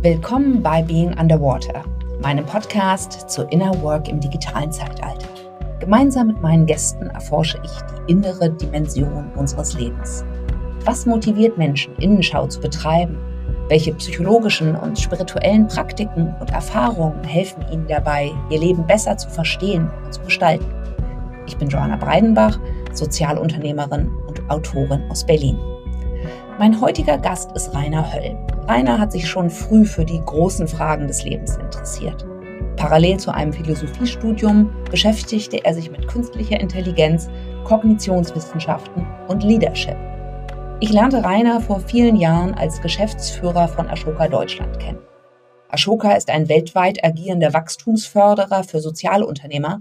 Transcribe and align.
Willkommen 0.00 0.62
bei 0.62 0.80
Being 0.80 1.18
Underwater, 1.18 1.82
meinem 2.22 2.46
Podcast 2.46 3.28
zur 3.28 3.50
Inner 3.50 3.82
Work 3.82 4.08
im 4.08 4.20
digitalen 4.20 4.70
Zeitalter. 4.70 5.26
Gemeinsam 5.80 6.28
mit 6.28 6.40
meinen 6.40 6.66
Gästen 6.66 7.10
erforsche 7.10 7.60
ich 7.64 7.70
die 7.72 8.12
innere 8.12 8.48
Dimension 8.48 9.28
unseres 9.34 9.74
Lebens. 9.74 10.24
Was 10.84 11.04
motiviert 11.04 11.58
Menschen, 11.58 11.96
Innenschau 11.96 12.46
zu 12.46 12.60
betreiben? 12.60 13.18
Welche 13.68 13.92
psychologischen 13.94 14.76
und 14.76 14.96
spirituellen 14.96 15.66
Praktiken 15.66 16.32
und 16.38 16.52
Erfahrungen 16.52 17.24
helfen 17.24 17.64
ihnen 17.72 17.88
dabei, 17.88 18.30
ihr 18.50 18.60
Leben 18.60 18.86
besser 18.86 19.16
zu 19.16 19.28
verstehen 19.28 19.90
und 20.04 20.14
zu 20.14 20.20
gestalten? 20.20 20.72
Ich 21.48 21.56
bin 21.56 21.68
Joanna 21.68 21.96
Breidenbach, 21.96 22.56
Sozialunternehmerin 22.92 24.12
und 24.28 24.48
Autorin 24.48 25.10
aus 25.10 25.26
Berlin. 25.26 25.58
Mein 26.56 26.80
heutiger 26.80 27.18
Gast 27.18 27.50
ist 27.56 27.74
Rainer 27.74 28.12
Höll. 28.12 28.38
Rainer 28.68 28.98
hat 28.98 29.12
sich 29.12 29.26
schon 29.26 29.48
früh 29.48 29.86
für 29.86 30.04
die 30.04 30.20
großen 30.20 30.68
Fragen 30.68 31.06
des 31.06 31.24
Lebens 31.24 31.56
interessiert. 31.56 32.26
Parallel 32.76 33.18
zu 33.18 33.32
einem 33.32 33.50
Philosophiestudium 33.50 34.70
beschäftigte 34.90 35.64
er 35.64 35.72
sich 35.72 35.90
mit 35.90 36.06
künstlicher 36.06 36.60
Intelligenz, 36.60 37.30
Kognitionswissenschaften 37.64 39.06
und 39.26 39.42
Leadership. 39.42 39.96
Ich 40.80 40.92
lernte 40.92 41.24
Rainer 41.24 41.62
vor 41.62 41.80
vielen 41.80 42.16
Jahren 42.16 42.52
als 42.52 42.82
Geschäftsführer 42.82 43.68
von 43.68 43.88
Ashoka 43.88 44.28
Deutschland 44.28 44.78
kennen. 44.78 45.00
Ashoka 45.70 46.12
ist 46.12 46.28
ein 46.28 46.50
weltweit 46.50 47.02
agierender 47.02 47.54
Wachstumsförderer 47.54 48.64
für 48.64 48.80
Sozialunternehmer 48.80 49.80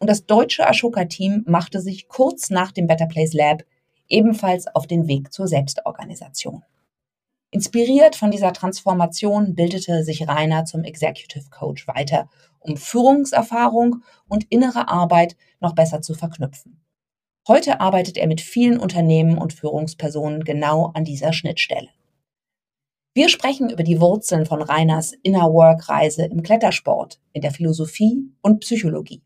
und 0.00 0.10
das 0.10 0.26
deutsche 0.26 0.68
Ashoka-Team 0.68 1.44
machte 1.46 1.80
sich 1.80 2.08
kurz 2.08 2.50
nach 2.50 2.72
dem 2.72 2.88
Better 2.88 3.06
Place 3.06 3.32
Lab 3.32 3.62
ebenfalls 4.08 4.66
auf 4.74 4.88
den 4.88 5.06
Weg 5.06 5.32
zur 5.32 5.46
Selbstorganisation. 5.46 6.64
Inspiriert 7.54 8.16
von 8.16 8.32
dieser 8.32 8.52
Transformation 8.52 9.54
bildete 9.54 10.02
sich 10.02 10.26
Rainer 10.26 10.64
zum 10.64 10.82
Executive 10.82 11.50
Coach 11.50 11.86
weiter, 11.86 12.28
um 12.58 12.76
Führungserfahrung 12.76 14.02
und 14.26 14.50
innere 14.50 14.88
Arbeit 14.88 15.36
noch 15.60 15.72
besser 15.72 16.02
zu 16.02 16.14
verknüpfen. 16.14 16.84
Heute 17.46 17.80
arbeitet 17.80 18.16
er 18.16 18.26
mit 18.26 18.40
vielen 18.40 18.80
Unternehmen 18.80 19.38
und 19.38 19.52
Führungspersonen 19.52 20.42
genau 20.42 20.90
an 20.94 21.04
dieser 21.04 21.32
Schnittstelle. 21.32 21.90
Wir 23.14 23.28
sprechen 23.28 23.70
über 23.70 23.84
die 23.84 24.00
Wurzeln 24.00 24.46
von 24.46 24.60
Rainers 24.60 25.12
Inner 25.22 25.52
Work 25.52 25.88
Reise 25.88 26.24
im 26.24 26.42
Klettersport, 26.42 27.20
in 27.34 27.42
der 27.42 27.52
Philosophie 27.52 28.32
und 28.42 28.62
Psychologie. 28.62 29.22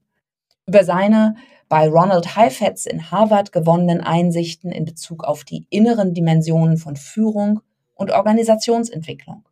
Über 0.66 0.84
seine 0.84 1.36
bei 1.70 1.88
Ronald 1.88 2.36
Heifetz 2.36 2.84
in 2.84 3.10
Harvard 3.10 3.52
gewonnenen 3.52 4.02
Einsichten 4.02 4.70
in 4.70 4.84
Bezug 4.84 5.24
auf 5.24 5.44
die 5.44 5.66
inneren 5.70 6.12
Dimensionen 6.12 6.76
von 6.76 6.96
Führung 6.96 7.60
und 7.98 8.10
Organisationsentwicklung 8.10 9.44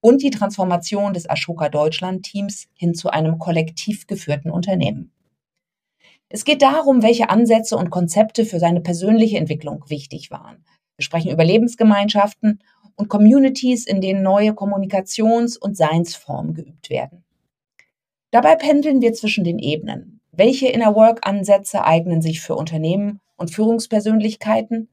und 0.00 0.20
die 0.22 0.30
Transformation 0.30 1.14
des 1.14 1.30
Ashoka 1.30 1.68
Deutschland 1.68 2.24
Teams 2.24 2.66
hin 2.74 2.94
zu 2.94 3.10
einem 3.10 3.38
kollektiv 3.38 4.08
geführten 4.08 4.50
Unternehmen. 4.50 5.12
Es 6.28 6.44
geht 6.44 6.62
darum, 6.62 7.04
welche 7.04 7.30
Ansätze 7.30 7.76
und 7.76 7.90
Konzepte 7.90 8.44
für 8.44 8.58
seine 8.58 8.80
persönliche 8.80 9.38
Entwicklung 9.38 9.84
wichtig 9.86 10.32
waren. 10.32 10.64
Wir 10.96 11.04
sprechen 11.04 11.30
über 11.30 11.44
Lebensgemeinschaften 11.44 12.58
und 12.96 13.08
Communities, 13.08 13.86
in 13.86 14.00
denen 14.00 14.22
neue 14.24 14.50
Kommunikations- 14.50 15.56
und 15.56 15.76
Seinsformen 15.76 16.54
geübt 16.54 16.90
werden. 16.90 17.24
Dabei 18.32 18.56
pendeln 18.56 19.00
wir 19.00 19.12
zwischen 19.12 19.44
den 19.44 19.60
Ebenen 19.60 20.14
welche 20.36 20.66
Inner 20.66 20.96
Work-Ansätze 20.96 21.84
eignen 21.84 22.20
sich 22.20 22.40
für 22.40 22.56
Unternehmen 22.56 23.20
und 23.36 23.52
Führungspersönlichkeiten? 23.52 24.88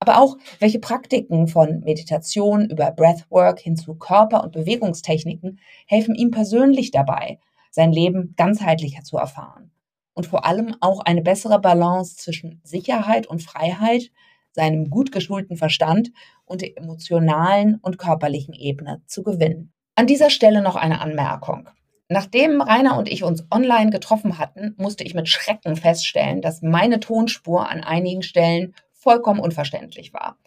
Aber 0.00 0.18
auch, 0.20 0.36
welche 0.60 0.78
Praktiken 0.78 1.48
von 1.48 1.80
Meditation 1.80 2.70
über 2.70 2.90
Breathwork 2.92 3.58
hin 3.58 3.76
zu 3.76 3.94
Körper- 3.94 4.44
und 4.44 4.52
Bewegungstechniken 4.52 5.60
helfen 5.86 6.14
ihm 6.14 6.30
persönlich 6.30 6.90
dabei, 6.90 7.40
sein 7.70 7.92
Leben 7.92 8.34
ganzheitlicher 8.36 9.02
zu 9.02 9.16
erfahren? 9.16 9.70
Und 10.14 10.26
vor 10.26 10.44
allem 10.44 10.74
auch 10.80 11.00
eine 11.00 11.22
bessere 11.22 11.60
Balance 11.60 12.16
zwischen 12.16 12.60
Sicherheit 12.64 13.26
und 13.26 13.42
Freiheit, 13.42 14.10
seinem 14.52 14.90
gut 14.90 15.12
geschulten 15.12 15.56
Verstand 15.56 16.10
und 16.44 16.62
der 16.62 16.76
emotionalen 16.76 17.76
und 17.82 17.98
körperlichen 17.98 18.54
Ebene 18.54 19.02
zu 19.06 19.22
gewinnen. 19.22 19.72
An 19.94 20.06
dieser 20.06 20.30
Stelle 20.30 20.62
noch 20.62 20.76
eine 20.76 21.00
Anmerkung. 21.00 21.68
Nachdem 22.08 22.62
Rainer 22.62 22.96
und 22.96 23.08
ich 23.08 23.22
uns 23.22 23.46
online 23.50 23.90
getroffen 23.90 24.38
hatten, 24.38 24.74
musste 24.78 25.04
ich 25.04 25.14
mit 25.14 25.28
Schrecken 25.28 25.76
feststellen, 25.76 26.40
dass 26.40 26.62
meine 26.62 27.00
Tonspur 27.00 27.68
an 27.68 27.84
einigen 27.84 28.22
Stellen 28.22 28.74
vollkommen 28.98 29.40
unverständlich 29.40 30.12
war. 30.12 30.38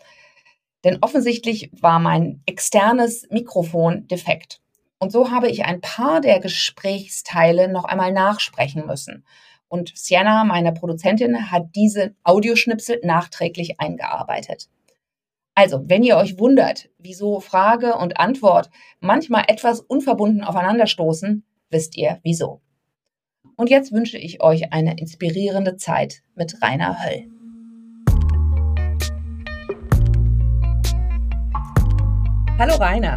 Denn 0.84 0.98
offensichtlich 1.02 1.72
war 1.80 2.00
mein 2.00 2.42
externes 2.46 3.28
Mikrofon 3.30 4.08
defekt. 4.08 4.62
Und 5.00 5.12
so 5.12 5.32
habe 5.32 5.50
ich 5.50 5.66
ein 5.66 5.82
paar 5.82 6.22
der 6.22 6.40
Gesprächsteile 6.40 7.68
noch 7.68 7.86
einmal 7.86 8.12
nachsprechen 8.12 8.86
müssen. 8.86 9.26
Und 9.68 9.94
Sienna, 9.96 10.44
meine 10.44 10.74
Produzentin, 10.74 11.50
hat 11.50 11.76
diese 11.76 12.14
Audioschnipsel 12.24 13.00
nachträglich 13.04 13.80
eingearbeitet. 13.80 14.70
Also, 15.56 15.90
wenn 15.90 16.04
ihr 16.04 16.18
euch 16.18 16.40
wundert, 16.40 16.90
wieso 16.98 17.40
Frage 17.40 17.96
und 17.96 18.20
Antwort 18.20 18.70
manchmal 19.00 19.46
etwas 19.48 19.80
unverbunden 19.80 20.44
aufeinanderstoßen, 20.44 21.44
wisst 21.70 21.98
ihr 21.98 22.20
wieso. 22.24 22.62
Und 23.56 23.70
jetzt 23.70 23.92
wünsche 23.92 24.18
ich 24.18 24.42
euch 24.42 24.72
eine 24.72 24.98
inspirierende 24.98 25.78
Zeit 25.78 26.22
mit 26.36 26.62
Rainer 26.62 27.04
Höll. 27.04 27.41
Hallo 32.58 32.76
Rainer, 32.76 33.16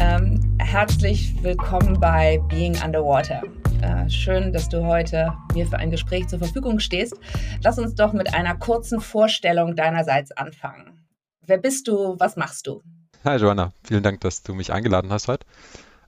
ähm, 0.00 0.56
herzlich 0.58 1.42
willkommen 1.42 2.00
bei 2.00 2.38
Being 2.48 2.76
Underwater. 2.82 3.42
Äh, 3.82 4.08
schön, 4.08 4.52
dass 4.52 4.68
du 4.68 4.84
heute 4.84 5.32
mir 5.54 5.66
für 5.66 5.78
ein 5.78 5.90
Gespräch 5.90 6.28
zur 6.28 6.38
Verfügung 6.38 6.80
stehst. 6.80 7.14
Lass 7.62 7.78
uns 7.78 7.94
doch 7.94 8.12
mit 8.12 8.34
einer 8.34 8.56
kurzen 8.56 9.00
Vorstellung 9.00 9.76
deinerseits 9.76 10.32
anfangen. 10.32 11.06
Wer 11.42 11.58
bist 11.58 11.88
du? 11.88 12.16
Was 12.18 12.36
machst 12.36 12.66
du? 12.66 12.82
Hi 13.24 13.36
Joanna, 13.36 13.72
vielen 13.84 14.02
Dank, 14.02 14.20
dass 14.20 14.42
du 14.42 14.54
mich 14.54 14.72
eingeladen 14.72 15.10
hast 15.12 15.28
heute. 15.28 15.46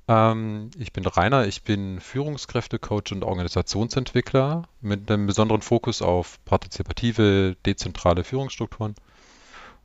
Ähm, 0.09 0.71
ich 0.79 0.93
bin 0.93 1.07
Rainer, 1.07 1.47
ich 1.47 1.63
bin 1.63 2.01
Führungskräftecoach 2.01 3.13
und 3.13 3.23
Organisationsentwickler 3.23 4.63
mit 4.81 5.11
einem 5.11 5.27
besonderen 5.27 5.61
Fokus 5.61 6.01
auf 6.01 6.43
partizipative, 6.45 7.57
dezentrale 7.67 8.25
Führungsstrukturen. 8.25 8.95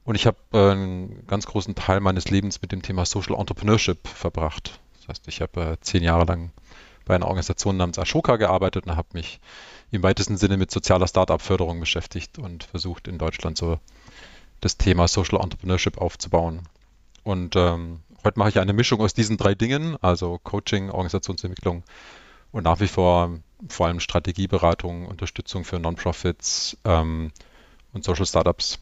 Und 0.03 0.16
ich 0.16 0.28
habe 0.28 0.38
äh, 0.53 0.72
einen 0.72 1.25
ganz 1.28 1.46
großen 1.46 1.75
Teil 1.75 2.00
meines 2.00 2.30
Lebens 2.30 2.62
mit 2.62 2.72
dem 2.72 2.81
Thema 2.81 3.06
Social 3.06 3.36
Entrepreneurship 3.40 4.08
verbracht. 4.08 4.80
Das 4.97 5.08
heißt, 5.08 5.28
ich 5.28 5.41
habe 5.41 5.62
äh, 5.62 5.78
zehn 5.81 6.03
Jahre 6.03 6.25
lang 6.25 6.52
bei 7.06 7.16
einer 7.16 7.28
Organisation 7.28 7.78
namens 7.78 8.00
Ashoka 8.00 8.38
gearbeitet 8.38 8.86
und 8.86 8.96
habe 8.96 9.09
mich 9.14 9.40
im 9.91 10.03
weitesten 10.03 10.38
Sinne 10.38 10.58
mit 10.58 10.72
sozialer 10.72 11.08
Startup-Förderung 11.08 11.80
beschäftigt 11.80 12.40
und 12.40 12.64
versucht 12.64 13.08
in 13.08 13.18
Deutschland 13.18 13.58
so 13.58 13.80
das 14.62 14.78
Thema 14.78 15.08
Social 15.08 15.41
Entrepreneurship 15.41 15.97
aufzubauen. 15.97 16.62
Und 17.24 17.56
ähm, 17.56 18.00
Heute 18.24 18.40
mache 18.40 18.50
ich 18.50 18.59
eine 18.59 18.72
Mischung 18.72 19.02
aus 19.02 19.14
diesen 19.14 19.35
drei 19.35 19.53
Dingen, 19.53 19.97
also 20.02 20.40
Coaching, 20.41 20.90
Organisationsentwicklung 20.90 21.84
und 22.53 22.64
nach 22.64 22.80
wie 22.80 22.88
vor 22.88 23.38
vor 23.68 23.88
allem 23.88 24.00
Strategieberatung, 24.00 25.08
Unterstützung 25.08 25.66
für 25.66 25.78
Non-Profits 25.78 26.78
ähm, 26.85 27.31
und 27.91 28.06
Social 28.06 28.25
Startups. 28.25 28.80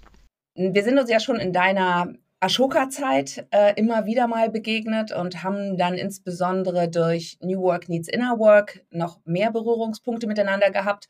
Wir 0.56 0.84
sind 0.84 1.00
uns 1.00 1.10
ja 1.10 1.20
schon 1.20 1.38
in 1.38 1.54
deiner 1.54 2.14
Ashoka-Zeit 2.42 3.48
äh, 3.52 3.74
immer 3.76 4.06
wieder 4.06 4.28
mal 4.28 4.50
begegnet 4.50 5.12
und 5.12 5.44
haben 5.44 5.78
dann 5.78 5.94
insbesondere 5.94 6.90
durch 6.90 7.38
New 7.40 7.62
Work 7.62 7.88
Needs 7.88 8.10
Inner 8.10 8.40
Work 8.40 8.84
noch 8.90 9.20
mehr 9.26 9.52
Berührungspunkte 9.52 10.28
miteinander 10.28 10.72
gehabt. 10.72 11.08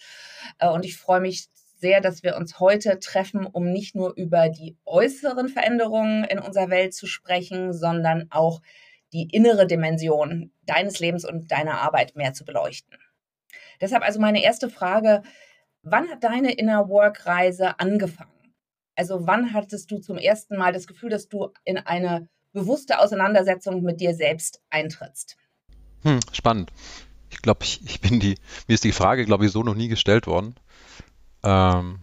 Äh, 0.60 0.70
und 0.70 0.86
ich 0.86 0.98
freue 0.98 1.22
mich 1.22 1.48
sehr, 1.78 2.02
dass 2.02 2.22
wir 2.22 2.36
uns 2.36 2.60
heute 2.60 3.00
treffen, 3.00 3.48
um 3.48 3.72
nicht 3.72 3.96
nur 3.96 4.14
über 4.16 4.50
die 4.50 4.78
äußeren 4.86 5.50
Veränderungen 5.50 6.26
in 6.26 6.38
unserer 6.38 6.70
Welt 6.70 6.94
zu 6.94 7.08
sprechen, 7.08 7.74
sondern 7.74 8.28
auch 8.30 8.62
die 9.14 9.28
innere 9.32 9.66
Dimension 9.66 10.52
deines 10.66 11.00
Lebens 11.00 11.26
und 11.26 11.52
deiner 11.52 11.82
Arbeit 11.82 12.16
mehr 12.16 12.34
zu 12.34 12.46
beleuchten. 12.46 12.98
Deshalb 13.80 14.04
also 14.04 14.20
meine 14.20 14.44
erste 14.44 14.70
Frage, 14.70 15.24
wann 15.82 16.10
hat 16.10 16.24
deine 16.24 16.52
Inner 16.52 16.88
Work 16.90 17.26
Reise 17.26 17.80
angefangen? 17.80 18.41
Also 18.96 19.26
wann 19.26 19.54
hattest 19.54 19.90
du 19.92 20.00
zum 20.00 20.18
ersten 20.18 20.58
Mal 20.58 20.74
das 20.74 20.88
Gefühl, 20.88 21.10
dass 21.10 21.28
du 21.28 21.52
in 21.64 21.78
eine 21.78 22.28
bewusste 22.54 23.00
Auseinandersetzung 23.00 23.82
mit 23.82 24.02
dir 24.02 24.14
selbst 24.14 24.62
eintrittst? 24.70 25.38
Hm, 26.04 26.20
spannend. 26.34 26.72
Ich 27.30 27.42
glaube, 27.42 27.64
ich, 27.64 27.82
ich 27.86 28.02
bin 28.02 28.20
die, 28.20 28.36
mir 28.68 28.74
ist 28.74 28.84
die 28.84 28.92
Frage, 28.92 29.26
glaube 29.26 29.46
ich, 29.46 29.52
so 29.52 29.64
noch 29.64 29.76
nie 29.76 29.88
gestellt 29.88 30.28
worden. 30.28 30.56
Ähm, 31.44 32.00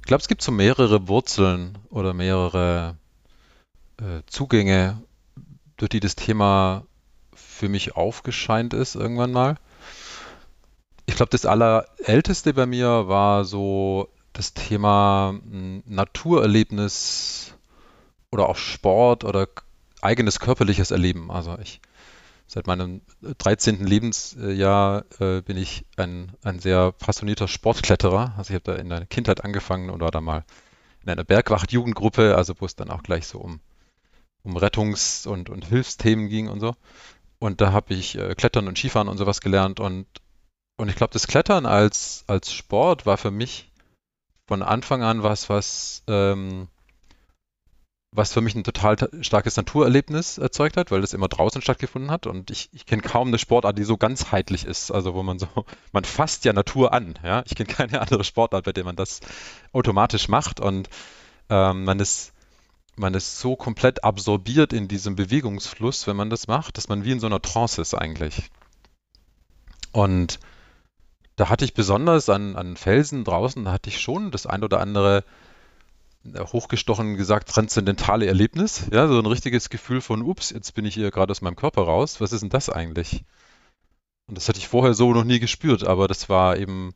ich 0.00 0.06
glaube, 0.06 0.20
es 0.20 0.28
gibt 0.28 0.42
so 0.42 0.50
mehrere 0.50 1.06
Wurzeln 1.08 1.78
oder 1.90 2.12
mehrere 2.12 2.96
äh, 3.98 4.22
Zugänge, 4.26 5.00
durch 5.76 5.90
die 5.90 6.00
das 6.00 6.16
Thema 6.16 6.84
für 7.34 7.68
mich 7.68 7.96
aufgescheint 7.96 8.74
ist 8.74 8.94
irgendwann 8.94 9.32
mal. 9.32 9.56
Ich 11.06 11.16
glaube, 11.16 11.30
das 11.30 11.46
allerälteste 11.46 12.54
bei 12.54 12.66
mir 12.66 13.08
war 13.08 13.44
so 13.44 14.08
das 14.32 14.54
Thema 14.54 15.34
hm, 15.42 15.82
Naturerlebnis 15.86 17.54
oder 18.30 18.48
auch 18.48 18.56
Sport 18.56 19.24
oder 19.24 19.48
eigenes 20.00 20.40
körperliches 20.40 20.90
Erleben. 20.90 21.30
Also 21.30 21.58
ich 21.58 21.80
seit 22.52 22.66
meinem 22.66 23.00
13. 23.22 23.86
Lebensjahr 23.86 25.04
äh, 25.20 25.40
bin 25.40 25.56
ich 25.56 25.86
ein, 25.96 26.32
ein 26.42 26.58
sehr 26.58 26.92
passionierter 26.92 27.48
Sportkletterer. 27.48 28.34
Also 28.36 28.50
ich 28.50 28.54
habe 28.60 28.72
da 28.72 28.74
in 28.74 28.90
der 28.90 29.06
Kindheit 29.06 29.42
angefangen 29.42 29.88
und 29.88 30.00
war 30.00 30.10
da 30.10 30.20
mal 30.20 30.44
in 31.02 31.08
einer 31.08 31.24
Bergwacht-Jugendgruppe, 31.24 32.36
also 32.36 32.54
wo 32.58 32.66
es 32.66 32.76
dann 32.76 32.90
auch 32.90 33.02
gleich 33.02 33.26
so 33.26 33.38
um, 33.38 33.60
um 34.42 34.56
Rettungs- 34.56 35.26
und, 35.26 35.48
und 35.48 35.66
Hilfsthemen 35.66 36.28
ging 36.28 36.48
und 36.48 36.60
so. 36.60 36.74
Und 37.38 37.60
da 37.62 37.72
habe 37.72 37.94
ich 37.94 38.18
äh, 38.18 38.34
Klettern 38.34 38.68
und 38.68 38.76
Skifahren 38.76 39.08
und 39.08 39.16
sowas 39.16 39.40
gelernt. 39.40 39.80
Und, 39.80 40.06
und 40.76 40.90
ich 40.90 40.94
glaube, 40.94 41.14
das 41.14 41.26
Klettern 41.26 41.64
als, 41.64 42.24
als 42.26 42.52
Sport 42.52 43.06
war 43.06 43.16
für 43.16 43.30
mich 43.30 43.71
von 44.52 44.62
Anfang 44.62 45.02
an 45.02 45.22
was, 45.22 45.48
was 45.48 46.02
ähm, 46.08 46.68
was 48.14 48.34
für 48.34 48.42
mich 48.42 48.54
ein 48.54 48.64
total 48.64 48.98
starkes 49.22 49.56
Naturerlebnis 49.56 50.36
erzeugt 50.36 50.76
hat, 50.76 50.90
weil 50.90 51.00
das 51.00 51.14
immer 51.14 51.28
draußen 51.28 51.62
stattgefunden 51.62 52.10
hat. 52.10 52.26
Und 52.26 52.50
ich, 52.50 52.68
ich 52.74 52.84
kenne 52.84 53.00
kaum 53.00 53.28
eine 53.28 53.38
Sportart, 53.38 53.78
die 53.78 53.84
so 53.84 53.96
ganzheitlich 53.96 54.66
ist. 54.66 54.90
Also 54.90 55.14
wo 55.14 55.22
man 55.22 55.38
so, 55.38 55.46
man 55.92 56.04
fasst 56.04 56.44
ja 56.44 56.52
Natur 56.52 56.92
an. 56.92 57.18
Ja, 57.24 57.42
ich 57.46 57.54
kenne 57.54 57.72
keine 57.72 58.00
andere 58.02 58.24
Sportart, 58.24 58.66
bei 58.66 58.72
der 58.72 58.84
man 58.84 58.94
das 58.94 59.20
automatisch 59.72 60.28
macht. 60.28 60.60
Und 60.60 60.90
ähm, 61.48 61.84
man 61.84 61.98
ist 61.98 62.34
man 62.94 63.14
ist 63.14 63.38
so 63.38 63.56
komplett 63.56 64.04
absorbiert 64.04 64.74
in 64.74 64.86
diesem 64.86 65.16
Bewegungsfluss, 65.16 66.06
wenn 66.06 66.16
man 66.16 66.28
das 66.28 66.46
macht, 66.46 66.76
dass 66.76 66.90
man 66.90 67.06
wie 67.06 67.12
in 67.12 67.20
so 67.20 67.26
einer 67.26 67.40
Trance 67.40 67.80
ist 67.80 67.94
eigentlich. 67.94 68.50
Und 69.92 70.40
da 71.36 71.48
hatte 71.48 71.64
ich 71.64 71.74
besonders 71.74 72.28
an, 72.28 72.56
an 72.56 72.76
Felsen 72.76 73.24
draußen, 73.24 73.64
da 73.64 73.72
hatte 73.72 73.90
ich 73.90 74.00
schon 74.00 74.30
das 74.30 74.46
ein 74.46 74.64
oder 74.64 74.80
andere 74.80 75.24
hochgestochen 76.24 77.16
gesagt 77.16 77.48
transzendentale 77.48 78.26
Erlebnis. 78.26 78.86
Ja, 78.92 79.08
so 79.08 79.18
ein 79.18 79.26
richtiges 79.26 79.70
Gefühl 79.70 80.00
von, 80.00 80.22
ups, 80.22 80.50
jetzt 80.50 80.74
bin 80.74 80.84
ich 80.84 80.94
hier 80.94 81.10
gerade 81.10 81.30
aus 81.30 81.40
meinem 81.40 81.56
Körper 81.56 81.82
raus. 81.82 82.20
Was 82.20 82.32
ist 82.32 82.42
denn 82.42 82.50
das 82.50 82.68
eigentlich? 82.68 83.24
Und 84.28 84.38
das 84.38 84.48
hatte 84.48 84.58
ich 84.58 84.68
vorher 84.68 84.94
so 84.94 85.12
noch 85.12 85.24
nie 85.24 85.40
gespürt, 85.40 85.84
aber 85.84 86.08
das 86.08 86.28
war 86.28 86.56
eben, 86.56 86.94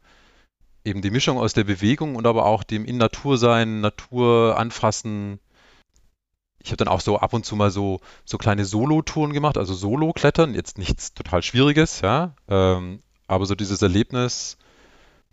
eben 0.84 1.02
die 1.02 1.10
Mischung 1.10 1.38
aus 1.38 1.54
der 1.54 1.64
Bewegung 1.64 2.14
und 2.14 2.26
aber 2.26 2.46
auch 2.46 2.62
dem 2.62 2.84
in 2.84 2.98
Natur 2.98 3.36
sein, 3.36 3.80
Natur 3.80 4.56
anfassen. 4.56 5.40
Ich 6.62 6.70
habe 6.70 6.78
dann 6.78 6.88
auch 6.88 7.00
so 7.00 7.18
ab 7.18 7.32
und 7.32 7.44
zu 7.44 7.56
mal 7.56 7.70
so, 7.70 8.00
so 8.24 8.38
kleine 8.38 8.64
Solo-Touren 8.64 9.32
gemacht, 9.32 9.58
also 9.58 9.74
Solo-Klettern, 9.74 10.54
jetzt 10.54 10.78
nichts 10.78 11.14
total 11.14 11.42
Schwieriges, 11.42 12.00
ja, 12.00 12.34
ähm, 12.48 13.02
aber 13.26 13.46
so 13.46 13.54
dieses 13.54 13.82
Erlebnis, 13.82 14.56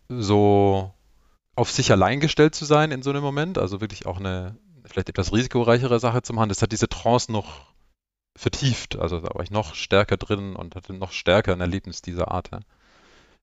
so 0.10 0.92
auf 1.56 1.72
sich 1.72 1.92
allein 1.92 2.20
gestellt 2.20 2.56
zu 2.56 2.66
sein 2.66 2.92
in 2.92 3.04
so 3.04 3.12
einem 3.12 3.24
Moment, 3.24 3.58
also 3.58 3.82
wirklich 3.82 4.06
auch 4.06 4.20
eine 4.20 4.58
vielleicht 4.86 5.10
etwas 5.10 5.32
risikoreichere 5.32 6.00
Sache 6.00 6.22
zu 6.22 6.34
machen, 6.34 6.50
das 6.50 6.62
hat 6.62 6.72
diese 6.72 6.90
Trance 6.90 7.32
noch 7.32 7.74
vertieft. 8.36 8.98
Also 8.98 9.20
da 9.20 9.34
war 9.34 9.44
ich 9.44 9.52
noch 9.52 9.76
stärker 9.76 10.18
drin 10.18 10.56
und 10.56 10.76
hatte 10.76 10.94
noch 10.94 11.12
stärker 11.12 11.54
ein 11.54 11.62
Erlebnis 11.62 12.02
dieser 12.02 12.32
Art. 12.32 12.50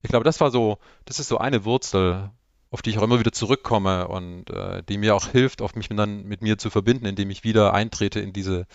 Ich 0.02 0.10
glaube, 0.10 0.24
das 0.24 0.40
war 0.40 0.50
so, 0.50 0.78
das 1.04 1.18
ist 1.18 1.28
so 1.28 1.38
eine 1.38 1.64
Wurzel, 1.64 2.30
auf 2.70 2.82
die 2.82 2.90
ich 2.90 2.98
auch 2.98 3.02
immer 3.02 3.18
wieder 3.18 3.32
zurückkomme 3.32 4.08
und 4.08 4.50
äh, 4.50 4.82
die 4.82 4.98
mir 4.98 5.14
auch 5.14 5.26
hilft, 5.26 5.62
auf 5.62 5.74
mich 5.74 5.88
dann 5.88 6.24
mit 6.24 6.42
mir 6.42 6.58
zu 6.58 6.70
verbinden, 6.70 7.06
indem 7.06 7.30
ich 7.30 7.44
wieder 7.44 7.74
eintrete 7.74 8.20
in 8.20 8.32
diese 8.32 8.66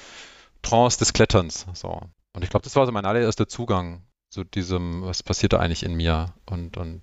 Trance 0.62 1.00
des 1.00 1.14
Kletterns. 1.14 1.66
So. 1.74 2.02
Und 2.34 2.44
ich 2.44 2.50
glaube, 2.50 2.64
das 2.64 2.76
war 2.76 2.86
so 2.86 2.92
mein 2.92 3.06
allererster 3.06 3.48
Zugang 3.48 4.04
zu 4.36 4.44
diesem, 4.44 5.04
was 5.04 5.24
passiert 5.24 5.54
da 5.54 5.60
eigentlich 5.60 5.84
in 5.84 5.96
mir 5.96 6.34
und, 6.46 6.76
und 6.76 7.02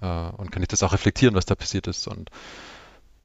äh, 0.00 0.06
und 0.06 0.52
kann 0.52 0.62
ich 0.62 0.68
das 0.68 0.84
auch 0.84 0.92
reflektieren, 0.92 1.34
was 1.34 1.44
da 1.44 1.56
passiert 1.56 1.88
ist 1.88 2.06
und 2.06 2.30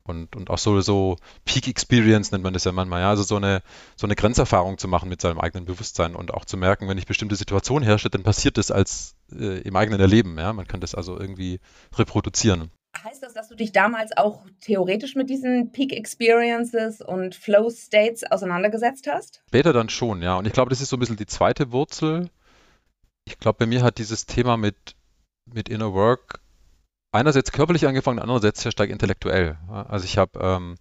und, 0.05 0.35
und 0.35 0.49
auch 0.49 0.57
so, 0.57 0.81
so 0.81 1.15
Peak 1.45 1.69
Experience 1.69 2.31
nennt 2.31 2.43
man 2.43 2.53
das 2.53 2.65
ja 2.65 2.73
manchmal, 2.73 2.99
ja, 3.01 3.09
also 3.09 3.23
so 3.23 3.37
eine, 3.37 3.61
so 3.95 4.05
eine 4.05 4.15
Grenzerfahrung 4.15 4.77
zu 4.77 4.89
machen 4.89 5.07
mit 5.07 5.21
seinem 5.21 5.39
eigenen 5.39 5.63
Bewusstsein 5.63 6.13
und 6.13 6.33
auch 6.33 6.43
zu 6.43 6.57
merken, 6.57 6.89
wenn 6.89 6.97
ich 6.97 7.05
bestimmte 7.05 7.37
Situationen 7.37 7.87
herrsche, 7.87 8.09
dann 8.09 8.23
passiert 8.23 8.57
das 8.57 8.69
als 8.69 9.15
äh, 9.31 9.61
im 9.61 9.77
eigenen 9.77 10.01
Erleben, 10.01 10.37
ja, 10.37 10.51
man 10.51 10.67
kann 10.67 10.81
das 10.81 10.93
also 10.93 11.17
irgendwie 11.17 11.61
reproduzieren. 11.95 12.69
Heißt 13.01 13.23
das, 13.23 13.33
dass 13.33 13.47
du 13.47 13.55
dich 13.55 13.71
damals 13.71 14.17
auch 14.17 14.45
theoretisch 14.59 15.15
mit 15.15 15.29
diesen 15.29 15.71
Peak 15.71 15.93
Experiences 15.93 16.99
und 16.99 17.35
Flow 17.35 17.69
States 17.69 18.23
auseinandergesetzt 18.29 19.07
hast? 19.07 19.41
Später 19.47 19.71
dann 19.71 19.87
schon, 19.87 20.21
ja, 20.21 20.35
und 20.35 20.47
ich 20.47 20.53
glaube, 20.53 20.69
das 20.69 20.81
ist 20.81 20.89
so 20.89 20.97
ein 20.97 20.99
bisschen 20.99 21.15
die 21.15 21.27
zweite 21.27 21.71
Wurzel. 21.71 22.29
Ich 23.25 23.39
glaube, 23.39 23.59
bei 23.59 23.65
mir 23.65 23.83
hat 23.83 23.97
dieses 23.97 24.25
Thema 24.25 24.57
mit, 24.57 24.95
mit 25.45 25.69
Inner 25.69 25.93
Work 25.93 26.39
einerseits 27.13 27.51
körperlich 27.51 27.87
angefangen, 27.87 28.19
andererseits 28.19 28.61
sehr 28.61 28.71
stark 28.71 28.89
intellektuell. 28.89 29.57
Also 29.69 30.05
ich 30.05 30.17
habe 30.17 30.39
ähm, 30.39 30.75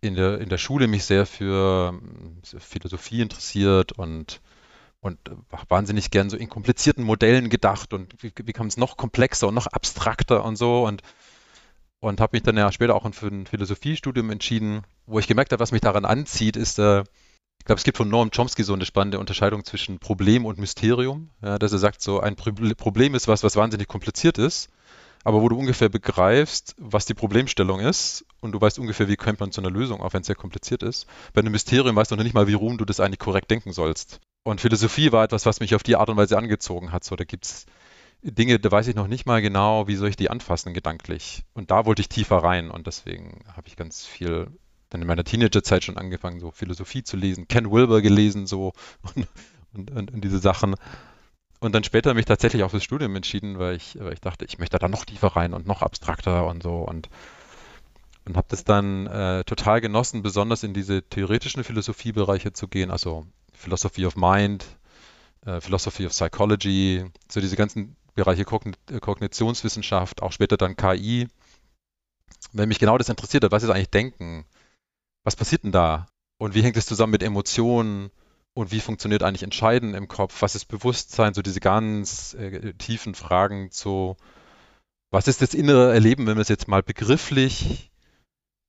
in, 0.00 0.14
der, 0.14 0.40
in 0.40 0.48
der 0.48 0.58
Schule 0.58 0.88
mich 0.88 1.04
sehr 1.04 1.26
für 1.26 1.98
Philosophie 2.58 3.20
interessiert 3.22 3.92
und, 3.92 4.40
und 5.00 5.18
wahnsinnig 5.68 6.10
gern 6.10 6.28
so 6.28 6.36
in 6.36 6.48
komplizierten 6.48 7.04
Modellen 7.04 7.50
gedacht 7.50 7.92
und 7.92 8.22
wie, 8.22 8.32
wie 8.44 8.52
kam 8.52 8.66
es 8.66 8.76
noch 8.76 8.96
komplexer 8.96 9.48
und 9.48 9.54
noch 9.54 9.68
abstrakter 9.68 10.44
und 10.44 10.56
so 10.56 10.86
und, 10.86 11.02
und 12.00 12.20
habe 12.20 12.36
mich 12.36 12.42
dann 12.42 12.56
ja 12.56 12.72
später 12.72 12.94
auch 12.94 13.08
für 13.14 13.28
ein 13.28 13.46
Philosophiestudium 13.46 14.30
entschieden, 14.30 14.82
wo 15.06 15.18
ich 15.18 15.28
gemerkt 15.28 15.52
habe, 15.52 15.60
was 15.60 15.72
mich 15.72 15.82
daran 15.82 16.04
anzieht, 16.04 16.56
ist 16.56 16.78
äh, 16.78 17.04
glaube, 17.70 17.78
es 17.78 17.84
gibt 17.84 17.98
von 17.98 18.08
Noam 18.08 18.30
Chomsky 18.30 18.64
so 18.64 18.74
eine 18.74 18.84
spannende 18.84 19.18
Unterscheidung 19.18 19.64
zwischen 19.64 19.98
Problem 19.98 20.44
und 20.44 20.58
Mysterium, 20.58 21.30
ja, 21.40 21.58
dass 21.58 21.72
er 21.72 21.78
sagt, 21.78 22.02
so 22.02 22.20
ein 22.20 22.36
Problem 22.36 23.14
ist 23.14 23.28
was, 23.28 23.42
was 23.44 23.56
wahnsinnig 23.56 23.88
kompliziert 23.88 24.38
ist 24.38 24.68
aber 25.24 25.42
wo 25.42 25.48
du 25.48 25.58
ungefähr 25.58 25.88
begreifst, 25.88 26.74
was 26.78 27.06
die 27.06 27.14
Problemstellung 27.14 27.80
ist 27.80 28.24
und 28.40 28.52
du 28.52 28.60
weißt 28.60 28.78
ungefähr, 28.78 29.08
wie 29.08 29.16
kommt 29.16 29.40
man 29.40 29.52
zu 29.52 29.60
einer 29.60 29.70
Lösung, 29.70 30.00
auch 30.00 30.12
wenn 30.12 30.22
es 30.22 30.26
sehr 30.26 30.36
kompliziert 30.36 30.82
ist. 30.82 31.06
Bei 31.34 31.40
einem 31.40 31.52
Mysterium 31.52 31.96
weißt 31.96 32.10
du 32.10 32.16
noch 32.16 32.24
nicht 32.24 32.34
mal, 32.34 32.46
wie 32.46 32.54
rum 32.54 32.78
du 32.78 32.84
das 32.84 33.00
eigentlich 33.00 33.18
korrekt 33.18 33.50
denken 33.50 33.72
sollst. 33.72 34.20
Und 34.44 34.60
Philosophie 34.60 35.12
war 35.12 35.24
etwas, 35.24 35.44
was 35.44 35.60
mich 35.60 35.74
auf 35.74 35.82
die 35.82 35.96
Art 35.96 36.08
und 36.08 36.16
Weise 36.16 36.38
angezogen 36.38 36.92
hat. 36.92 37.04
So, 37.04 37.16
da 37.16 37.24
gibt 37.24 37.44
es 37.44 37.66
Dinge, 38.22 38.58
da 38.58 38.70
weiß 38.70 38.88
ich 38.88 38.94
noch 38.94 39.08
nicht 39.08 39.26
mal 39.26 39.42
genau, 39.42 39.86
wie 39.88 39.96
soll 39.96 40.08
ich 40.08 40.16
die 40.16 40.30
anfassen 40.30 40.72
gedanklich. 40.72 41.44
Und 41.52 41.70
da 41.70 41.84
wollte 41.84 42.00
ich 42.00 42.08
tiefer 42.08 42.38
rein 42.38 42.70
und 42.70 42.86
deswegen 42.86 43.44
habe 43.54 43.68
ich 43.68 43.76
ganz 43.76 44.06
viel 44.06 44.46
dann 44.90 45.00
in 45.00 45.06
meiner 45.06 45.24
Teenagerzeit 45.24 45.84
schon 45.84 45.96
angefangen, 45.96 46.40
so 46.40 46.50
Philosophie 46.50 47.02
zu 47.02 47.16
lesen, 47.16 47.48
Ken 47.48 47.70
Wilber 47.70 48.02
gelesen, 48.02 48.46
so 48.46 48.72
und, 49.14 49.26
und, 49.72 49.90
und, 49.90 50.10
und 50.12 50.24
diese 50.24 50.38
Sachen 50.38 50.74
und 51.60 51.74
dann 51.74 51.84
später 51.84 52.14
mich 52.14 52.24
tatsächlich 52.24 52.62
auch 52.62 52.70
fürs 52.70 52.84
Studium 52.84 53.14
entschieden, 53.16 53.58
weil 53.58 53.76
ich, 53.76 53.98
weil 54.00 54.14
ich 54.14 54.20
dachte, 54.20 54.46
ich 54.46 54.58
möchte 54.58 54.78
da 54.78 54.88
noch 54.88 55.04
tiefer 55.04 55.28
rein 55.36 55.52
und 55.52 55.66
noch 55.66 55.82
abstrakter 55.82 56.46
und 56.46 56.62
so 56.62 56.78
und 56.78 57.08
und 58.26 58.36
habe 58.36 58.46
das 58.50 58.64
dann 58.64 59.06
äh, 59.06 59.44
total 59.44 59.80
genossen, 59.80 60.22
besonders 60.22 60.62
in 60.62 60.74
diese 60.74 61.02
theoretischen 61.02 61.64
Philosophiebereiche 61.64 62.52
zu 62.52 62.68
gehen, 62.68 62.90
also 62.90 63.26
Philosophy 63.54 64.06
of 64.06 64.14
Mind, 64.14 64.64
äh, 65.46 65.60
Philosophy 65.60 66.06
of 66.06 66.12
Psychology, 66.12 67.04
so 67.30 67.40
diese 67.40 67.56
ganzen 67.56 67.96
Bereiche 68.14 68.44
Kogn 68.44 68.76
Kognitionswissenschaft, 69.00 70.22
auch 70.22 70.32
später 70.32 70.56
dann 70.56 70.76
KI. 70.76 71.28
Wenn 72.52 72.68
mich 72.68 72.78
genau 72.78 72.98
das 72.98 73.08
interessiert 73.08 73.44
hat, 73.44 73.52
was 73.52 73.62
ist 73.62 73.70
eigentlich 73.70 73.90
Denken? 73.90 74.44
Was 75.24 75.36
passiert 75.36 75.64
denn 75.64 75.72
da? 75.72 76.06
Und 76.38 76.54
wie 76.54 76.62
hängt 76.62 76.76
es 76.76 76.86
zusammen 76.86 77.12
mit 77.12 77.22
Emotionen? 77.22 78.10
und 78.54 78.72
wie 78.72 78.80
funktioniert 78.80 79.22
eigentlich 79.22 79.42
Entscheiden 79.42 79.94
im 79.94 80.08
Kopf? 80.08 80.42
Was 80.42 80.54
ist 80.54 80.66
Bewusstsein? 80.66 81.34
So 81.34 81.42
diese 81.42 81.60
ganz 81.60 82.34
äh, 82.34 82.72
tiefen 82.74 83.14
Fragen 83.14 83.70
zu, 83.70 84.16
was 85.10 85.28
ist 85.28 85.42
das 85.42 85.54
innere 85.54 85.92
Erleben, 85.92 86.26
wenn 86.26 86.34
man 86.34 86.42
es 86.42 86.48
jetzt 86.48 86.68
mal 86.68 86.82
begrifflich, 86.82 87.90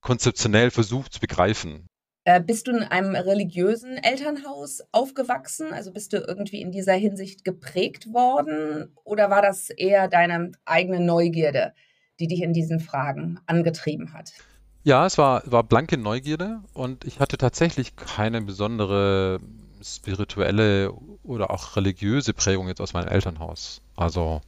konzeptionell 0.01 0.72
versucht 0.72 1.13
zu 1.13 1.20
begreifen? 1.20 1.88
Äh, 2.24 2.39
bist 2.39 2.67
du 2.67 2.72
in 2.72 2.84
einem 2.84 3.15
religiösen 3.15 3.98
Elternhaus 3.98 4.81
aufgewachsen? 4.91 5.74
Also 5.74 5.91
bist 5.91 6.13
du 6.13 6.17
irgendwie 6.17 6.62
in 6.62 6.72
dieser 6.72 6.93
Hinsicht 6.93 7.43
geprägt 7.43 8.13
worden? 8.13 8.96
Oder 9.03 9.29
war 9.31 9.41
das 9.41 9.72
eher 9.72 10.08
deine 10.08 10.51
eigene 10.65 11.00
Neugierde, 11.00 11.74
die 12.20 12.27
dich 12.27 12.43
in 12.43 12.53
diesen 12.53 12.79
Fragen 12.79 13.39
angetrieben 13.48 14.13
hat? 14.13 14.34
Ja, 14.83 15.05
es 15.05 15.17
war, 15.17 15.43
war 15.45 15.63
blanke 15.63 15.97
Neugierde 15.97 16.61
und 16.73 17.05
ich 17.05 17.19
hatte 17.19 17.38
tatsächlich 17.38 17.95
keine 17.95 18.41
besondere 18.41 19.39
spirituelle 19.83 20.91
oder 21.23 21.51
auch 21.51 21.75
religiöse 21.75 22.33
Prägung 22.33 22.67
jetzt 22.67 22.81
aus 22.81 22.93
meinem 22.93 23.07
Elternhaus. 23.07 23.81
Also 23.95 24.41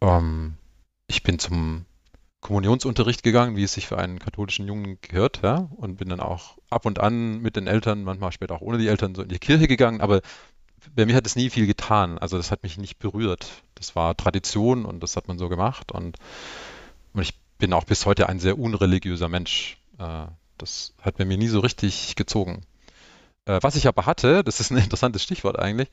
ähm, 0.00 0.54
ich 1.06 1.22
bin 1.22 1.38
zum 1.38 1.84
Kommunionsunterricht 2.40 3.22
gegangen, 3.22 3.56
wie 3.56 3.64
es 3.64 3.72
sich 3.72 3.86
für 3.86 3.98
einen 3.98 4.18
katholischen 4.18 4.66
Jungen 4.66 4.98
gehört, 5.00 5.40
ja, 5.42 5.68
und 5.76 5.96
bin 5.96 6.08
dann 6.08 6.20
auch 6.20 6.58
ab 6.70 6.86
und 6.86 7.00
an 7.00 7.40
mit 7.40 7.56
den 7.56 7.66
Eltern, 7.66 8.04
manchmal 8.04 8.32
später 8.32 8.54
auch 8.54 8.60
ohne 8.60 8.78
die 8.78 8.88
Eltern, 8.88 9.14
so 9.14 9.22
in 9.22 9.28
die 9.28 9.38
Kirche 9.38 9.66
gegangen, 9.66 10.00
aber 10.00 10.20
bei 10.94 11.06
mir 11.06 11.16
hat 11.16 11.26
es 11.26 11.34
nie 11.34 11.50
viel 11.50 11.66
getan. 11.66 12.18
Also 12.18 12.36
das 12.36 12.50
hat 12.50 12.62
mich 12.62 12.78
nicht 12.78 12.98
berührt. 12.98 13.62
Das 13.74 13.96
war 13.96 14.16
Tradition 14.16 14.84
und 14.84 15.02
das 15.02 15.16
hat 15.16 15.26
man 15.26 15.38
so 15.38 15.48
gemacht 15.48 15.90
und, 15.90 16.18
und 17.12 17.22
ich 17.22 17.34
bin 17.58 17.72
auch 17.72 17.84
bis 17.84 18.06
heute 18.06 18.28
ein 18.28 18.38
sehr 18.38 18.58
unreligiöser 18.58 19.28
Mensch. 19.28 19.78
Äh, 19.98 20.26
das 20.58 20.94
hat 21.00 21.16
bei 21.16 21.24
mir 21.24 21.36
nie 21.36 21.48
so 21.48 21.60
richtig 21.60 22.16
gezogen. 22.16 22.62
Äh, 23.46 23.58
was 23.62 23.76
ich 23.76 23.86
aber 23.86 24.06
hatte, 24.06 24.44
das 24.44 24.60
ist 24.60 24.70
ein 24.70 24.78
interessantes 24.78 25.22
Stichwort 25.22 25.58
eigentlich, 25.58 25.88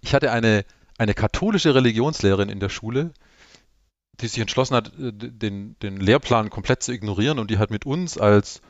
ich 0.00 0.14
hatte 0.14 0.32
eine, 0.32 0.64
eine 0.98 1.14
katholische 1.14 1.74
Religionslehrerin 1.74 2.48
in 2.48 2.60
der 2.60 2.68
Schule, 2.68 3.12
die 4.20 4.26
sich 4.28 4.40
entschlossen 4.40 4.74
hat, 4.74 4.88
äh, 4.98 5.12
den, 5.12 5.76
den 5.80 5.98
Lehrplan 5.98 6.50
komplett 6.50 6.82
zu 6.82 6.92
ignorieren 6.92 7.38
und 7.38 7.50
die 7.50 7.58
hat 7.58 7.70
mit 7.70 7.86
uns 7.86 8.18
als 8.18 8.62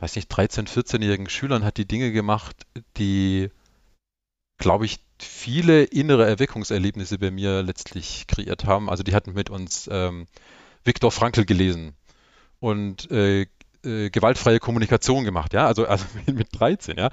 weiß 0.00 0.16
nicht, 0.16 0.32
13-, 0.32 0.68
14-jährigen 0.68 1.28
Schülern 1.28 1.64
hat 1.64 1.76
die 1.76 1.86
Dinge 1.86 2.10
gemacht, 2.12 2.66
die, 2.96 3.50
glaube 4.58 4.86
ich, 4.86 5.00
viele 5.18 5.84
innere 5.84 6.26
Erweckungserlebnisse 6.26 7.18
bei 7.18 7.30
mir 7.30 7.62
letztlich 7.62 8.26
kreiert 8.26 8.64
haben. 8.64 8.88
Also 8.88 9.02
die 9.02 9.14
hatten 9.14 9.34
mit 9.34 9.50
uns 9.50 9.88
ähm, 9.92 10.26
Viktor 10.84 11.10
Frankl 11.10 11.44
gelesen 11.44 11.94
und 12.58 13.10
äh, 13.10 13.46
äh, 13.84 14.10
gewaltfreie 14.10 14.58
Kommunikation 14.58 15.24
gemacht, 15.24 15.52
ja, 15.52 15.66
also, 15.66 15.86
also 15.86 16.04
mit 16.26 16.48
13, 16.52 16.98
ja. 16.98 17.10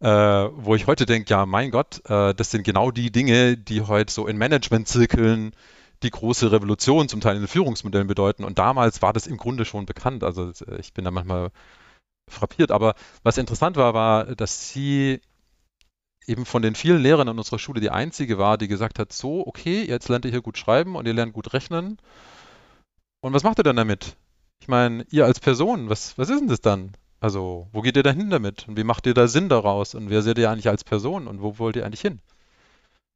Äh, 0.00 0.50
wo 0.54 0.76
ich 0.76 0.86
heute 0.86 1.06
denke, 1.06 1.28
ja, 1.30 1.44
mein 1.44 1.70
Gott, 1.70 2.02
äh, 2.08 2.32
das 2.32 2.52
sind 2.52 2.62
genau 2.62 2.92
die 2.92 3.10
Dinge, 3.10 3.56
die 3.56 3.82
heute 3.82 4.12
so 4.12 4.28
in 4.28 4.38
Managementzirkeln 4.38 5.52
die 6.04 6.10
große 6.10 6.52
Revolution 6.52 7.08
zum 7.08 7.20
Teil 7.20 7.34
in 7.34 7.42
den 7.42 7.48
Führungsmodellen 7.48 8.06
bedeuten. 8.06 8.44
Und 8.44 8.58
damals 8.58 9.02
war 9.02 9.12
das 9.12 9.26
im 9.26 9.36
Grunde 9.36 9.64
schon 9.64 9.86
bekannt. 9.86 10.22
Also 10.22 10.52
äh, 10.66 10.78
ich 10.78 10.92
bin 10.92 11.04
da 11.04 11.10
manchmal 11.10 11.50
frappiert. 12.28 12.70
Aber 12.70 12.94
was 13.24 13.38
interessant 13.38 13.76
war, 13.76 13.94
war, 13.94 14.36
dass 14.36 14.70
sie 14.70 15.20
eben 16.26 16.44
von 16.44 16.62
den 16.62 16.74
vielen 16.74 17.02
Lehrern 17.02 17.28
an 17.28 17.38
unserer 17.38 17.58
Schule 17.58 17.80
die 17.80 17.90
einzige 17.90 18.38
war, 18.38 18.58
die 18.58 18.68
gesagt 18.68 18.98
hat, 18.98 19.12
so, 19.12 19.46
okay, 19.46 19.84
jetzt 19.84 20.08
lernt 20.08 20.24
ihr 20.26 20.30
hier 20.30 20.42
gut 20.42 20.58
schreiben 20.58 20.94
und 20.94 21.06
ihr 21.06 21.14
lernt 21.14 21.32
gut 21.32 21.52
rechnen. 21.54 21.98
Und 23.28 23.34
was 23.34 23.42
macht 23.42 23.60
ihr 23.60 23.62
dann 23.62 23.76
damit? 23.76 24.16
Ich 24.60 24.68
meine, 24.68 25.04
ihr 25.10 25.26
als 25.26 25.38
Person, 25.38 25.90
was, 25.90 26.16
was 26.16 26.30
ist 26.30 26.40
denn 26.40 26.48
das 26.48 26.62
dann? 26.62 26.92
Also, 27.20 27.68
wo 27.72 27.82
geht 27.82 27.96
ihr 27.96 28.02
da 28.02 28.10
hin 28.10 28.30
damit? 28.30 28.66
Und 28.66 28.78
wie 28.78 28.84
macht 28.84 29.06
ihr 29.06 29.12
da 29.12 29.28
Sinn 29.28 29.50
daraus? 29.50 29.94
Und 29.94 30.08
wer 30.08 30.22
seid 30.22 30.38
ihr 30.38 30.50
eigentlich 30.50 30.68
als 30.68 30.82
Person? 30.82 31.28
Und 31.28 31.42
wo 31.42 31.58
wollt 31.58 31.76
ihr 31.76 31.84
eigentlich 31.84 32.00
hin? 32.00 32.20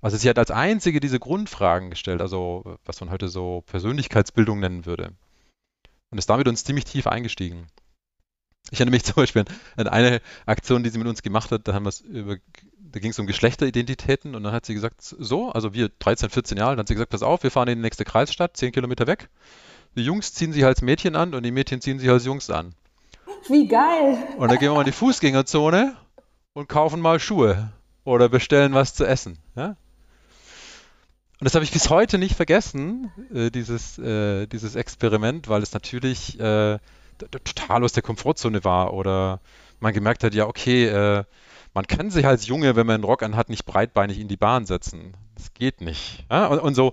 Also 0.02 0.18
sie 0.18 0.28
hat 0.28 0.38
als 0.38 0.50
einzige 0.50 1.00
diese 1.00 1.18
Grundfragen 1.18 1.88
gestellt, 1.88 2.20
also 2.20 2.76
was 2.84 3.00
man 3.00 3.10
heute 3.10 3.28
so 3.28 3.62
Persönlichkeitsbildung 3.66 4.60
nennen 4.60 4.84
würde. 4.84 5.12
Und 6.10 6.18
ist 6.18 6.28
damit 6.28 6.46
uns 6.46 6.64
ziemlich 6.64 6.84
tief 6.84 7.06
eingestiegen. 7.06 7.68
Ich 8.70 8.80
erinnere 8.80 8.96
mich 8.96 9.04
zum 9.06 9.14
Beispiel 9.14 9.44
an 9.76 9.88
eine 9.88 10.20
Aktion, 10.44 10.82
die 10.82 10.90
sie 10.90 10.98
mit 10.98 11.06
uns 11.06 11.22
gemacht 11.22 11.52
hat, 11.52 11.66
da 11.66 11.72
haben 11.72 11.84
wir 11.84 11.90
es 11.90 12.00
über, 12.02 12.36
da 12.78 13.00
ging 13.00 13.12
es 13.12 13.18
um 13.18 13.26
Geschlechteridentitäten 13.26 14.34
und 14.34 14.42
dann 14.42 14.52
hat 14.52 14.66
sie 14.66 14.74
gesagt, 14.74 15.00
so, 15.00 15.52
also 15.52 15.72
wir 15.72 15.88
13, 16.00 16.28
14 16.28 16.58
Jahre, 16.58 16.72
dann 16.72 16.80
hat 16.80 16.88
sie 16.88 16.94
gesagt, 16.94 17.12
pass 17.12 17.22
auf, 17.22 17.44
wir 17.44 17.50
fahren 17.50 17.68
in 17.68 17.78
die 17.78 17.82
nächste 17.82 18.04
Kreisstadt, 18.04 18.56
10 18.56 18.72
Kilometer 18.72 19.06
weg. 19.06 19.30
Die 19.96 20.04
Jungs 20.04 20.32
ziehen 20.32 20.52
sich 20.52 20.64
als 20.64 20.82
Mädchen 20.82 21.16
an 21.16 21.34
und 21.34 21.42
die 21.42 21.50
Mädchen 21.50 21.80
ziehen 21.80 21.98
sich 21.98 22.08
als 22.08 22.24
Jungs 22.24 22.48
an. 22.50 22.74
Wie 23.48 23.66
geil! 23.66 24.18
Und 24.36 24.50
dann 24.50 24.58
gehen 24.58 24.68
wir 24.68 24.74
mal 24.74 24.80
in 24.80 24.86
die 24.86 24.92
Fußgängerzone 24.92 25.96
und 26.54 26.68
kaufen 26.68 27.00
mal 27.00 27.20
Schuhe 27.20 27.72
oder 28.04 28.28
bestellen 28.28 28.74
was 28.74 28.94
zu 28.94 29.04
essen. 29.04 29.38
Ja? 29.54 29.76
Und 31.42 31.44
das 31.44 31.54
habe 31.54 31.64
ich 31.64 31.72
bis 31.72 31.90
heute 31.90 32.18
nicht 32.18 32.36
vergessen, 32.36 33.10
äh, 33.34 33.50
dieses, 33.50 33.98
äh, 33.98 34.46
dieses 34.46 34.76
Experiment, 34.76 35.48
weil 35.48 35.62
es 35.62 35.72
natürlich 35.72 36.38
äh, 36.38 36.78
total 37.18 37.84
aus 37.84 37.92
der 37.92 38.02
Komfortzone 38.02 38.64
war 38.64 38.94
oder 38.94 39.40
man 39.80 39.92
gemerkt 39.92 40.24
hat, 40.24 40.34
ja, 40.34 40.46
okay, 40.46 40.86
äh, 40.86 41.24
man 41.74 41.86
kann 41.86 42.10
sich 42.10 42.26
als 42.26 42.46
Junge, 42.46 42.76
wenn 42.76 42.86
man 42.86 42.94
einen 42.94 43.04
Rock 43.04 43.22
anhat, 43.22 43.48
nicht 43.48 43.64
breitbeinig 43.64 44.18
in 44.20 44.28
die 44.28 44.36
Bahn 44.36 44.66
setzen. 44.66 45.14
Das 45.34 45.52
geht 45.54 45.80
nicht. 45.80 46.24
Ja? 46.30 46.46
Und, 46.46 46.60
und, 46.60 46.74
so. 46.74 46.92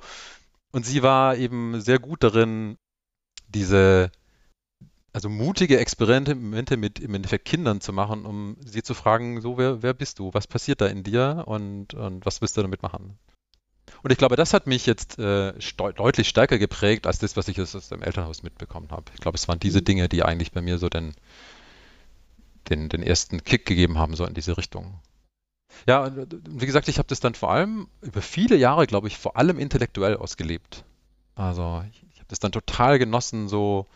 Und 0.71 0.85
sie 0.85 1.03
war 1.03 1.35
eben 1.35 1.79
sehr 1.81 1.99
gut 1.99 2.23
darin, 2.23 2.77
diese, 3.49 4.11
also 5.13 5.29
mutige 5.29 5.79
Experimente 5.79 6.35
mit 6.77 6.99
im 6.99 7.13
Endeffekt 7.13 7.45
Kindern 7.45 7.81
zu 7.81 7.93
machen, 7.93 8.25
um 8.25 8.57
sie 8.65 8.83
zu 8.83 8.93
fragen, 8.93 9.41
so, 9.41 9.57
wer, 9.57 9.81
wer 9.81 9.93
bist 9.93 10.19
du? 10.19 10.33
Was 10.33 10.47
passiert 10.47 10.81
da 10.81 10.87
in 10.87 11.03
dir 11.03 11.43
und, 11.47 11.93
und 11.93 12.25
was 12.25 12.41
willst 12.41 12.57
du 12.57 12.61
damit 12.61 12.81
machen? 12.81 13.17
Und 14.03 14.11
ich 14.11 14.17
glaube, 14.17 14.35
das 14.35 14.53
hat 14.53 14.67
mich 14.67 14.85
jetzt 14.85 15.19
äh, 15.19 15.53
deutlich 15.95 16.29
stärker 16.29 16.57
geprägt 16.57 17.07
als 17.07 17.19
das, 17.19 17.35
was 17.35 17.47
ich 17.47 17.59
aus 17.59 17.71
dem 17.89 18.01
Elternhaus 18.01 18.43
mitbekommen 18.43 18.89
habe. 18.91 19.05
Ich 19.15 19.21
glaube, 19.21 19.35
es 19.35 19.47
waren 19.47 19.59
diese 19.59 19.79
mhm. 19.79 19.85
Dinge, 19.85 20.09
die 20.09 20.23
eigentlich 20.23 20.51
bei 20.51 20.61
mir 20.61 20.77
so 20.77 20.89
den, 20.89 21.13
den, 22.69 22.89
den 22.89 23.03
ersten 23.03 23.43
Kick 23.43 23.65
gegeben 23.65 23.97
haben, 23.97 24.15
so 24.15 24.25
in 24.25 24.33
diese 24.33 24.57
Richtung. 24.57 24.99
Ja, 25.87 26.11
wie 26.49 26.65
gesagt, 26.65 26.87
ich 26.87 26.97
habe 26.97 27.07
das 27.07 27.19
dann 27.19 27.35
vor 27.35 27.51
allem 27.51 27.87
über 28.01 28.21
viele 28.21 28.55
Jahre, 28.55 28.87
glaube 28.87 29.07
ich, 29.07 29.17
vor 29.17 29.37
allem 29.37 29.59
intellektuell 29.59 30.17
ausgelebt. 30.17 30.83
Also 31.35 31.83
ich, 31.89 32.05
das 32.29 32.39
dann 32.39 32.53
total 32.53 32.98
genossen, 33.00 33.50
so 33.50 33.88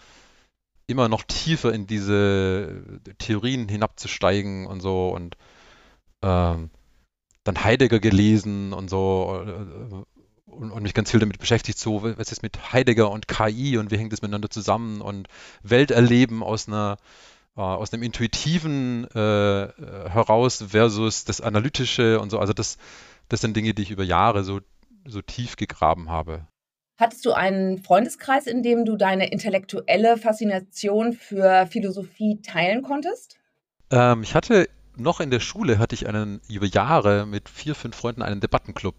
immer 0.85 1.07
noch 1.07 1.23
tiefer 1.23 1.73
in 1.73 1.87
diese 1.87 2.83
Theorien 3.17 3.69
hinabzusteigen 3.69 4.67
und 4.67 4.81
so 4.81 5.09
und 5.09 5.37
ähm, 6.21 6.69
dann 7.45 7.63
Heidegger 7.63 7.99
gelesen 7.99 8.73
und 8.73 8.89
so 8.89 9.43
äh, 9.45 10.51
und, 10.51 10.71
und, 10.71 10.83
mich 10.83 10.93
ganz 10.93 11.09
viel 11.09 11.19
damit 11.19 11.39
beschäftigt, 11.39 11.79
so 11.79 12.03
was 12.03 12.31
ist 12.31 12.43
mit 12.43 12.73
Heidegger 12.73 13.09
und 13.09 13.27
KI 13.27 13.77
und 13.77 13.91
wie 13.91 13.97
hängt 13.97 14.11
das 14.11 14.21
miteinander 14.21 14.49
zusammen 14.49 15.01
und 15.01 15.27
Welterleben 15.63 16.43
aus 16.43 16.67
einer 16.67 16.97
äh, 17.55 17.61
aus 17.61 17.93
einem 17.93 18.03
intuitiven 18.03 19.05
äh, 19.11 19.69
heraus 20.09 20.65
versus 20.69 21.23
das 21.23 21.41
analytische 21.41 22.19
und 22.19 22.29
so. 22.29 22.39
Also 22.39 22.53
das, 22.53 22.77
das 23.29 23.41
sind 23.41 23.55
Dinge, 23.55 23.73
die 23.73 23.83
ich 23.83 23.91
über 23.91 24.03
Jahre 24.03 24.43
so, 24.43 24.61
so 25.05 25.21
tief 25.21 25.55
gegraben 25.55 26.09
habe. 26.09 26.47
Hattest 26.97 27.25
du 27.25 27.33
einen 27.33 27.79
Freundeskreis, 27.79 28.45
in 28.47 28.61
dem 28.61 28.85
du 28.85 28.95
deine 28.95 29.31
intellektuelle 29.31 30.17
Faszination 30.17 31.13
für 31.13 31.67
Philosophie 31.67 32.41
teilen 32.41 32.83
konntest? 32.83 33.37
Ähm, 33.89 34.23
ich 34.23 34.35
hatte 34.35 34.69
noch 34.95 35.19
in 35.19 35.31
der 35.31 35.39
Schule 35.39 35.79
hatte 35.79 35.95
ich 35.95 36.07
einen 36.07 36.41
über 36.49 36.65
Jahre 36.65 37.25
mit 37.25 37.49
vier, 37.49 37.75
fünf 37.75 37.95
Freunden 37.95 38.21
einen 38.21 38.41
Debattenclub. 38.41 38.95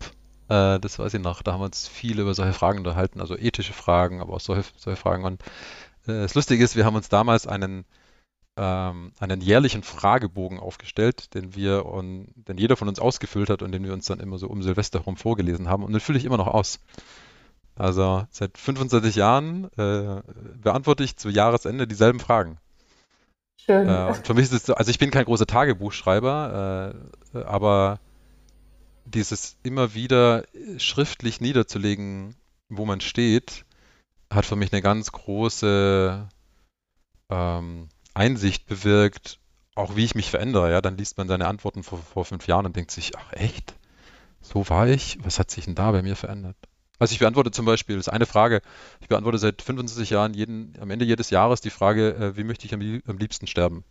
Äh, 0.49 0.81
das 0.81 0.99
weiß 0.99 1.15
ich 1.15 1.23
noch. 1.23 1.43
Da 1.43 1.53
haben 1.53 1.61
wir 1.61 1.67
uns 1.67 1.89
viel 1.89 2.19
über 2.19 2.35
solche 2.35 2.53
Fragen 2.53 2.79
unterhalten, 2.79 3.21
also 3.21 3.37
ethische 3.37 3.73
Fragen, 3.73 4.21
aber 4.21 4.35
auch 4.35 4.41
solche, 4.41 4.65
solche 4.77 5.01
Fragen. 5.01 5.25
Und 5.25 5.43
äh, 6.07 6.23
das 6.23 6.35
Lustige 6.35 6.65
ist, 6.65 6.77
wir 6.77 6.85
haben 6.85 6.97
uns 6.97 7.09
damals 7.09 7.47
einen, 7.47 7.85
ähm, 8.57 9.13
einen 9.21 9.41
jährlichen 9.41 9.83
Fragebogen 9.83 10.59
aufgestellt, 10.59 11.35
den 11.35 11.55
wir 11.55 11.87
und 11.87 12.33
den 12.37 12.59
jeder 12.59 12.77
von 12.77 12.89
uns 12.89 12.99
ausgefüllt 12.99 13.51
hat 13.51 13.63
und 13.63 13.73
den 13.73 13.85
wir 13.85 13.93
uns 13.93 14.07
dann 14.07 14.21
immer 14.21 14.39
so 14.39 14.49
um 14.49 14.63
Silvester 14.63 15.01
herum 15.01 15.17
vorgelesen 15.17 15.69
haben. 15.69 15.85
Und 15.85 15.93
den 15.93 16.01
fülle 16.01 16.19
ich 16.19 16.25
immer 16.25 16.39
noch 16.39 16.49
aus. 16.49 16.81
Also 17.77 18.27
seit 18.31 18.57
25 18.57 19.17
Jahren 19.17 19.65
äh, 19.77 20.23
beantworte 20.63 21.03
ich 21.03 21.17
zu 21.17 21.29
Jahresende 21.29 21.87
dieselben 21.87 22.21
Fragen. 22.21 22.59
Schön. 23.57 23.89
Äh, 23.89 24.15
für 24.15 24.35
mich 24.35 24.45
ist 24.45 24.53
es 24.53 24.67
so, 24.67 24.75
also 24.75 24.91
ich 24.91 24.99
bin 24.99 25.11
kein 25.11 25.25
großer 25.25 25.47
Tagebuchschreiber, 25.47 26.95
äh, 27.35 27.39
aber 27.39 27.99
dieses 29.05 29.57
immer 29.63 29.95
wieder 29.95 30.45
schriftlich 30.79 31.41
niederzulegen, 31.41 32.37
wo 32.69 32.85
man 32.85 33.01
steht, 33.01 33.65
hat 34.31 34.47
für 34.47 34.57
mich 34.57 34.73
eine 34.73 34.83
ganz 34.83 35.13
große 35.13 36.29
ähm, 37.31 37.89
Einsicht 38.15 38.67
bewirkt, 38.67 39.41
auch 39.75 39.97
wie 39.97 40.05
ich 40.05 40.15
mich 40.15 40.31
verändere. 40.31 40.71
Ja, 40.71 40.81
dann 40.81 40.97
liest 40.97 41.19
man 41.19 41.29
seine 41.29 41.49
Antworten 41.49 41.83
vor, 41.83 41.99
vor 41.99 42.25
fünf 42.25 42.47
Jahren 42.47 42.67
und 42.67 42.77
denkt 42.77 42.91
sich, 42.91 43.17
ach 43.17 43.33
echt, 43.33 43.75
so 44.41 44.69
war 44.69 44.87
ich, 44.89 45.19
was 45.23 45.39
hat 45.39 45.51
sich 45.51 45.65
denn 45.65 45.75
da 45.75 45.91
bei 45.91 46.03
mir 46.03 46.17
verändert? 46.17 46.57
Also 46.99 47.13
ich 47.13 47.19
beantworte 47.19 47.51
zum 47.51 47.67
Beispiel, 47.67 47.97
das 47.97 48.07
ist 48.07 48.13
eine 48.13 48.27
Frage, 48.27 48.63
ich 49.01 49.09
beantworte 49.09 49.39
seit 49.39 49.63
25 49.63 50.11
Jahren 50.11 50.33
jeden, 50.35 50.75
am 50.81 50.91
Ende 50.91 51.05
jedes 51.05 51.31
Jahres 51.31 51.61
die 51.61 51.71
Frage, 51.71 52.15
äh, 52.15 52.37
wie 52.37 52.45
möchte 52.45 52.67
ich 52.67 52.75
am, 52.75 53.03
am, 53.07 53.19
liebsten 53.19 53.47
sterben? 53.47 53.85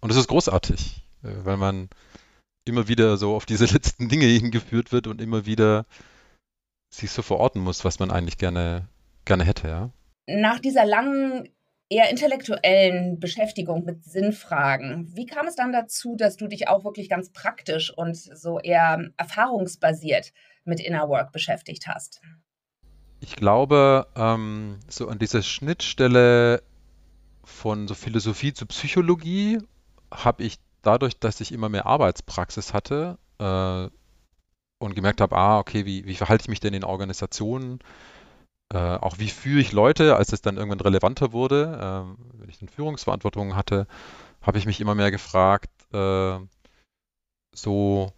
Und 0.00 0.10
das 0.10 0.18
ist 0.18 0.28
großartig, 0.28 1.04
äh, 1.24 1.28
weil 1.44 1.56
man 1.56 1.88
immer 2.64 2.86
wieder 2.86 3.16
so 3.16 3.34
auf 3.34 3.46
diese 3.46 3.64
letzten 3.72 4.08
Dinge 4.08 4.26
hingeführt 4.26 4.92
wird 4.92 5.06
und 5.06 5.20
immer 5.20 5.46
wieder 5.46 5.86
sich 6.90 7.10
so 7.10 7.22
verorten 7.22 7.60
muss, 7.60 7.84
was 7.84 7.98
man 7.98 8.10
eigentlich 8.10 8.38
gerne, 8.38 8.86
gerne 9.24 9.44
hätte, 9.44 9.68
ja. 9.68 9.90
Nach 10.26 10.58
dieser 10.58 10.84
langen, 10.84 11.48
eher 11.90 12.10
intellektuellen 12.10 13.18
Beschäftigung 13.18 13.84
mit 13.84 14.04
Sinnfragen, 14.04 15.10
wie 15.14 15.26
kam 15.26 15.46
es 15.46 15.56
dann 15.56 15.72
dazu, 15.72 16.16
dass 16.16 16.36
du 16.36 16.46
dich 16.46 16.68
auch 16.68 16.84
wirklich 16.84 17.08
ganz 17.08 17.30
praktisch 17.30 17.90
und 17.90 18.14
so 18.16 18.60
eher 18.60 19.10
erfahrungsbasiert 19.16 20.32
mit 20.68 20.80
Inner 20.80 21.08
Work 21.08 21.32
beschäftigt 21.32 21.86
hast? 21.88 22.20
Ich 23.20 23.34
glaube, 23.34 24.06
ähm, 24.14 24.78
so 24.88 25.08
an 25.08 25.18
dieser 25.18 25.42
Schnittstelle 25.42 26.62
von 27.44 27.88
so 27.88 27.94
Philosophie 27.94 28.52
zu 28.52 28.66
Psychologie 28.66 29.58
habe 30.12 30.44
ich 30.44 30.58
dadurch, 30.82 31.18
dass 31.18 31.40
ich 31.40 31.52
immer 31.52 31.68
mehr 31.68 31.86
Arbeitspraxis 31.86 32.72
hatte 32.72 33.18
äh, 33.38 33.88
und 34.78 34.94
gemerkt 34.94 35.20
habe, 35.20 35.36
ah, 35.36 35.58
okay, 35.58 35.84
wie, 35.84 36.06
wie 36.06 36.14
verhalte 36.14 36.42
ich 36.42 36.48
mich 36.48 36.60
denn 36.60 36.74
in 36.74 36.84
Organisationen? 36.84 37.80
Äh, 38.72 38.78
auch 38.78 39.18
wie 39.18 39.28
führe 39.28 39.60
ich 39.60 39.72
Leute, 39.72 40.16
als 40.16 40.32
es 40.32 40.42
dann 40.42 40.56
irgendwann 40.56 40.80
relevanter 40.80 41.32
wurde, 41.32 42.14
äh, 42.14 42.40
wenn 42.40 42.50
ich 42.50 42.60
eine 42.60 42.70
Führungsverantwortung 42.70 43.56
hatte, 43.56 43.86
habe 44.42 44.58
ich 44.58 44.66
mich 44.66 44.80
immer 44.80 44.94
mehr 44.94 45.10
gefragt, 45.10 45.70
äh, 45.92 46.38
so 47.54 48.12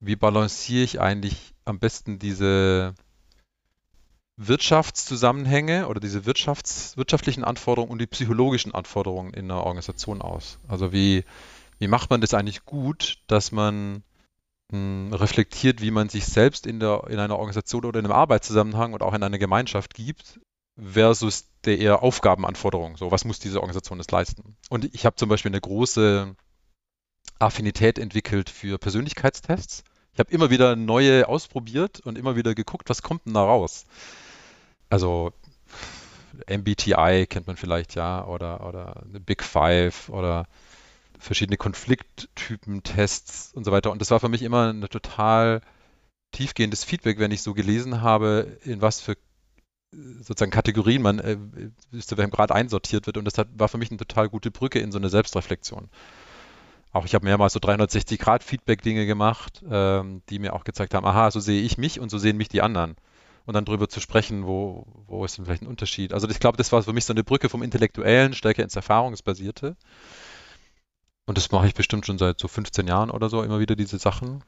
wie 0.00 0.16
balanciere 0.16 0.84
ich 0.84 1.00
eigentlich 1.00 1.51
am 1.64 1.78
besten 1.78 2.18
diese 2.18 2.94
Wirtschaftszusammenhänge 4.36 5.88
oder 5.88 6.00
diese 6.00 6.20
Wirtschafts-, 6.20 6.96
wirtschaftlichen 6.96 7.44
Anforderungen 7.44 7.92
und 7.92 8.00
die 8.00 8.06
psychologischen 8.06 8.74
Anforderungen 8.74 9.34
in 9.34 9.50
einer 9.50 9.64
Organisation 9.64 10.22
aus? 10.22 10.58
Also 10.68 10.92
wie, 10.92 11.24
wie 11.78 11.88
macht 11.88 12.10
man 12.10 12.20
das 12.20 12.34
eigentlich 12.34 12.64
gut, 12.64 13.18
dass 13.26 13.52
man 13.52 14.02
mh, 14.70 14.72
hm, 14.72 15.12
reflektiert, 15.14 15.80
wie 15.80 15.90
man 15.90 16.08
sich 16.08 16.26
selbst 16.26 16.66
in, 16.66 16.80
der, 16.80 17.04
in 17.08 17.18
einer 17.18 17.36
Organisation 17.36 17.84
oder 17.84 18.00
in 18.00 18.06
einem 18.06 18.14
Arbeitszusammenhang 18.14 18.92
und 18.94 19.02
auch 19.02 19.14
in 19.14 19.22
einer 19.22 19.38
Gemeinschaft 19.38 19.94
gibt 19.94 20.40
versus 20.80 21.48
der 21.64 21.78
eher 21.78 22.02
Aufgabenanforderung. 22.02 22.96
So, 22.96 23.10
was 23.10 23.24
muss 23.24 23.38
diese 23.38 23.60
Organisation 23.60 23.98
jetzt 23.98 24.10
leisten? 24.10 24.56
Und 24.70 24.92
ich 24.94 25.04
habe 25.04 25.16
zum 25.16 25.28
Beispiel 25.28 25.50
eine 25.50 25.60
große 25.60 26.34
Affinität 27.38 27.98
entwickelt 27.98 28.48
für 28.50 28.78
Persönlichkeitstests. 28.78 29.84
Ich 30.14 30.18
habe 30.18 30.30
immer 30.30 30.50
wieder 30.50 30.76
neue 30.76 31.28
ausprobiert 31.28 32.00
und 32.00 32.18
immer 32.18 32.36
wieder 32.36 32.54
geguckt, 32.54 32.90
was 32.90 33.02
kommt 33.02 33.24
denn 33.26 33.34
da 33.34 33.42
raus. 33.42 33.86
Also 34.90 35.32
MBTI 36.48 37.26
kennt 37.28 37.46
man 37.46 37.56
vielleicht 37.56 37.94
ja 37.94 38.26
oder 38.26 38.66
oder 38.66 39.04
Big 39.24 39.42
Five 39.42 40.10
oder 40.10 40.46
verschiedene 41.18 41.56
Konflikttypen-Tests 41.56 43.52
und 43.54 43.64
so 43.64 43.72
weiter. 43.72 43.90
Und 43.90 44.00
das 44.00 44.10
war 44.10 44.20
für 44.20 44.28
mich 44.28 44.42
immer 44.42 44.72
ein 44.72 44.82
total 44.82 45.62
tiefgehendes 46.32 46.84
Feedback, 46.84 47.18
wenn 47.18 47.30
ich 47.30 47.42
so 47.42 47.54
gelesen 47.54 48.02
habe, 48.02 48.58
in 48.64 48.82
was 48.82 49.00
für 49.00 49.16
sozusagen 49.92 50.50
Kategorien 50.50 51.02
man 51.02 51.18
äh, 51.18 51.36
zu 52.00 52.16
welchem 52.16 52.30
Grad 52.30 52.50
einsortiert 52.50 53.06
wird. 53.06 53.18
Und 53.18 53.24
das 53.24 53.38
hat, 53.38 53.48
war 53.54 53.68
für 53.68 53.78
mich 53.78 53.90
eine 53.90 53.98
total 53.98 54.28
gute 54.28 54.50
Brücke 54.50 54.78
in 54.78 54.90
so 54.90 54.98
eine 54.98 55.10
Selbstreflexion. 55.10 55.88
Auch 56.92 57.06
ich 57.06 57.14
habe 57.14 57.24
mehrmals 57.24 57.54
so 57.54 57.58
360-Grad-Feedback-Dinge 57.60 59.06
gemacht, 59.06 59.64
ähm, 59.68 60.22
die 60.28 60.38
mir 60.38 60.52
auch 60.52 60.64
gezeigt 60.64 60.92
haben, 60.94 61.06
aha, 61.06 61.30
so 61.30 61.40
sehe 61.40 61.62
ich 61.62 61.78
mich 61.78 61.98
und 61.98 62.10
so 62.10 62.18
sehen 62.18 62.36
mich 62.36 62.48
die 62.48 62.60
anderen. 62.60 62.96
Und 63.46 63.54
dann 63.54 63.64
darüber 63.64 63.88
zu 63.88 63.98
sprechen, 63.98 64.46
wo, 64.46 64.86
wo 65.06 65.24
ist 65.24 65.38
denn 65.38 65.46
vielleicht 65.46 65.62
ein 65.62 65.68
Unterschied. 65.68 66.12
Also 66.12 66.28
ich 66.28 66.38
glaube, 66.38 66.58
das 66.58 66.70
war 66.70 66.82
für 66.82 66.92
mich 66.92 67.06
so 67.06 67.12
eine 67.12 67.24
Brücke 67.24 67.48
vom 67.48 67.62
Intellektuellen 67.62 68.34
stärker 68.34 68.62
ins 68.62 68.76
Erfahrungsbasierte. 68.76 69.76
Und 71.26 71.38
das 71.38 71.50
mache 71.50 71.66
ich 71.66 71.74
bestimmt 71.74 72.04
schon 72.04 72.18
seit 72.18 72.38
so 72.38 72.46
15 72.46 72.86
Jahren 72.86 73.10
oder 73.10 73.28
so, 73.30 73.42
immer 73.42 73.58
wieder 73.58 73.74
diese 73.74 73.98
Sachen. 73.98 74.44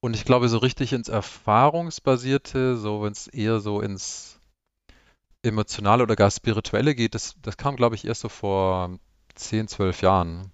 Und 0.00 0.14
ich 0.14 0.24
glaube, 0.24 0.48
so 0.48 0.58
richtig 0.58 0.92
ins 0.92 1.08
Erfahrungsbasierte, 1.08 2.76
so 2.76 3.02
wenn 3.02 3.12
es 3.12 3.26
eher 3.26 3.60
so 3.60 3.80
ins 3.80 4.40
Emotionale 5.42 6.02
oder 6.02 6.16
gar 6.16 6.30
Spirituelle 6.30 6.94
geht, 6.94 7.14
das, 7.14 7.36
das 7.42 7.56
kam, 7.56 7.76
glaube 7.76 7.94
ich, 7.94 8.06
erst 8.06 8.22
so 8.22 8.28
vor 8.28 8.98
10, 9.34 9.68
12 9.68 10.02
Jahren. 10.02 10.52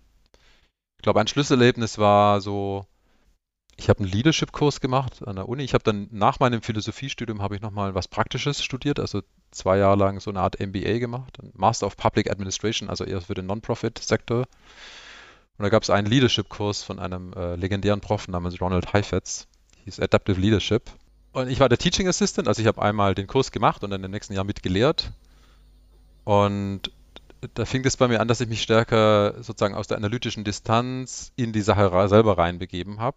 Ich 0.98 1.02
glaube, 1.02 1.20
ein 1.20 1.28
Schlüsselerlebnis 1.28 1.98
war 1.98 2.40
so, 2.40 2.86
ich 3.76 3.88
habe 3.88 4.00
einen 4.00 4.12
Leadership-Kurs 4.12 4.80
gemacht 4.80 5.26
an 5.26 5.36
der 5.36 5.48
Uni. 5.48 5.62
Ich 5.62 5.72
habe 5.72 5.82
dann 5.82 6.08
nach 6.10 6.38
meinem 6.38 6.60
Philosophiestudium 6.60 7.40
habe 7.40 7.56
ich 7.56 7.62
nochmal 7.62 7.94
was 7.94 8.08
Praktisches 8.08 8.62
studiert, 8.62 9.00
also 9.00 9.22
zwei 9.50 9.78
Jahre 9.78 9.96
lang 9.96 10.20
so 10.20 10.30
eine 10.30 10.40
Art 10.40 10.60
MBA 10.60 10.98
gemacht, 10.98 11.38
Master 11.54 11.86
of 11.86 11.96
Public 11.96 12.30
Administration, 12.30 12.90
also 12.90 13.04
eher 13.04 13.22
für 13.22 13.34
den 13.34 13.46
Non-Profit-Sektor. 13.46 14.40
Und 14.40 15.62
da 15.62 15.68
gab 15.70 15.82
es 15.82 15.90
einen 15.90 16.06
Leadership-Kurs 16.06 16.82
von 16.82 16.98
einem 16.98 17.32
äh, 17.32 17.56
legendären 17.56 18.00
Prof 18.00 18.28
namens 18.28 18.60
Ronald 18.60 18.92
Heifetz, 18.92 19.46
hieß 19.84 20.00
Adaptive 20.00 20.40
Leadership. 20.40 20.90
Und 21.32 21.48
ich 21.48 21.60
war 21.60 21.68
der 21.68 21.78
Teaching 21.78 22.08
Assistant, 22.08 22.48
also 22.48 22.60
ich 22.60 22.68
habe 22.68 22.82
einmal 22.82 23.14
den 23.14 23.26
Kurs 23.26 23.52
gemacht 23.52 23.84
und 23.84 23.90
dann 23.90 24.04
im 24.04 24.10
nächsten 24.10 24.34
Jahr 24.34 24.44
mitgelehrt. 24.44 25.12
Und 26.24 26.90
da 27.54 27.64
fing 27.64 27.84
es 27.84 27.96
bei 27.96 28.08
mir 28.08 28.20
an, 28.20 28.28
dass 28.28 28.40
ich 28.40 28.48
mich 28.48 28.62
stärker 28.62 29.42
sozusagen 29.42 29.74
aus 29.74 29.86
der 29.86 29.96
analytischen 29.96 30.44
Distanz 30.44 31.32
in 31.36 31.52
die 31.52 31.62
Sache 31.62 32.08
selber 32.08 32.38
reinbegeben 32.38 33.00
habe, 33.00 33.16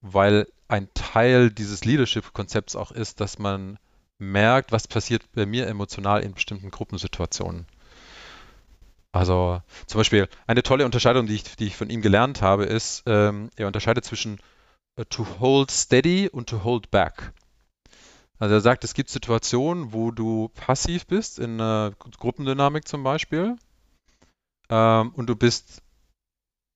weil 0.00 0.48
ein 0.68 0.88
Teil 0.94 1.50
dieses 1.50 1.84
Leadership-Konzepts 1.84 2.76
auch 2.76 2.92
ist, 2.92 3.20
dass 3.20 3.38
man 3.38 3.78
merkt, 4.18 4.72
was 4.72 4.88
passiert 4.88 5.30
bei 5.32 5.46
mir 5.46 5.66
emotional 5.66 6.22
in 6.22 6.34
bestimmten 6.34 6.70
Gruppensituationen. 6.70 7.66
Also 9.12 9.60
zum 9.86 9.98
Beispiel 9.98 10.28
eine 10.46 10.62
tolle 10.62 10.86
Unterscheidung, 10.86 11.26
die 11.26 11.34
ich, 11.34 11.56
die 11.56 11.66
ich 11.66 11.76
von 11.76 11.90
ihm 11.90 12.00
gelernt 12.00 12.40
habe, 12.40 12.64
ist, 12.64 13.02
ähm, 13.06 13.50
er 13.56 13.66
unterscheidet 13.66 14.04
zwischen 14.04 14.40
uh, 14.98 15.04
to 15.04 15.26
hold 15.38 15.70
steady 15.70 16.30
und 16.30 16.48
to 16.48 16.64
hold 16.64 16.90
back. 16.90 17.32
Also 18.42 18.56
er 18.56 18.60
sagt, 18.60 18.82
es 18.82 18.94
gibt 18.94 19.08
Situationen, 19.08 19.92
wo 19.92 20.10
du 20.10 20.48
passiv 20.48 21.06
bist, 21.06 21.38
in 21.38 21.60
einer 21.60 21.92
Gruppendynamik 22.00 22.88
zum 22.88 23.04
Beispiel, 23.04 23.56
ähm, 24.68 25.12
und 25.14 25.28
du 25.28 25.36
bist, 25.36 25.80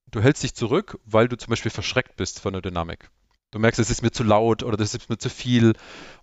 du 0.09 0.21
hältst 0.21 0.43
dich 0.43 0.55
zurück, 0.55 0.97
weil 1.03 1.27
du 1.27 1.35
zum 1.35 1.49
Beispiel 1.49 1.69
verschreckt 1.69 2.15
bist 2.15 2.39
von 2.39 2.53
der 2.53 2.61
Dynamik. 2.61 3.09
Du 3.51 3.59
merkst, 3.59 3.81
es 3.81 3.89
ist 3.89 4.01
mir 4.01 4.11
zu 4.11 4.23
laut 4.23 4.63
oder 4.63 4.77
das 4.77 4.93
ist 4.93 5.09
mir 5.09 5.17
zu 5.17 5.29
viel 5.29 5.73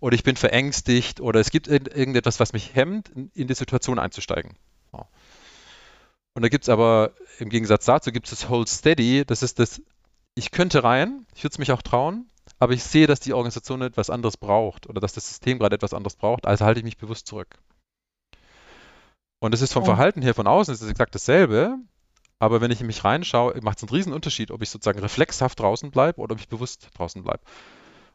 oder 0.00 0.14
ich 0.14 0.22
bin 0.22 0.36
verängstigt 0.36 1.20
oder 1.20 1.40
es 1.40 1.50
gibt 1.50 1.68
irgendetwas, 1.68 2.40
was 2.40 2.54
mich 2.54 2.74
hemmt, 2.74 3.10
in 3.34 3.46
die 3.46 3.54
Situation 3.54 3.98
einzusteigen. 3.98 4.56
Und 4.92 6.42
da 6.42 6.48
gibt 6.48 6.64
es 6.64 6.70
aber, 6.70 7.12
im 7.38 7.50
Gegensatz 7.50 7.84
dazu, 7.84 8.12
gibt 8.12 8.28
es 8.28 8.30
das 8.30 8.48
Hold 8.48 8.70
Steady, 8.70 9.26
das 9.26 9.42
ist 9.42 9.58
das, 9.58 9.82
ich 10.36 10.52
könnte 10.52 10.84
rein, 10.84 11.26
ich 11.34 11.44
würde 11.44 11.52
es 11.52 11.58
mich 11.58 11.70
auch 11.70 11.82
trauen, 11.82 12.30
aber 12.58 12.72
ich 12.72 12.84
sehe, 12.84 13.06
dass 13.06 13.20
die 13.20 13.32
Organisation 13.32 13.82
etwas 13.82 14.10
anderes 14.10 14.36
braucht 14.36 14.88
oder 14.88 15.00
dass 15.00 15.12
das 15.12 15.28
System 15.28 15.58
gerade 15.58 15.74
etwas 15.74 15.94
anderes 15.94 16.16
braucht, 16.16 16.46
also 16.46 16.64
halte 16.64 16.80
ich 16.80 16.84
mich 16.84 16.98
bewusst 16.98 17.26
zurück. 17.26 17.58
Und 19.40 19.52
das 19.52 19.60
ist 19.60 19.72
vom 19.72 19.82
oh. 19.82 19.86
Verhalten 19.86 20.22
her 20.22 20.34
von 20.34 20.46
außen, 20.46 20.72
das 20.72 20.80
ist 20.80 20.90
exakt 20.90 21.14
dasselbe, 21.14 21.76
aber 22.38 22.60
wenn 22.60 22.70
ich 22.70 22.80
in 22.80 22.86
mich 22.86 23.04
reinschaue, 23.04 23.58
macht 23.62 23.78
es 23.78 23.84
einen 23.84 23.96
riesen 23.96 24.12
Unterschied, 24.12 24.50
ob 24.50 24.62
ich 24.62 24.70
sozusagen 24.70 25.00
reflexhaft 25.00 25.60
draußen 25.60 25.90
bleibe 25.90 26.20
oder 26.20 26.32
ob 26.32 26.40
ich 26.40 26.48
bewusst 26.48 26.88
draußen 26.94 27.22
bleibe. 27.22 27.40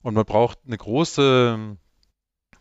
Und 0.02 0.14
man 0.14 0.26
braucht 0.26 0.60
eine 0.66 0.78
große, 0.78 1.78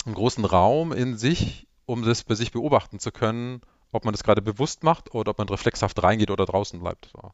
einen 0.05 0.15
großen 0.15 0.45
Raum 0.45 0.93
in 0.93 1.17
sich, 1.17 1.67
um 1.87 2.03
das 2.03 2.25
bei 2.25 2.35
sich 2.35 2.53
beobachten 2.53 2.99
zu 2.99 3.13
können, 3.13 3.61
ob 3.93 4.05
man 4.05 4.13
das 4.13 4.23
gerade 4.23 4.43
bewusst 4.43 4.83
macht 4.83 5.15
oder 5.15 5.31
ob 5.31 5.39
man 5.39 5.49
reflexhaft 5.49 6.03
reingeht 6.03 6.31
oder 6.31 6.47
draußen 6.47 6.79
bleibt. 6.81 7.11
So. 7.13 7.33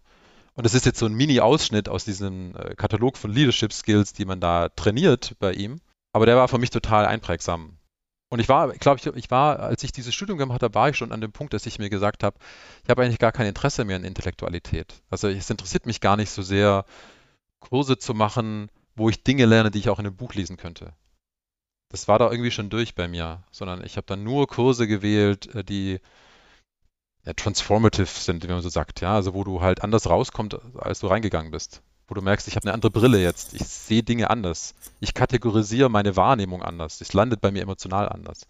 Und 0.54 0.64
das 0.64 0.74
ist 0.74 0.86
jetzt 0.86 0.98
so 0.98 1.06
ein 1.06 1.14
Mini-Ausschnitt 1.14 1.88
aus 1.88 2.04
diesem 2.04 2.54
äh, 2.56 2.74
Katalog 2.74 3.18
von 3.18 3.32
Leadership 3.32 3.72
Skills, 3.72 4.12
die 4.12 4.24
man 4.24 4.40
da 4.40 4.68
trainiert 4.70 5.34
bei 5.38 5.52
ihm. 5.52 5.80
Aber 6.12 6.26
der 6.26 6.36
war 6.36 6.48
für 6.48 6.58
mich 6.58 6.70
total 6.70 7.06
einprägsam. 7.06 7.76
Und 8.30 8.40
ich 8.40 8.48
war, 8.48 8.72
glaube 8.72 9.00
ich, 9.00 9.06
ich 9.06 9.30
war, 9.30 9.60
als 9.60 9.82
ich 9.82 9.92
dieses 9.92 10.14
Studium 10.14 10.38
gemacht 10.38 10.62
habe, 10.62 10.74
war 10.74 10.88
ich 10.88 10.96
schon 10.96 11.12
an 11.12 11.20
dem 11.20 11.32
Punkt, 11.32 11.54
dass 11.54 11.66
ich 11.66 11.78
mir 11.78 11.90
gesagt 11.90 12.24
habe, 12.24 12.36
ich 12.82 12.90
habe 12.90 13.02
eigentlich 13.02 13.18
gar 13.18 13.32
kein 13.32 13.46
Interesse 13.46 13.84
mehr 13.84 13.96
an 13.96 14.04
Intellektualität. 14.04 15.02
Also 15.10 15.28
es 15.28 15.50
interessiert 15.50 15.86
mich 15.86 16.00
gar 16.00 16.16
nicht 16.16 16.30
so 16.30 16.42
sehr, 16.42 16.84
Kurse 17.64 17.98
zu 17.98 18.14
machen, 18.14 18.70
wo 18.94 19.08
ich 19.08 19.24
Dinge 19.24 19.46
lerne, 19.46 19.70
die 19.70 19.78
ich 19.78 19.88
auch 19.88 19.98
in 19.98 20.06
einem 20.06 20.16
Buch 20.16 20.34
lesen 20.34 20.56
könnte. 20.56 20.92
Das 21.88 22.08
war 22.08 22.18
da 22.18 22.30
irgendwie 22.30 22.50
schon 22.50 22.70
durch 22.70 22.94
bei 22.94 23.08
mir, 23.08 23.42
sondern 23.50 23.84
ich 23.84 23.96
habe 23.96 24.06
dann 24.06 24.22
nur 24.22 24.46
Kurse 24.46 24.86
gewählt, 24.86 25.54
äh, 25.54 25.64
die 25.64 26.00
ja, 27.24 27.32
transformative 27.32 28.06
sind, 28.06 28.44
wie 28.44 28.48
man 28.48 28.62
so 28.62 28.68
sagt, 28.68 29.00
ja, 29.00 29.14
also 29.14 29.34
wo 29.34 29.44
du 29.44 29.60
halt 29.60 29.82
anders 29.82 30.08
rauskommst, 30.08 30.56
als 30.76 31.00
du 31.00 31.06
reingegangen 31.06 31.50
bist 31.50 31.82
wo 32.08 32.14
du 32.14 32.22
merkst, 32.22 32.48
ich 32.48 32.56
habe 32.56 32.66
eine 32.66 32.74
andere 32.74 32.90
Brille 32.90 33.22
jetzt. 33.22 33.54
Ich 33.54 33.62
sehe 33.62 34.02
Dinge 34.02 34.30
anders. 34.30 34.74
Ich 35.00 35.14
kategorisiere 35.14 35.88
meine 35.88 36.16
Wahrnehmung 36.16 36.62
anders. 36.62 37.00
Es 37.00 37.12
landet 37.12 37.40
bei 37.40 37.50
mir 37.50 37.62
emotional 37.62 38.08
anders. 38.08 38.46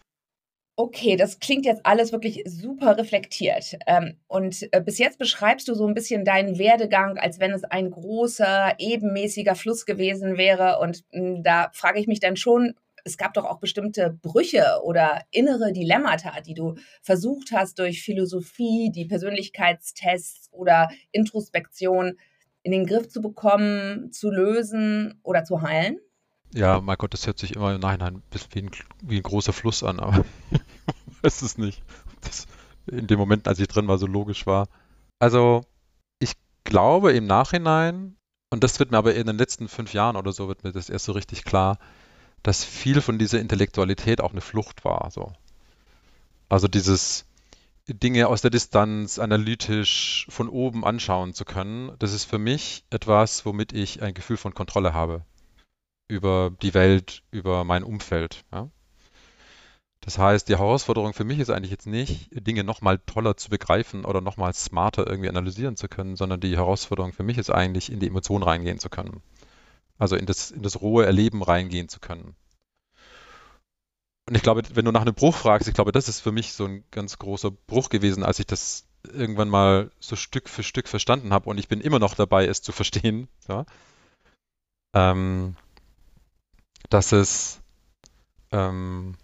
Okay, 0.76 1.14
das 1.14 1.38
klingt 1.38 1.66
jetzt 1.66 1.86
alles 1.86 2.10
wirklich 2.10 2.42
super 2.46 2.98
reflektiert. 2.98 3.76
Ähm, 3.86 4.16
und 4.26 4.68
äh, 4.72 4.80
bis 4.80 4.98
jetzt 4.98 5.18
beschreibst 5.18 5.68
du 5.68 5.74
so 5.74 5.86
ein 5.86 5.94
bisschen 5.94 6.24
deinen 6.24 6.58
Werdegang, 6.58 7.16
als 7.16 7.38
wenn 7.38 7.52
es 7.52 7.62
ein 7.62 7.92
großer, 7.92 8.74
ebenmäßiger 8.78 9.54
Fluss 9.54 9.86
gewesen 9.86 10.36
wäre. 10.36 10.80
Und 10.80 11.04
hm, 11.12 11.44
da 11.44 11.70
frage 11.74 12.00
ich 12.00 12.08
mich 12.08 12.18
dann 12.18 12.36
schon, 12.36 12.74
es 13.04 13.18
gab 13.18 13.34
doch 13.34 13.44
auch 13.44 13.58
bestimmte 13.58 14.18
Brüche 14.22 14.80
oder 14.82 15.22
innere 15.30 15.72
Dilemmata, 15.72 16.40
die 16.40 16.54
du 16.54 16.74
versucht 17.02 17.52
hast 17.52 17.78
durch 17.78 18.02
Philosophie, 18.02 18.90
die 18.90 19.04
Persönlichkeitstests 19.04 20.48
oder 20.52 20.88
Introspektion 21.12 22.18
in 22.62 22.72
den 22.72 22.86
Griff 22.86 23.08
zu 23.08 23.20
bekommen, 23.20 24.10
zu 24.10 24.30
lösen 24.30 25.20
oder 25.22 25.44
zu 25.44 25.62
heilen? 25.62 25.98
Ja, 26.54 26.80
mein 26.80 26.96
Gott, 26.96 27.12
das 27.12 27.26
hört 27.26 27.38
sich 27.38 27.54
immer 27.54 27.74
im 27.74 27.80
Nachhinein 27.80 28.22
wie 28.52 28.60
ein, 28.60 28.70
wie 29.02 29.16
ein 29.16 29.22
großer 29.22 29.52
Fluss 29.52 29.82
an, 29.82 30.00
aber 30.00 30.24
ich 30.50 30.60
weiß 31.22 31.42
es 31.42 31.58
nicht. 31.58 31.82
Das 32.22 32.46
in 32.86 33.06
dem 33.06 33.18
Moment, 33.18 33.48
als 33.48 33.58
ich 33.58 33.68
drin 33.68 33.88
war, 33.88 33.98
so 33.98 34.06
logisch 34.06 34.46
war. 34.46 34.68
Also, 35.18 35.62
ich 36.18 36.32
glaube 36.64 37.12
im 37.12 37.26
Nachhinein, 37.26 38.16
und 38.50 38.62
das 38.62 38.78
wird 38.78 38.90
mir 38.90 38.98
aber 38.98 39.14
in 39.14 39.26
den 39.26 39.38
letzten 39.38 39.68
fünf 39.68 39.92
Jahren 39.94 40.16
oder 40.16 40.32
so, 40.32 40.48
wird 40.48 40.64
mir 40.64 40.72
das 40.72 40.90
erst 40.90 41.06
so 41.06 41.12
richtig 41.12 41.44
klar, 41.44 41.78
dass 42.44 42.62
viel 42.64 43.00
von 43.00 43.18
dieser 43.18 43.40
Intellektualität 43.40 44.20
auch 44.20 44.30
eine 44.30 44.40
Flucht 44.40 44.84
war. 44.84 45.10
So. 45.10 45.32
Also 46.48 46.68
dieses, 46.68 47.26
Dinge 47.86 48.28
aus 48.28 48.40
der 48.40 48.50
Distanz 48.50 49.18
analytisch 49.18 50.26
von 50.30 50.48
oben 50.48 50.86
anschauen 50.86 51.34
zu 51.34 51.44
können, 51.44 51.92
das 51.98 52.14
ist 52.14 52.24
für 52.24 52.38
mich 52.38 52.84
etwas, 52.88 53.44
womit 53.44 53.74
ich 53.74 54.02
ein 54.02 54.14
Gefühl 54.14 54.38
von 54.38 54.54
Kontrolle 54.54 54.94
habe 54.94 55.22
über 56.08 56.52
die 56.62 56.72
Welt, 56.72 57.22
über 57.30 57.64
mein 57.64 57.84
Umfeld. 57.84 58.44
Ja? 58.52 58.70
Das 60.00 60.18
heißt, 60.18 60.48
die 60.48 60.56
Herausforderung 60.56 61.12
für 61.12 61.24
mich 61.24 61.38
ist 61.38 61.50
eigentlich 61.50 61.70
jetzt 61.70 61.86
nicht, 61.86 62.28
Dinge 62.32 62.64
nochmal 62.64 62.98
toller 63.04 63.36
zu 63.36 63.50
begreifen 63.50 64.06
oder 64.06 64.22
nochmal 64.22 64.54
smarter 64.54 65.06
irgendwie 65.06 65.28
analysieren 65.28 65.76
zu 65.76 65.88
können, 65.88 66.16
sondern 66.16 66.40
die 66.40 66.56
Herausforderung 66.56 67.12
für 67.12 67.22
mich 67.22 67.36
ist 67.36 67.50
eigentlich, 67.50 67.92
in 67.92 68.00
die 68.00 68.08
Emotionen 68.08 68.44
reingehen 68.44 68.78
zu 68.78 68.88
können. 68.88 69.22
Also 69.98 70.16
in 70.16 70.26
das, 70.26 70.50
in 70.50 70.62
das 70.62 70.80
rohe 70.80 71.04
Erleben 71.04 71.42
reingehen 71.42 71.88
zu 71.88 72.00
können. 72.00 72.34
Und 74.26 74.34
ich 74.34 74.42
glaube, 74.42 74.62
wenn 74.72 74.84
du 74.84 74.92
nach 74.92 75.02
einem 75.02 75.14
Bruch 75.14 75.36
fragst, 75.36 75.68
ich 75.68 75.74
glaube, 75.74 75.92
das 75.92 76.08
ist 76.08 76.20
für 76.20 76.32
mich 76.32 76.54
so 76.54 76.64
ein 76.64 76.84
ganz 76.90 77.18
großer 77.18 77.50
Bruch 77.50 77.90
gewesen, 77.90 78.24
als 78.24 78.38
ich 78.38 78.46
das 78.46 78.86
irgendwann 79.12 79.50
mal 79.50 79.90
so 80.00 80.16
Stück 80.16 80.48
für 80.48 80.62
Stück 80.62 80.88
verstanden 80.88 81.32
habe 81.32 81.50
und 81.50 81.58
ich 81.58 81.68
bin 81.68 81.80
immer 81.80 81.98
noch 81.98 82.14
dabei, 82.14 82.46
es 82.46 82.62
zu 82.62 82.72
verstehen. 82.72 83.28
Ja? 83.48 83.66
Ähm, 84.94 85.56
dass 86.88 87.12
es 87.12 87.60
ähm, 88.52 89.16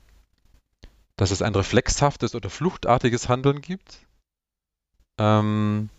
dass 1.17 1.31
es 1.31 1.43
ein 1.43 1.55
reflexhaftes 1.55 2.35
oder 2.35 2.51
fluchtartiges 2.51 3.29
Handeln 3.29 3.61
gibt, 3.61 4.07
ähm, 5.19 5.91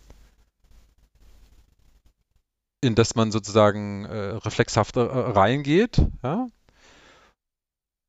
in 2.82 2.94
das 2.94 3.14
man 3.14 3.32
sozusagen 3.32 4.04
äh, 4.04 4.16
reflexhaft 4.16 4.96
äh, 4.96 5.00
reingeht, 5.00 6.02
ja, 6.22 6.48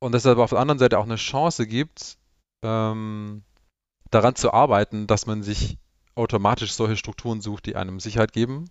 und 0.00 0.12
dass 0.12 0.26
es 0.26 0.30
aber 0.30 0.44
auf 0.44 0.50
der 0.50 0.58
anderen 0.58 0.78
Seite 0.78 0.98
auch 0.98 1.04
eine 1.04 1.16
Chance 1.16 1.66
gibt, 1.66 2.18
ähm, 2.62 3.42
daran 4.10 4.34
zu 4.34 4.52
arbeiten, 4.52 5.06
dass 5.06 5.24
man 5.24 5.42
sich 5.42 5.78
automatisch 6.14 6.74
solche 6.74 6.98
Strukturen 6.98 7.40
sucht, 7.40 7.64
die 7.64 7.76
einem 7.76 8.00
Sicherheit 8.00 8.32
geben, 8.32 8.66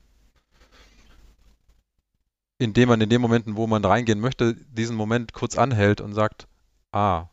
indem 2.60 2.90
man 2.90 3.02
in 3.02 3.10
den 3.10 3.20
Momenten, 3.20 3.56
wo 3.56 3.66
man 3.66 3.84
reingehen 3.84 4.20
möchte, 4.20 4.54
diesen 4.54 4.96
Moment 4.96 5.34
kurz 5.34 5.58
anhält 5.58 6.02
und 6.02 6.14
sagt, 6.14 6.48
ah, 6.92 7.30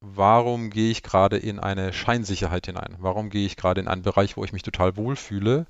warum 0.00 0.70
gehe 0.70 0.90
ich 0.90 1.02
gerade 1.02 1.36
in 1.36 1.60
eine 1.60 1.92
Scheinsicherheit 1.92 2.66
hinein? 2.66 2.96
Warum 2.98 3.30
gehe 3.30 3.46
ich 3.46 3.56
gerade 3.56 3.80
in 3.80 3.88
einen 3.88 4.02
Bereich, 4.02 4.36
wo 4.36 4.44
ich 4.44 4.52
mich 4.52 4.62
total 4.62 4.96
wohlfühle? 4.96 5.66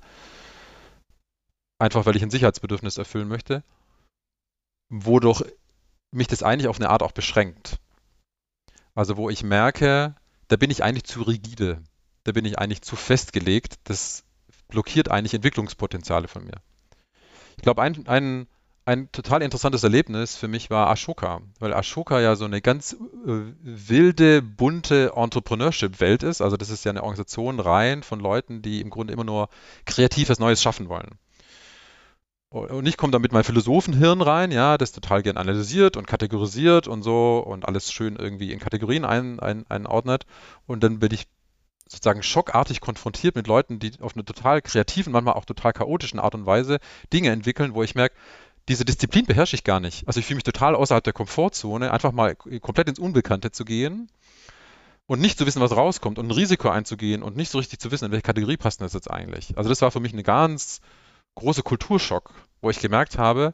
Einfach 1.83 2.05
weil 2.05 2.15
ich 2.15 2.23
ein 2.23 2.29
Sicherheitsbedürfnis 2.29 2.97
erfüllen 2.97 3.27
möchte, 3.27 3.61
wodurch 4.87 5.43
mich 6.11 6.27
das 6.27 6.41
eigentlich 6.41 6.69
auf 6.69 6.77
eine 6.77 6.89
Art 6.89 7.03
auch 7.03 7.11
beschränkt. 7.11 7.77
Also 8.95 9.17
wo 9.17 9.29
ich 9.29 9.43
merke, 9.43 10.15
da 10.47 10.55
bin 10.55 10.71
ich 10.71 10.81
eigentlich 10.81 11.03
zu 11.03 11.23
rigide, 11.23 11.81
da 12.23 12.31
bin 12.31 12.45
ich 12.45 12.57
eigentlich 12.57 12.83
zu 12.83 12.95
festgelegt, 12.95 13.79
das 13.83 14.23
blockiert 14.69 15.11
eigentlich 15.11 15.33
Entwicklungspotenziale 15.33 16.29
von 16.29 16.45
mir. 16.45 16.61
Ich 17.57 17.63
glaube, 17.63 17.81
ein, 17.81 18.07
ein, 18.07 18.47
ein 18.85 19.11
total 19.11 19.41
interessantes 19.41 19.83
Erlebnis 19.83 20.37
für 20.37 20.47
mich 20.47 20.69
war 20.69 20.89
Ashoka, 20.89 21.41
weil 21.59 21.73
Ashoka 21.73 22.21
ja 22.21 22.37
so 22.37 22.45
eine 22.45 22.61
ganz 22.61 22.93
äh, 22.93 23.41
wilde, 23.61 24.41
bunte 24.41 25.11
Entrepreneurship-Welt 25.17 26.23
ist. 26.23 26.41
Also 26.41 26.55
das 26.55 26.69
ist 26.69 26.85
ja 26.85 26.91
eine 26.91 27.03
Organisation 27.03 27.59
rein 27.59 28.03
von 28.03 28.21
Leuten, 28.21 28.61
die 28.61 28.79
im 28.79 28.89
Grunde 28.89 29.11
immer 29.11 29.25
nur 29.25 29.49
kreatives 29.83 30.39
Neues 30.39 30.61
schaffen 30.61 30.87
wollen. 30.87 31.19
Und 32.53 32.85
ich 32.85 32.97
komme 32.97 33.09
da 33.09 33.17
mit 33.17 33.31
meinem 33.31 33.45
Philosophenhirn 33.45 34.21
rein, 34.21 34.51
ja, 34.51 34.77
das 34.77 34.91
total 34.91 35.23
gern 35.23 35.37
analysiert 35.37 35.97
und 35.97 36.05
kategorisiert 36.05 36.87
und 36.87 37.01
so 37.01 37.39
und 37.39 37.67
alles 37.67 37.91
schön 37.91 38.15
irgendwie 38.15 38.51
in 38.51 38.59
Kategorien 38.59 39.05
ein, 39.05 39.39
ein, 39.39 39.65
einordnet. 39.69 40.27
Und 40.67 40.83
dann 40.83 40.99
bin 40.99 41.11
ich 41.11 41.25
sozusagen 41.87 42.21
schockartig 42.21 42.79
konfrontiert 42.79 43.35
mit 43.35 43.47
Leuten, 43.47 43.79
die 43.79 43.99
auf 44.01 44.13
eine 44.13 44.23
total 44.23 44.61
kreativen, 44.61 45.13
manchmal 45.13 45.33
auch 45.33 45.45
total 45.45 45.73
chaotischen 45.73 46.19
Art 46.19 46.35
und 46.35 46.45
Weise 46.45 46.77
Dinge 47.11 47.31
entwickeln, 47.31 47.73
wo 47.73 47.81
ich 47.81 47.95
merke, 47.95 48.15
diese 48.67 48.85
Disziplin 48.85 49.25
beherrsche 49.25 49.55
ich 49.55 49.63
gar 49.63 49.79
nicht. 49.79 50.07
Also 50.07 50.19
ich 50.19 50.27
fühle 50.27 50.35
mich 50.35 50.43
total 50.43 50.75
außerhalb 50.75 51.03
der 51.03 51.13
Komfortzone, 51.13 51.91
einfach 51.91 52.11
mal 52.11 52.35
komplett 52.35 52.87
ins 52.87 52.99
Unbekannte 52.99 53.51
zu 53.51 53.65
gehen 53.65 54.11
und 55.07 55.19
nicht 55.19 55.39
zu 55.39 55.47
wissen, 55.47 55.59
was 55.59 55.75
rauskommt 55.75 56.19
und 56.19 56.27
ein 56.27 56.31
Risiko 56.31 56.69
einzugehen 56.69 57.23
und 57.23 57.35
nicht 57.35 57.49
so 57.49 57.57
richtig 57.57 57.79
zu 57.79 57.89
wissen, 57.89 58.05
in 58.05 58.11
welche 58.11 58.21
Kategorie 58.21 58.57
passt 58.57 58.79
das 58.79 58.93
jetzt 58.93 59.09
eigentlich. 59.09 59.57
Also 59.57 59.69
das 59.69 59.81
war 59.81 59.89
für 59.89 59.99
mich 59.99 60.13
eine 60.13 60.23
ganz 60.23 60.81
große 61.35 61.63
Kulturschock, 61.63 62.33
wo 62.61 62.69
ich 62.69 62.79
gemerkt 62.79 63.17
habe, 63.17 63.53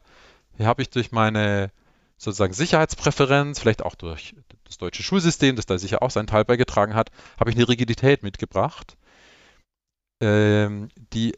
hier 0.56 0.66
habe 0.66 0.82
ich 0.82 0.90
durch 0.90 1.12
meine 1.12 1.70
sozusagen 2.16 2.52
Sicherheitspräferenz, 2.52 3.58
vielleicht 3.58 3.82
auch 3.82 3.94
durch 3.94 4.34
das 4.64 4.76
deutsche 4.76 5.02
Schulsystem, 5.02 5.56
das 5.56 5.66
da 5.66 5.78
sicher 5.78 6.02
auch 6.02 6.10
seinen 6.10 6.26
Teil 6.26 6.44
beigetragen 6.44 6.94
hat, 6.94 7.10
habe 7.38 7.50
ich 7.50 7.56
eine 7.56 7.68
Rigidität 7.68 8.22
mitgebracht, 8.22 8.96
ähm, 10.20 10.90
die 11.14 11.34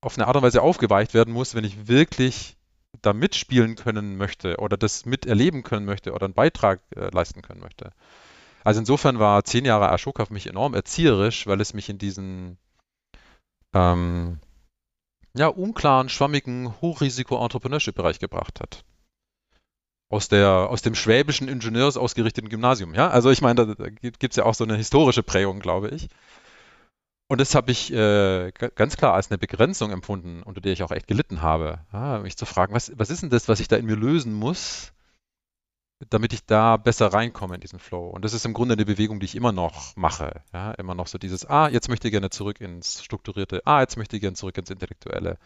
auf 0.00 0.16
eine 0.16 0.26
Art 0.26 0.36
und 0.36 0.42
Weise 0.42 0.62
aufgeweicht 0.62 1.12
werden 1.12 1.34
muss, 1.34 1.54
wenn 1.54 1.64
ich 1.64 1.88
wirklich 1.88 2.56
da 3.02 3.12
mitspielen 3.12 3.76
können 3.76 4.16
möchte 4.16 4.56
oder 4.56 4.76
das 4.76 5.04
miterleben 5.04 5.62
können 5.62 5.84
möchte 5.84 6.12
oder 6.12 6.24
einen 6.24 6.34
Beitrag 6.34 6.80
äh, 6.96 7.10
leisten 7.12 7.42
können 7.42 7.60
möchte. 7.60 7.92
Also 8.64 8.80
insofern 8.80 9.18
war 9.18 9.44
zehn 9.44 9.64
Jahre 9.64 9.90
Ashoka 9.90 10.24
für 10.24 10.32
mich 10.32 10.46
enorm 10.46 10.74
erzieherisch, 10.74 11.46
weil 11.46 11.60
es 11.60 11.74
mich 11.74 11.88
in 11.88 11.98
diesen 11.98 12.58
ähm, 13.74 14.38
ja, 15.38 15.48
unklaren, 15.48 16.08
schwammigen 16.08 16.74
Hochrisiko-Entrepreneurship-Bereich 16.80 18.18
gebracht 18.18 18.60
hat. 18.60 18.84
Aus, 20.10 20.28
der, 20.28 20.48
aus 20.48 20.82
dem 20.82 20.94
schwäbischen 20.94 21.48
Ingenieursausgerichteten 21.48 22.48
Gymnasium. 22.48 22.94
Ja, 22.94 23.10
also 23.10 23.30
ich 23.30 23.42
meine, 23.42 23.66
da, 23.66 23.74
da 23.74 23.88
gibt 23.90 24.24
es 24.24 24.36
ja 24.36 24.44
auch 24.44 24.54
so 24.54 24.64
eine 24.64 24.76
historische 24.76 25.22
Prägung, 25.22 25.60
glaube 25.60 25.88
ich. 25.90 26.08
Und 27.28 27.42
das 27.42 27.54
habe 27.54 27.70
ich 27.70 27.92
äh, 27.92 28.50
ganz 28.52 28.96
klar 28.96 29.12
als 29.12 29.30
eine 29.30 29.36
Begrenzung 29.36 29.90
empfunden, 29.90 30.42
unter 30.42 30.62
der 30.62 30.72
ich 30.72 30.82
auch 30.82 30.90
echt 30.90 31.06
gelitten 31.06 31.42
habe. 31.42 31.80
Ja, 31.92 32.20
mich 32.20 32.38
zu 32.38 32.46
fragen, 32.46 32.74
was, 32.74 32.90
was 32.96 33.10
ist 33.10 33.22
denn 33.22 33.28
das, 33.28 33.48
was 33.48 33.60
ich 33.60 33.68
da 33.68 33.76
in 33.76 33.84
mir 33.84 33.96
lösen 33.96 34.32
muss, 34.32 34.92
damit 36.10 36.32
ich 36.32 36.46
da 36.46 36.76
besser 36.76 37.12
reinkomme 37.12 37.56
in 37.56 37.60
diesen 37.60 37.78
Flow. 37.78 38.08
Und 38.08 38.24
das 38.24 38.32
ist 38.32 38.44
im 38.44 38.54
Grunde 38.54 38.74
eine 38.74 38.84
Bewegung, 38.84 39.20
die 39.20 39.26
ich 39.26 39.34
immer 39.34 39.52
noch 39.52 39.96
mache. 39.96 40.42
Ja, 40.52 40.72
immer 40.72 40.94
noch 40.94 41.08
so 41.08 41.18
dieses, 41.18 41.44
ah, 41.46 41.68
jetzt 41.68 41.88
möchte 41.88 42.08
ich 42.08 42.12
gerne 42.12 42.30
zurück 42.30 42.60
ins 42.60 43.02
Strukturierte, 43.02 43.62
ah, 43.64 43.80
jetzt 43.80 43.96
möchte 43.96 44.16
ich 44.16 44.22
gerne 44.22 44.36
zurück 44.36 44.56
ins 44.58 44.70
Intellektuelle. 44.70 45.38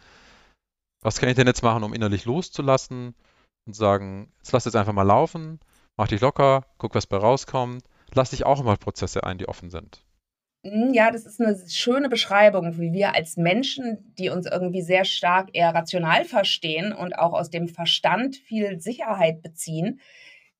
Was 1.01 1.19
kann 1.19 1.29
ich 1.29 1.35
denn 1.35 1.47
jetzt 1.47 1.63
machen, 1.63 1.83
um 1.83 1.93
innerlich 1.93 2.25
loszulassen 2.25 3.15
und 3.65 3.75
sagen, 3.75 4.31
jetzt 4.37 4.51
lass 4.51 4.65
es 4.65 4.75
einfach 4.75 4.93
mal 4.93 5.03
laufen, 5.03 5.59
mach 5.97 6.07
dich 6.07 6.21
locker, 6.21 6.65
guck, 6.77 6.95
was 6.95 7.07
bei 7.07 7.17
rauskommt, 7.17 7.83
lass 8.13 8.29
dich 8.29 8.45
auch 8.45 8.63
mal 8.63 8.77
Prozesse 8.77 9.23
ein, 9.23 9.37
die 9.37 9.47
offen 9.47 9.69
sind. 9.69 10.05
Hm, 10.65 10.93
ja, 10.93 11.11
das 11.11 11.25
ist 11.25 11.41
eine 11.41 11.57
schöne 11.67 12.09
Beschreibung, 12.09 12.79
wie 12.79 12.93
wir 12.93 13.15
als 13.15 13.35
Menschen, 13.37 14.13
die 14.17 14.29
uns 14.29 14.45
irgendwie 14.45 14.81
sehr 14.81 15.03
stark 15.03 15.49
eher 15.53 15.73
rational 15.73 16.23
verstehen 16.25 16.93
und 16.93 17.17
auch 17.17 17.33
aus 17.33 17.49
dem 17.49 17.67
Verstand 17.67 18.37
viel 18.37 18.79
Sicherheit 18.79 19.41
beziehen, 19.41 19.99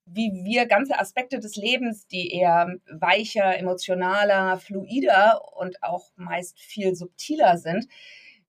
wie 0.05 0.31
wir 0.43 0.65
ganze 0.65 0.99
Aspekte 0.99 1.39
des 1.39 1.55
Lebens, 1.55 2.07
die 2.07 2.33
eher 2.33 2.75
weicher, 2.91 3.57
emotionaler, 3.57 4.57
fluider 4.57 5.41
und 5.55 5.81
auch 5.81 6.11
meist 6.15 6.59
viel 6.59 6.95
subtiler 6.95 7.57
sind, 7.57 7.87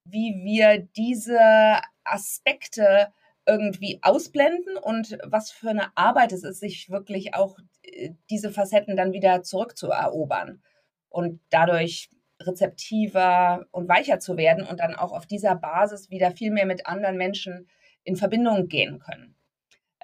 wie 0.04 0.42
wir 0.44 0.78
diese 0.96 1.80
Aspekte 2.04 3.08
irgendwie 3.46 3.98
ausblenden 4.02 4.76
und 4.76 5.18
was 5.22 5.50
für 5.50 5.70
eine 5.70 5.96
Arbeit 5.96 6.32
es 6.32 6.44
ist, 6.44 6.60
sich 6.60 6.90
wirklich 6.90 7.34
auch 7.34 7.58
äh, 7.82 8.10
diese 8.30 8.50
Facetten 8.50 8.96
dann 8.96 9.12
wieder 9.12 9.42
zurückzuerobern 9.42 10.62
und 11.10 11.40
dadurch 11.50 12.08
rezeptiver 12.40 13.66
und 13.70 13.88
weicher 13.88 14.18
zu 14.18 14.36
werden 14.36 14.64
und 14.64 14.80
dann 14.80 14.94
auch 14.94 15.12
auf 15.12 15.26
dieser 15.26 15.54
Basis 15.54 16.10
wieder 16.10 16.30
viel 16.30 16.50
mehr 16.50 16.66
mit 16.66 16.86
anderen 16.86 17.16
Menschen 17.16 17.68
in 18.02 18.16
Verbindung 18.16 18.68
gehen 18.68 18.98
können. 18.98 19.36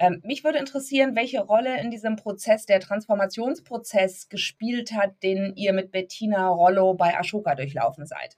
Ähm, 0.01 0.19
mich 0.23 0.43
würde 0.43 0.57
interessieren, 0.57 1.15
welche 1.15 1.41
Rolle 1.41 1.79
in 1.79 1.91
diesem 1.91 2.15
Prozess 2.15 2.65
der 2.65 2.79
Transformationsprozess 2.79 4.29
gespielt 4.29 4.93
hat, 4.93 5.21
den 5.21 5.55
ihr 5.55 5.73
mit 5.73 5.91
Bettina 5.91 6.47
Rollo 6.47 6.95
bei 6.95 7.15
Ashoka 7.15 7.53
durchlaufen 7.53 8.07
seid. 8.07 8.35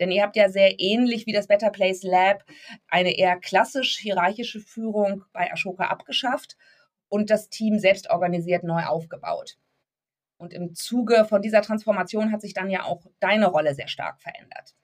Denn 0.00 0.10
ihr 0.10 0.22
habt 0.22 0.36
ja 0.36 0.48
sehr 0.48 0.80
ähnlich 0.80 1.26
wie 1.26 1.34
das 1.34 1.48
Better 1.48 1.68
Place 1.68 2.02
Lab 2.02 2.44
eine 2.88 3.14
eher 3.14 3.36
klassisch 3.36 3.98
hierarchische 3.98 4.58
Führung 4.58 5.26
bei 5.34 5.52
Ashoka 5.52 5.84
abgeschafft 5.84 6.56
und 7.08 7.28
das 7.28 7.50
Team 7.50 7.78
selbst 7.78 8.08
organisiert 8.08 8.64
neu 8.64 8.82
aufgebaut. 8.84 9.58
Und 10.38 10.54
im 10.54 10.74
Zuge 10.74 11.26
von 11.26 11.42
dieser 11.42 11.60
Transformation 11.60 12.32
hat 12.32 12.40
sich 12.40 12.54
dann 12.54 12.70
ja 12.70 12.84
auch 12.84 13.02
deine 13.20 13.48
Rolle 13.48 13.74
sehr 13.74 13.88
stark 13.88 14.22
verändert. 14.22 14.74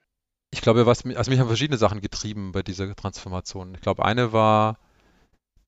Ich 0.51 0.61
glaube, 0.61 0.85
was 0.85 1.05
mich, 1.05 1.17
also 1.17 1.31
mich 1.31 1.39
haben 1.39 1.47
verschiedene 1.47 1.79
Sachen 1.79 2.01
getrieben 2.01 2.51
bei 2.51 2.61
dieser 2.61 2.95
Transformation. 2.95 3.73
Ich 3.73 3.81
glaube, 3.81 4.05
eine 4.05 4.31
war, 4.31 4.77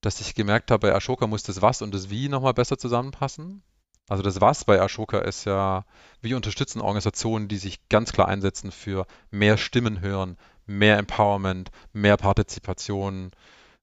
dass 0.02 0.20
ich 0.20 0.36
gemerkt 0.36 0.72
habe, 0.72 0.88
bei 0.88 0.96
Ashoka 0.96 1.28
muss 1.28 1.44
das 1.44 1.62
Was 1.62 1.82
und 1.82 1.94
das 1.94 2.10
Wie 2.10 2.28
nochmal 2.28 2.54
besser 2.54 2.78
zusammenpassen. 2.78 3.64
Also 4.10 4.24
das 4.24 4.42
Was 4.42 4.66
bei 4.66 4.82
Ashoka 4.82 5.20
ist 5.20 5.46
ja, 5.46 5.86
wir 6.22 6.36
unterstützen 6.36 6.82
Organisationen, 6.82 7.48
die 7.48 7.58
sich 7.58 7.88
ganz 7.88 8.12
klar 8.12 8.28
einsetzen 8.28 8.72
für 8.72 9.06
mehr 9.30 9.58
Stimmen 9.58 10.02
hören, 10.02 10.38
mehr 10.66 10.98
Empowerment, 10.98 11.72
mehr 11.94 12.18
Partizipation, 12.18 13.32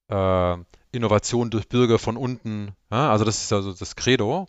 äh, 0.09 0.57
Innovation 0.91 1.49
durch 1.49 1.67
Bürger 1.69 1.99
von 1.99 2.17
unten. 2.17 2.75
Ja? 2.91 3.11
Also 3.11 3.25
das 3.25 3.41
ist 3.41 3.53
also 3.53 3.73
das 3.73 3.95
Credo. 3.95 4.47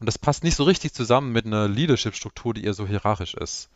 Und 0.00 0.06
das 0.06 0.18
passt 0.18 0.44
nicht 0.44 0.56
so 0.56 0.64
richtig 0.64 0.94
zusammen 0.94 1.30
mit 1.32 1.44
einer 1.44 1.68
Leadership-Struktur, 1.68 2.54
die 2.54 2.64
eher 2.64 2.74
so 2.74 2.86
hierarchisch 2.86 3.34
ist. 3.34 3.68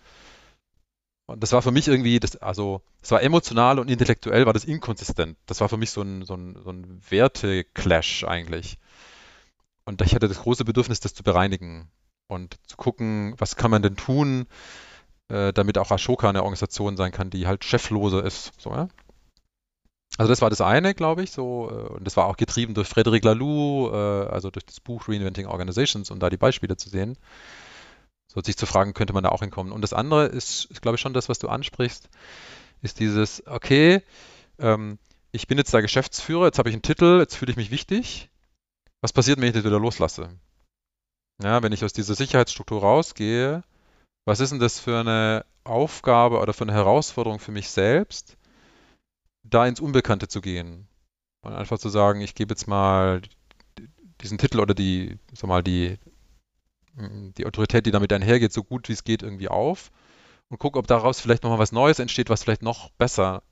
Und 1.27 1.43
das 1.43 1.53
war 1.53 1.63
für 1.63 1.71
mich 1.71 1.89
irgendwie, 1.89 2.21
das, 2.21 2.37
also 2.37 2.83
es 3.01 3.11
war 3.11 3.23
emotional 3.23 3.79
und 3.79 3.91
intellektuell 3.91 4.45
war 4.45 4.53
das 4.53 4.65
inkonsistent. 4.65 5.39
Das 5.47 5.61
war 5.61 5.69
für 5.69 5.79
mich 5.79 5.91
so 5.91 6.03
ein, 6.03 6.23
so 6.25 6.35
ein, 6.35 6.57
so 6.63 6.71
ein 6.71 7.01
Werte-Clash 7.09 8.25
eigentlich. 8.25 8.79
Und 9.87 10.03
ich 10.03 10.15
hatte 10.15 10.29
das 10.29 10.41
große 10.41 10.65
Bedürfnis, 10.65 11.01
das 11.01 11.15
zu 11.15 11.23
bereinigen 11.23 11.89
und 12.27 12.57
zu 12.67 12.77
gucken, 12.77 13.35
was 13.39 13.57
kann 13.57 13.71
man 13.71 13.83
denn 13.83 13.97
tun, 13.97 14.47
äh, 15.29 15.53
damit 15.53 15.79
auch 15.79 15.91
Ashoka 15.91 16.29
eine 16.29 16.43
Organisation 16.43 16.97
sein 16.97 17.13
kann, 17.13 17.31
die 17.31 17.47
halt 17.47 17.65
chefloser 17.65 18.25
ist. 18.25 18.53
So, 18.59 18.71
ja? 18.71 18.89
Also 20.17 20.29
das 20.31 20.43
war 20.43 20.51
das 20.51 20.61
eine, 20.61 20.95
glaube 20.95 21.23
ich, 21.23 21.33
so, 21.33 21.71
äh, 21.71 21.93
und 21.95 22.05
das 22.05 22.17
war 22.17 22.27
auch 22.27 22.37
getrieben 22.37 22.75
durch 22.75 22.89
Frederic 22.89 23.25
Laloux, 23.25 23.91
äh, 23.91 24.29
also 24.29 24.51
durch 24.51 24.65
das 24.65 24.81
Buch 24.81 25.09
Reinventing 25.09 25.47
Organizations, 25.47 26.11
um 26.11 26.19
da 26.19 26.31
die 26.31 26.37
Beispiele 26.37 26.77
zu 26.77 26.89
sehen. 26.89 27.17
So 28.35 28.43
sich 28.43 28.57
zu 28.57 28.67
fragen, 28.67 28.95
könnte 28.95 29.13
man 29.13 29.25
da 29.25 29.31
auch 29.31 29.41
hinkommen. 29.41 29.73
Und 29.73 29.83
das 29.83 29.93
andere 29.93 30.27
ist, 30.27 30.67
ist 30.67 30.83
glaube 30.83 30.97
ich, 30.97 31.01
schon 31.01 31.15
das, 31.15 31.29
was 31.29 31.39
du 31.39 31.49
ansprichst, 31.49 32.09
ist 32.83 33.01
dieses, 33.01 33.47
okay, 33.47 34.03
ähm, 34.59 34.99
ich 35.33 35.47
bin 35.47 35.59
jetzt 35.59 35.73
der 35.73 35.83
Geschäftsführer, 35.83 36.47
jetzt 36.47 36.59
habe 36.59 36.69
ich 36.69 36.75
einen 36.75 36.83
Titel, 36.83 37.19
jetzt 37.21 37.37
fühle 37.37 37.51
ich 37.51 37.57
mich 37.57 37.71
wichtig. 37.71 38.31
Was 39.01 39.13
passiert, 39.13 39.41
wenn 39.41 39.49
ich 39.49 39.55
das 39.55 39.65
wieder 39.65 39.81
loslasse? 39.81 40.31
Ja, 41.43 41.63
wenn 41.63 41.73
ich 41.73 41.85
aus 41.85 41.93
dieser 41.93 42.15
Sicherheitsstruktur 42.15 42.81
rausgehe, 42.81 43.65
was 44.25 44.41
ist 44.41 44.51
denn 44.51 44.61
das 44.61 44.79
für 44.79 45.01
eine 45.01 45.45
Aufgabe 45.65 46.39
oder 46.39 46.53
für 46.53 46.65
eine 46.65 46.73
Herausforderung 46.73 47.39
für 47.39 47.53
mich 47.53 47.69
selbst, 47.71 48.37
da 49.43 49.67
ins 49.67 49.81
Unbekannte 49.81 50.29
zu 50.29 50.41
gehen 50.41 50.89
und 51.43 51.53
einfach 51.53 51.79
zu 51.79 51.89
sagen, 51.89 52.21
ich 52.21 52.35
gebe 52.35 52.53
jetzt 52.53 52.67
mal 52.67 53.21
diesen 54.21 54.39
Titel 54.39 54.61
oder 54.61 54.75
die, 54.75 55.19
sag 55.33 55.49
mal, 55.49 55.63
die, 55.63 55.99
die 56.97 57.47
Autorität, 57.47 57.87
die 57.87 57.91
damit 57.91 58.13
einhergeht, 58.13 58.53
so 58.53 58.63
gut 58.63 58.89
wie 58.89 58.93
es 58.93 59.05
geht 59.05 59.23
irgendwie 59.23 59.49
auf 59.49 59.91
und 60.49 60.59
gucke, 60.59 60.79
ob 60.79 60.87
daraus 60.87 61.21
vielleicht 61.21 61.43
nochmal 61.43 61.59
was 61.59 61.73
Neues 61.73 61.99
entsteht, 61.99 62.31
was 62.31 62.45
vielleicht 62.45 62.63
noch 62.63 62.91
besser, 62.91 63.43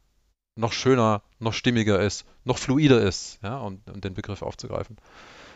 noch 0.56 0.72
schöner, 0.72 1.22
noch 1.38 1.52
stimmiger 1.52 2.00
ist, 2.00 2.24
noch 2.44 2.58
fluider 2.58 3.00
ist, 3.00 3.38
ja, 3.42 3.58
um, 3.58 3.80
um 3.92 4.00
den 4.00 4.14
Begriff 4.14 4.42
aufzugreifen. 4.42 4.96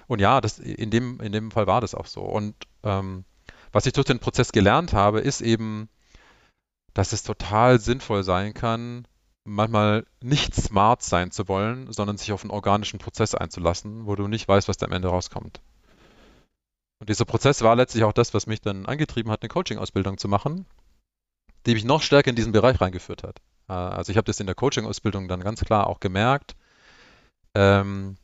Und 0.06 0.20
ja, 0.20 0.40
das, 0.40 0.58
in, 0.58 0.90
dem, 0.90 1.20
in 1.20 1.32
dem 1.32 1.50
Fall 1.50 1.66
war 1.66 1.80
das 1.80 1.94
auch 1.94 2.06
so. 2.06 2.22
Und 2.22 2.54
ähm, 2.82 3.24
was 3.72 3.86
ich 3.86 3.92
durch 3.92 4.06
den 4.06 4.20
Prozess 4.20 4.52
gelernt 4.52 4.92
habe, 4.92 5.20
ist 5.20 5.40
eben, 5.40 5.88
dass 6.94 7.12
es 7.12 7.22
total 7.22 7.78
sinnvoll 7.80 8.22
sein 8.22 8.54
kann, 8.54 9.06
manchmal 9.44 10.06
nicht 10.22 10.54
smart 10.54 11.02
sein 11.02 11.30
zu 11.30 11.48
wollen, 11.48 11.92
sondern 11.92 12.16
sich 12.16 12.32
auf 12.32 12.42
einen 12.42 12.50
organischen 12.50 12.98
Prozess 12.98 13.34
einzulassen, 13.34 14.06
wo 14.06 14.16
du 14.16 14.28
nicht 14.28 14.48
weißt, 14.48 14.68
was 14.68 14.76
da 14.76 14.86
am 14.86 14.92
Ende 14.92 15.08
rauskommt. 15.08 15.60
Und 16.98 17.08
dieser 17.10 17.24
Prozess 17.24 17.62
war 17.62 17.76
letztlich 17.76 18.04
auch 18.04 18.12
das, 18.12 18.32
was 18.32 18.46
mich 18.46 18.60
dann 18.60 18.86
angetrieben 18.86 19.30
hat, 19.30 19.42
eine 19.42 19.48
Coaching-Ausbildung 19.48 20.18
zu 20.18 20.28
machen, 20.28 20.66
die 21.66 21.74
mich 21.74 21.84
noch 21.84 22.02
stärker 22.02 22.30
in 22.30 22.36
diesen 22.36 22.52
Bereich 22.52 22.80
reingeführt 22.80 23.22
hat. 23.22 23.40
Äh, 23.68 23.72
also 23.72 24.10
ich 24.10 24.16
habe 24.16 24.26
das 24.26 24.40
in 24.40 24.46
der 24.46 24.54
Coaching-Ausbildung 24.54 25.28
dann 25.28 25.40
ganz 25.40 25.60
klar 25.60 25.86
auch 25.88 26.00
gemerkt. 26.00 26.56
Ähm, 27.54 28.16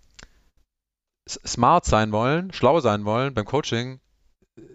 smart 1.29 1.85
sein 1.85 2.13
wollen, 2.13 2.53
schlau 2.53 2.81
sein 2.81 3.05
wollen 3.05 3.35
beim 3.35 3.45
Coaching 3.45 4.01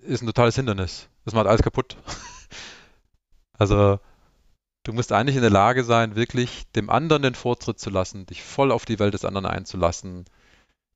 ist 0.01 0.21
ein 0.21 0.27
totales 0.27 0.55
Hindernis. 0.55 1.09
Das 1.25 1.33
macht 1.33 1.47
alles 1.47 1.61
kaputt. 1.61 1.97
also 3.57 3.99
du 4.83 4.93
musst 4.93 5.11
eigentlich 5.11 5.35
in 5.35 5.41
der 5.41 5.51
Lage 5.51 5.83
sein, 5.83 6.15
wirklich 6.15 6.71
dem 6.71 6.89
anderen 6.89 7.21
den 7.21 7.35
Vortritt 7.35 7.79
zu 7.79 7.89
lassen, 7.89 8.25
dich 8.25 8.43
voll 8.43 8.71
auf 8.71 8.85
die 8.85 8.99
Welt 8.99 9.13
des 9.13 9.25
anderen 9.25 9.45
einzulassen, 9.45 10.25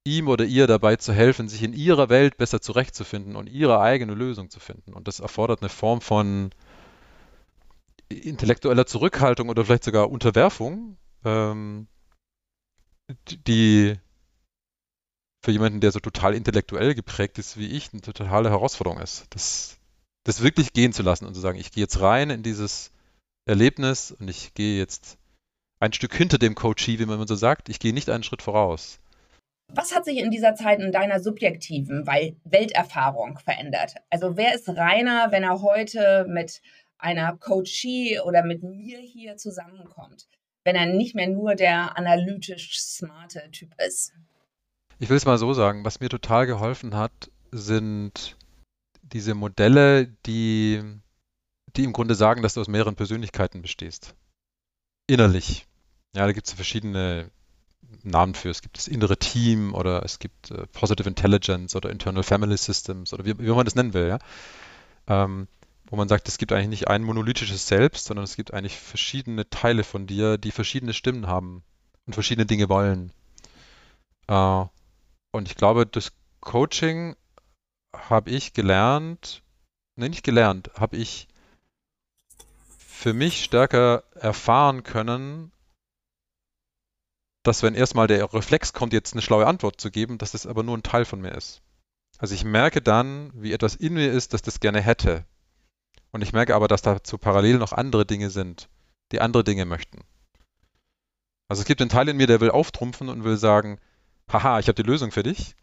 ihm 0.04 0.28
oder 0.28 0.46
ihr 0.46 0.68
dabei 0.68 0.96
zu 0.96 1.14
helfen, 1.14 1.48
sich 1.48 1.64
in 1.64 1.74
ihrer 1.74 2.10
Welt 2.10 2.38
besser 2.38 2.62
zurechtzufinden 2.62 3.36
und 3.36 3.48
ihre 3.48 3.80
eigene 3.80 4.14
Lösung 4.14 4.50
zu 4.50 4.60
finden. 4.60 4.94
Und 4.94 5.08
das 5.08 5.20
erfordert 5.20 5.62
eine 5.62 5.70
Form 5.70 6.02
von 6.02 6.52
intellektueller 8.10 8.86
Zurückhaltung 8.86 9.50
oder 9.50 9.66
vielleicht 9.66 9.84
sogar 9.84 10.10
Unterwerfung, 10.10 10.98
ähm, 11.24 11.88
die 13.48 13.96
für 15.44 15.52
jemanden, 15.52 15.82
der 15.82 15.92
so 15.92 16.00
total 16.00 16.36
intellektuell 16.36 16.94
geprägt 16.94 17.40
ist 17.40 17.58
wie 17.58 17.68
ich, 17.68 17.92
eine 17.94 18.02
totale 18.02 18.50
Herausforderung 18.50 19.00
ist. 19.00 19.26
Das, 19.32 19.78
das 20.24 20.42
wirklich 20.42 20.74
gehen 20.74 20.94
zu 20.94 21.04
lassen 21.04 21.26
und 21.26 21.34
zu 21.34 21.42
sagen, 21.42 21.58
ich 21.58 21.72
gehe 21.72 21.84
jetzt 21.84 22.00
rein 22.00 22.30
in 22.30 22.44
dieses 22.44 22.92
Erlebnis 23.46 24.12
und 24.12 24.28
ich 24.28 24.54
gehe 24.54 24.78
jetzt 24.78 25.18
ein 25.80 25.94
Stück 25.94 26.14
hinter 26.14 26.38
dem 26.38 26.54
Coachie, 26.54 27.00
wie 27.00 27.08
man 27.08 27.26
so 27.28 27.36
sagt. 27.36 27.70
Ich 27.70 27.80
gehe 27.80 27.94
nicht 27.94 28.10
einen 28.10 28.24
Schritt 28.24 28.44
voraus. 28.44 29.01
Was 29.74 29.96
hat 29.96 30.04
sich 30.04 30.18
in 30.18 30.32
dieser 30.32 30.56
Zeit 30.56 30.82
in 30.82 30.92
deiner 30.92 31.22
subjektiven 31.22 32.06
Welterfahrung 32.06 33.40
verändert? 33.40 33.96
Also 34.10 34.36
wer 34.36 34.54
ist 34.54 34.68
Rainer, 34.68 35.32
wenn 35.32 35.44
er 35.44 35.62
heute 35.62 36.26
mit 36.28 36.62
einer 36.98 37.38
Coachie 37.38 38.20
oder 38.20 38.44
mit 38.44 38.64
mir 38.64 39.00
hier 39.00 39.38
zusammenkommt, 39.38 40.28
wenn 40.66 40.76
er 40.76 40.88
nicht 40.88 41.16
mehr 41.16 41.28
nur 41.28 41.56
der 41.56 41.98
analytisch 41.98 42.80
smarte 42.80 43.50
Typ 43.52 43.74
ist? 43.88 44.14
Ich 45.00 45.10
will 45.10 45.18
es 45.18 45.26
mal 45.26 45.38
so 45.38 45.54
sagen, 45.54 45.86
was 45.86 46.02
mir 46.02 46.10
total 46.10 46.48
geholfen 46.48 46.96
hat, 46.96 47.32
sind 47.52 48.38
diese 49.02 49.36
Modelle, 49.36 50.08
die, 50.26 50.82
die 51.76 51.86
im 51.86 51.94
Grunde 51.94 52.16
sagen, 52.16 52.42
dass 52.42 52.56
du 52.56 52.62
aus 52.62 52.68
mehreren 52.68 52.96
Persönlichkeiten 52.96 53.62
bestehst. 53.62 54.16
Innerlich. 55.08 55.66
Ja, 56.14 56.26
da 56.26 56.34
gibt 56.34 56.48
es 56.48 56.54
verschiedene 56.54 57.32
Namen 58.04 58.34
für. 58.34 58.50
Es 58.50 58.62
gibt 58.62 58.78
das 58.78 58.88
innere 58.88 59.18
Team 59.18 59.74
oder 59.74 60.04
es 60.04 60.20
gibt 60.20 60.52
äh, 60.52 60.66
Positive 60.68 61.08
Intelligence 61.08 61.76
oder 61.76 61.90
Internal 61.90 62.24
Family 62.24 62.58
Systems 62.58 63.14
oder 63.14 63.26
wie, 63.26 63.38
wie 63.38 63.50
man 63.50 63.66
das 63.66 63.76
nennen 63.76 63.94
will, 63.94 64.08
ja. 64.08 64.20
Ähm, 65.08 65.48
wo 65.86 65.98
man 65.98 66.08
sagt, 66.08 66.28
es 66.30 66.38
gibt 66.38 66.54
eigentlich 66.54 66.70
nicht 66.70 66.88
ein 66.88 67.04
monolithisches 67.04 67.68
Selbst, 67.68 68.06
sondern 68.06 68.24
es 68.24 68.38
gibt 68.38 68.54
eigentlich 68.54 68.78
verschiedene 68.78 69.50
Teile 69.50 69.84
von 69.84 70.08
dir, 70.08 70.38
die 70.38 70.52
verschiedene 70.52 70.94
Stimmen 70.94 71.28
haben 71.28 71.64
und 72.06 72.14
verschiedene 72.14 72.46
Dinge 72.46 72.70
wollen. 72.70 73.12
Äh, 74.28 74.66
und 75.32 75.48
ich 75.48 75.56
glaube, 75.56 75.86
das 75.86 76.14
Coaching 76.40 77.16
habe 77.94 78.32
ich 78.32 78.54
gelernt, 78.54 79.44
nee, 79.96 80.10
nicht 80.10 80.24
gelernt, 80.24 80.72
habe 80.78 80.98
ich 80.98 81.28
für 82.78 83.14
mich 83.14 83.44
stärker 83.44 84.04
erfahren 84.14 84.84
können, 84.84 85.52
dass 87.44 87.64
wenn 87.64 87.76
erstmal 87.76 88.08
der 88.08 88.34
Reflex 88.34 88.74
kommt, 88.74 88.94
jetzt 88.94 89.14
eine 89.14 89.22
schlaue 89.22 89.48
Antwort 89.48 89.82
zu 89.82 89.92
geben, 89.92 90.18
dass 90.18 90.32
das 90.32 90.46
aber 90.46 90.64
nur 90.64 90.78
ein 90.78 90.84
Teil 90.84 91.06
von 91.06 91.22
mir 91.22 91.32
ist. 91.32 91.62
Also 92.18 92.36
ich 92.36 92.44
merke 92.44 92.82
dann, 92.82 93.32
wie 93.34 93.52
etwas 93.52 93.76
in 93.76 93.94
mir 93.94 94.12
ist, 94.12 94.34
das 94.34 94.42
das 94.42 94.60
gerne 94.60 94.82
hätte. 94.82 95.26
Und 96.12 96.22
ich 96.22 96.34
merke 96.34 96.56
aber, 96.56 96.68
dass 96.68 96.82
dazu 96.82 97.18
parallel 97.18 97.58
noch 97.58 97.72
andere 97.74 98.06
Dinge 98.06 98.30
sind, 98.30 98.70
die 99.12 99.22
andere 99.22 99.44
Dinge 99.44 99.66
möchten. 99.66 100.02
Also 101.48 101.62
es 101.62 101.66
gibt 101.66 101.82
einen 101.82 101.90
Teil 101.90 102.08
in 102.10 102.18
mir, 102.18 102.28
der 102.28 102.42
will 102.42 102.52
auftrumpfen 102.52 103.10
und 103.10 103.24
will 103.24 103.38
sagen, 103.38 103.80
haha, 104.32 104.60
ich 104.60 104.68
habe 104.68 104.82
die 104.82 104.90
Lösung 104.90 105.12
für 105.12 105.24
dich. 105.24 105.56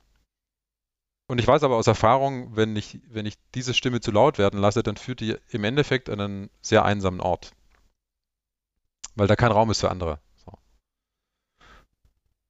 Und 1.28 1.38
ich 1.38 1.46
weiß 1.46 1.62
aber 1.62 1.76
aus 1.76 1.86
Erfahrung, 1.86 2.56
wenn 2.56 2.74
ich, 2.74 3.00
wenn 3.06 3.26
ich 3.26 3.36
diese 3.54 3.74
Stimme 3.74 4.00
zu 4.00 4.10
laut 4.10 4.38
werden 4.38 4.58
lasse, 4.58 4.82
dann 4.82 4.96
führt 4.96 5.20
die 5.20 5.36
im 5.50 5.64
Endeffekt 5.64 6.08
an 6.08 6.20
einen 6.20 6.50
sehr 6.62 6.84
einsamen 6.84 7.20
Ort. 7.20 7.52
Weil 9.14 9.28
da 9.28 9.36
kein 9.36 9.52
Raum 9.52 9.70
ist 9.70 9.80
für 9.80 9.90
andere. 9.90 10.20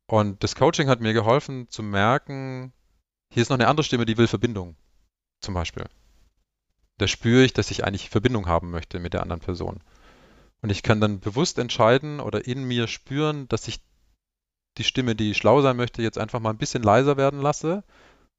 Und 0.09 0.43
das 0.43 0.55
Coaching 0.55 0.89
hat 0.89 1.01
mir 1.01 1.13
geholfen 1.13 1.69
zu 1.69 1.83
merken, 1.83 2.73
hier 3.31 3.43
ist 3.43 3.51
noch 3.51 3.59
eine 3.59 3.69
andere 3.69 3.85
Stimme, 3.85 4.07
die 4.07 4.17
will 4.17 4.27
Verbindung. 4.27 4.75
Zum 5.41 5.55
Beispiel. 5.55 5.85
Da 6.97 7.07
spüre 7.07 7.45
ich, 7.45 7.53
dass 7.53 7.71
ich 7.71 7.85
eigentlich 7.85 8.09
Verbindung 8.09 8.47
haben 8.47 8.71
möchte 8.71 8.99
mit 8.99 9.13
der 9.13 9.23
anderen 9.23 9.41
Person. 9.41 9.81
Und 10.63 10.71
ich 10.71 10.83
kann 10.83 11.01
dann 11.01 11.21
bewusst 11.21 11.59
entscheiden 11.59 12.21
oder 12.21 12.47
in 12.47 12.65
mir 12.65 12.89
spüren, 12.89 13.49
dass 13.49 13.69
ich 13.69 13.81
die 14.79 14.85
Stimme, 14.85 15.15
die 15.15 15.35
schlau 15.35 15.61
sein 15.61 15.77
möchte, 15.77 16.03
jetzt 16.03 16.19
einfach 16.19 16.41
mal 16.41 16.51
ein 16.51 16.59
bisschen 16.59 16.83
leiser 16.83 17.17
werden 17.17 17.41
lasse 17.41 17.85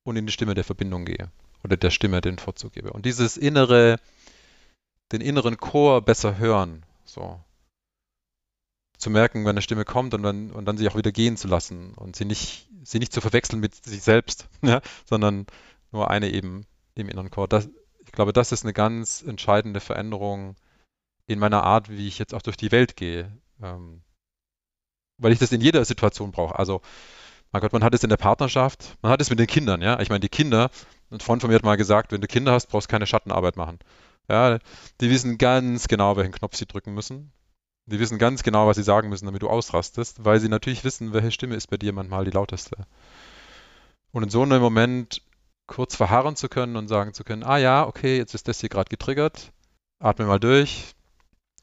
und 0.04 0.18
in 0.18 0.26
die 0.26 0.34
Stimme 0.34 0.56
der 0.56 0.64
Verbindung 0.64 1.06
gehe 1.06 1.30
oder 1.64 1.78
der 1.78 1.92
Stimme 1.92 2.20
den 2.20 2.40
Vorzug 2.40 2.74
gebe. 2.74 2.92
Und 2.92 3.06
dieses 3.06 3.38
innere, 3.38 4.00
den 5.12 5.22
inneren 5.22 5.58
Chor 5.58 6.02
besser 6.02 6.38
hören, 6.40 6.84
so 7.06 7.40
zu 9.00 9.10
merken, 9.10 9.46
wenn 9.46 9.52
eine 9.52 9.62
Stimme 9.62 9.86
kommt 9.86 10.14
und 10.14 10.22
dann, 10.22 10.52
und 10.52 10.66
dann 10.66 10.78
sie 10.78 10.88
auch 10.88 10.96
wieder 10.96 11.12
gehen 11.12 11.38
zu 11.38 11.48
lassen 11.48 11.94
und 11.96 12.16
sie 12.16 12.26
nicht, 12.26 12.68
sie 12.84 13.00
nicht 13.00 13.14
zu 13.14 13.22
verwechseln 13.22 13.60
mit 13.60 13.74
sich 13.74 14.04
selbst, 14.04 14.48
ja, 14.62 14.82
sondern 15.06 15.48
nur 15.92 16.12
eine 16.12 16.30
eben 16.30 16.66
im 16.96 17.10
inneren 17.10 17.32
Chor. 17.32 17.48
Das, 17.48 17.70
ich 18.06 18.12
glaube, 18.12 18.34
das 18.34 18.52
ist 18.52 18.64
eine 18.64 18.74
ganz 18.74 19.24
entscheidende 19.26 19.80
Veränderung 19.80 20.56
in 21.28 21.40
meiner 21.40 21.64
Art, 21.64 21.90
wie 21.90 22.08
ich 22.08 22.20
jetzt 22.20 22.34
auch 22.34 22.42
durch 22.42 22.58
die 22.58 22.72
Welt 22.72 22.96
gehe. 22.98 23.32
Ähm, 23.64 24.02
weil 25.18 25.32
ich 25.32 25.40
das 25.40 25.52
in 25.52 25.62
jeder 25.62 25.84
Situation 25.86 26.32
brauche. 26.32 26.58
Also, 26.58 26.82
mein 27.52 27.62
Gott, 27.62 27.74
man 27.74 27.84
hat 27.84 27.94
es 27.94 28.04
in 28.04 28.10
der 28.10 28.18
Partnerschaft, 28.18 28.98
man 29.02 29.12
hat 29.12 29.22
es 29.22 29.30
mit 29.30 29.40
den 29.40 29.48
Kindern, 29.48 29.82
ja. 29.82 30.00
Ich 30.00 30.10
meine, 30.10 30.20
die 30.20 30.30
Kinder, 30.30 30.70
ein 31.10 31.20
Freund 31.20 31.42
von 31.42 31.50
mir 31.50 31.56
hat 31.56 31.64
mal 31.64 31.78
gesagt, 31.78 32.12
wenn 32.12 32.22
du 32.22 32.28
Kinder 32.28 32.52
hast, 32.52 32.68
brauchst 32.68 32.90
du 32.90 32.92
keine 32.92 33.08
Schattenarbeit 33.08 33.56
machen. 33.56 33.80
Ja, 34.30 34.60
die 35.02 35.10
wissen 35.10 35.38
ganz 35.38 35.88
genau, 35.88 36.18
welchen 36.18 36.32
Knopf 36.32 36.56
sie 36.56 36.68
drücken 36.68 36.94
müssen. 36.94 37.32
Die 37.90 38.00
wissen 38.00 38.20
ganz 38.20 38.44
genau, 38.44 38.68
was 38.68 38.78
sie 38.78 38.84
sagen 38.84 39.10
müssen, 39.10 39.26
damit 39.26 39.42
du 39.42 39.50
ausrastest, 39.50 40.24
weil 40.24 40.40
sie 40.40 40.48
natürlich 40.48 40.84
wissen, 40.84 41.12
welche 41.12 41.32
Stimme 41.32 41.56
ist 41.56 41.68
bei 41.68 41.78
dir 41.78 41.92
manchmal 41.92 42.24
die 42.24 42.32
lauteste. 42.32 42.86
Und 44.12 44.24
in 44.24 44.30
so 44.30 44.44
einem 44.44 44.62
Moment 44.62 45.24
kurz 45.66 45.96
verharren 45.96 46.36
zu 46.36 46.50
können 46.50 46.76
und 46.76 46.88
sagen 46.88 47.14
zu 47.14 47.24
können, 47.24 47.44
ah 47.44 47.58
ja, 47.58 47.88
okay, 47.88 48.18
jetzt 48.18 48.36
ist 48.36 48.48
das 48.48 48.60
hier 48.60 48.70
gerade 48.70 48.90
getriggert, 48.90 49.52
atme 50.00 50.26
mal 50.26 50.40
durch, 50.40 50.96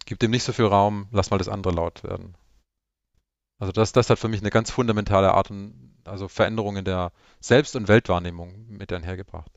gib 0.04 0.18
dem 0.18 0.32
nicht 0.32 0.42
so 0.42 0.52
viel 0.52 0.66
Raum, 0.66 1.06
lass 1.12 1.30
mal 1.30 1.38
das 1.38 1.48
andere 1.48 1.74
laut 1.74 2.02
werden. 2.02 2.36
Also 3.58 3.72
das, 3.72 3.92
das 3.92 4.10
hat 4.10 4.18
für 4.18 4.28
mich 4.28 4.40
eine 4.40 4.50
ganz 4.50 4.70
fundamentale 4.70 5.32
Art 5.32 5.50
und 5.50 5.94
also 6.04 6.28
Veränderung 6.28 6.76
in 6.76 6.84
der 6.84 7.12
Selbst- 7.40 7.76
und 7.76 7.88
Weltwahrnehmung 7.88 8.66
mit 8.68 8.92
einhergebracht. 8.92 9.50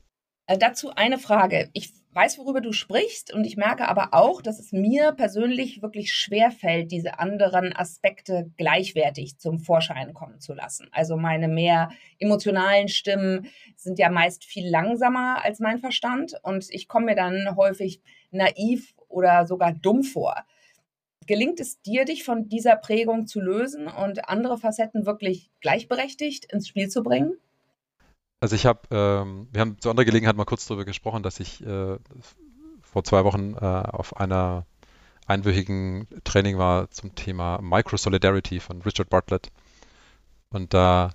Äh, 0.46 0.58
dazu 0.58 0.90
eine 0.94 1.18
Frage. 1.18 1.70
Ich 1.72 1.92
weiß, 2.12 2.38
worüber 2.38 2.60
du 2.60 2.72
sprichst 2.72 3.32
und 3.32 3.44
ich 3.44 3.56
merke 3.56 3.88
aber 3.88 4.08
auch, 4.12 4.42
dass 4.42 4.58
es 4.58 4.72
mir 4.72 5.12
persönlich 5.12 5.80
wirklich 5.80 6.12
schwer 6.12 6.50
fällt, 6.50 6.90
diese 6.90 7.18
anderen 7.20 7.74
Aspekte 7.74 8.50
gleichwertig 8.56 9.38
zum 9.38 9.60
Vorschein 9.60 10.12
kommen 10.12 10.40
zu 10.40 10.52
lassen. 10.52 10.88
Also 10.90 11.16
meine 11.16 11.46
mehr 11.46 11.90
emotionalen 12.18 12.88
Stimmen 12.88 13.48
sind 13.76 13.98
ja 13.98 14.10
meist 14.10 14.44
viel 14.44 14.68
langsamer 14.68 15.44
als 15.44 15.60
mein 15.60 15.78
Verstand 15.78 16.34
und 16.42 16.66
ich 16.70 16.88
komme 16.88 17.06
mir 17.06 17.16
dann 17.16 17.56
häufig 17.56 18.00
naiv 18.32 18.94
oder 19.08 19.46
sogar 19.46 19.72
dumm 19.72 20.02
vor. 20.02 20.34
Gelingt 21.26 21.60
es 21.60 21.80
dir, 21.82 22.04
dich 22.04 22.24
von 22.24 22.48
dieser 22.48 22.74
Prägung 22.76 23.26
zu 23.28 23.40
lösen 23.40 23.86
und 23.86 24.28
andere 24.28 24.58
Facetten 24.58 25.06
wirklich 25.06 25.50
gleichberechtigt 25.60 26.52
ins 26.52 26.66
Spiel 26.66 26.88
zu 26.88 27.04
bringen? 27.04 27.34
Also 28.40 28.56
ich 28.56 28.64
habe, 28.64 28.80
ähm, 28.90 29.48
wir 29.52 29.60
haben 29.60 29.78
zu 29.80 29.90
anderer 29.90 30.06
Gelegenheit 30.06 30.36
mal 30.36 30.46
kurz 30.46 30.66
darüber 30.66 30.86
gesprochen, 30.86 31.22
dass 31.22 31.40
ich 31.40 31.64
äh, 31.64 31.98
vor 32.82 33.04
zwei 33.04 33.24
Wochen 33.24 33.54
äh, 33.54 33.58
auf 33.58 34.16
einer 34.16 34.66
einwöchigen 35.26 36.08
Training 36.24 36.58
war 36.58 36.90
zum 36.90 37.14
Thema 37.14 37.60
Micro-Solidarity 37.62 38.58
von 38.60 38.82
Richard 38.82 39.10
Bartlett. 39.10 39.52
Und 40.48 40.74
da, 40.74 41.12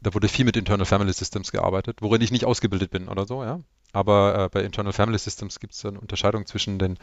da 0.00 0.12
wurde 0.12 0.28
viel 0.28 0.44
mit 0.44 0.56
Internal 0.56 0.84
Family 0.84 1.12
Systems 1.12 1.52
gearbeitet, 1.52 1.98
worin 2.02 2.20
ich 2.20 2.32
nicht 2.32 2.44
ausgebildet 2.44 2.90
bin 2.90 3.08
oder 3.08 3.26
so, 3.26 3.42
ja. 3.44 3.60
Aber 3.92 4.34
äh, 4.36 4.48
bei 4.48 4.62
Internal 4.64 4.92
Family 4.92 5.18
Systems 5.18 5.60
gibt 5.60 5.74
es 5.74 5.84
eine 5.84 6.00
Unterscheidung 6.00 6.46
zwischen 6.46 6.78
den, 6.78 6.98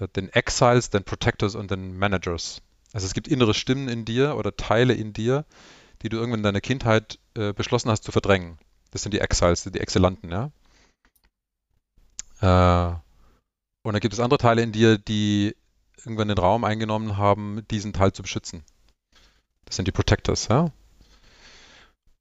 äh, 0.00 0.08
den 0.16 0.28
Exiles, 0.32 0.90
den 0.90 1.02
Protectors 1.02 1.54
und 1.56 1.70
den 1.70 1.98
Managers. 1.98 2.62
Also 2.92 3.06
es 3.06 3.14
gibt 3.14 3.28
innere 3.28 3.52
Stimmen 3.52 3.88
in 3.88 4.04
dir 4.04 4.36
oder 4.36 4.56
Teile 4.56 4.94
in 4.94 5.12
dir, 5.12 5.44
die 6.02 6.08
du 6.08 6.16
irgendwann 6.16 6.40
in 6.40 6.44
deiner 6.44 6.60
Kindheit 6.60 7.18
äh, 7.34 7.52
beschlossen 7.52 7.90
hast 7.90 8.04
zu 8.04 8.12
verdrängen. 8.12 8.58
Das 8.90 9.02
sind 9.02 9.12
die 9.12 9.20
Exiles, 9.20 9.64
die 9.64 9.80
Exzellenten, 9.80 10.30
ja. 10.30 10.50
Äh, 12.40 12.94
und 13.82 13.92
dann 13.92 14.00
gibt 14.00 14.14
es 14.14 14.20
andere 14.20 14.38
Teile 14.38 14.62
in 14.62 14.72
dir, 14.72 14.98
die 14.98 15.56
irgendwann 15.98 16.28
den 16.28 16.38
Raum 16.38 16.64
eingenommen 16.64 17.16
haben, 17.16 17.66
diesen 17.70 17.92
Teil 17.92 18.12
zu 18.12 18.22
beschützen. 18.22 18.64
Das 19.64 19.76
sind 19.76 19.88
die 19.88 19.92
Protectors, 19.92 20.48
ja. 20.48 20.70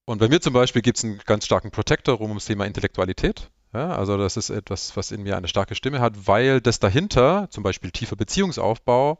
Und 0.05 0.19
bei 0.19 0.29
mir 0.29 0.41
zum 0.41 0.53
Beispiel 0.53 0.81
gibt 0.81 0.97
es 0.97 1.03
einen 1.03 1.19
ganz 1.25 1.45
starken 1.45 1.71
Protector 1.71 2.15
rum 2.15 2.29
ums 2.29 2.45
Thema 2.45 2.65
Intellektualität. 2.65 3.49
Ja, 3.73 3.95
also 3.95 4.17
das 4.17 4.37
ist 4.37 4.49
etwas, 4.49 4.95
was 4.95 5.11
in 5.11 5.23
mir 5.23 5.35
eine 5.35 5.49
starke 5.49 5.75
Stimme 5.75 5.99
hat, 5.99 6.27
weil 6.27 6.61
das 6.61 6.79
dahinter, 6.79 7.49
zum 7.51 7.63
Beispiel 7.63 7.91
tiefer 7.91 8.15
Beziehungsaufbau, 8.15 9.19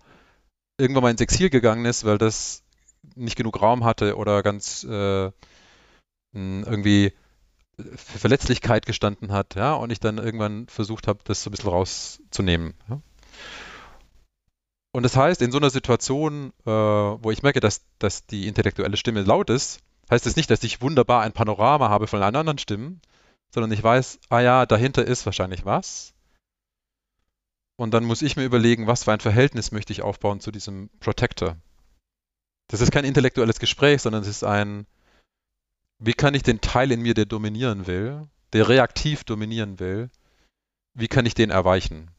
irgendwann 0.78 1.04
mal 1.04 1.12
ins 1.12 1.22
Exil 1.22 1.50
gegangen 1.50 1.86
ist, 1.86 2.06
weil 2.06 2.18
das 2.18 2.64
nicht 3.16 3.36
genug 3.36 3.62
Raum 3.62 3.84
hatte 3.84 4.18
oder 4.18 4.44
ganz 4.44 4.84
äh, 4.84 5.32
irgendwie 6.34 7.14
für 7.78 8.20
Verletzlichkeit 8.20 8.86
gestanden 8.86 9.32
hat, 9.32 9.56
ja, 9.56 9.74
und 9.74 9.92
ich 9.92 10.00
dann 10.00 10.18
irgendwann 10.18 10.68
versucht 10.68 11.08
habe, 11.08 11.20
das 11.24 11.44
so 11.44 11.50
ein 11.50 11.52
bisschen 11.52 11.70
rauszunehmen. 11.70 12.74
Ja. 12.90 13.02
Und 14.92 15.04
das 15.04 15.16
heißt, 15.16 15.42
in 15.42 15.52
so 15.52 15.60
einer 15.60 15.70
Situation, 15.70 16.54
äh, 16.66 16.72
wo 16.72 17.30
ich 17.30 17.44
merke, 17.44 17.60
dass, 17.60 17.82
dass 18.00 18.26
die 18.26 18.48
intellektuelle 18.48 18.98
Stimme 18.98 19.22
laut 19.22 19.50
ist, 19.50 19.80
heißt 20.10 20.26
das 20.26 20.36
nicht, 20.36 20.50
dass 20.50 20.64
ich 20.64 20.82
wunderbar 20.82 21.22
ein 21.22 21.34
Panorama 21.34 21.90
habe 21.90 22.08
von 22.08 22.24
allen 22.24 22.36
anderen 22.36 22.58
Stimmen, 22.58 23.02
sondern 23.54 23.72
ich 23.72 23.84
weiß, 23.84 24.20
ah 24.30 24.40
ja, 24.40 24.66
dahinter 24.66 25.06
ist 25.06 25.26
wahrscheinlich 25.26 25.66
was. 25.66 26.14
Und 27.76 27.94
dann 27.94 28.06
muss 28.06 28.24
ich 28.24 28.36
mir 28.36 28.44
überlegen, 28.44 28.88
was 28.88 29.04
für 29.04 29.12
ein 29.12 29.20
Verhältnis 29.20 29.72
möchte 29.72 29.94
ich 29.94 30.02
aufbauen 30.02 30.40
zu 30.40 30.52
diesem 30.52 30.90
Protector. 31.00 31.58
Das 32.68 32.82
ist 32.82 32.92
kein 32.92 33.06
intellektuelles 33.06 33.60
Gespräch, 33.60 34.02
sondern 34.02 34.22
es 34.22 34.28
ist 34.28 34.44
ein, 34.44 34.86
wie 36.00 36.14
kann 36.14 36.34
ich 36.34 36.44
den 36.44 36.62
Teil 36.62 36.92
in 36.92 37.02
mir, 37.02 37.14
der 37.14 37.26
dominieren 37.26 37.88
will, 37.88 38.28
der 38.54 38.68
reaktiv 38.68 39.24
dominieren 39.24 39.80
will, 39.80 40.10
wie 40.94 41.08
kann 41.08 41.26
ich 41.26 41.34
den 41.34 41.50
erweichen? 41.50 42.12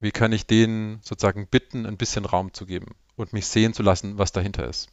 Wie 0.00 0.12
kann 0.12 0.32
ich 0.32 0.46
den 0.46 1.00
sozusagen 1.02 1.46
bitten, 1.46 1.84
ein 1.84 1.98
bisschen 1.98 2.24
Raum 2.24 2.54
zu 2.54 2.64
geben 2.64 2.94
und 3.16 3.32
mich 3.32 3.46
sehen 3.46 3.74
zu 3.74 3.82
lassen, 3.82 4.16
was 4.16 4.32
dahinter 4.32 4.66
ist? 4.66 4.88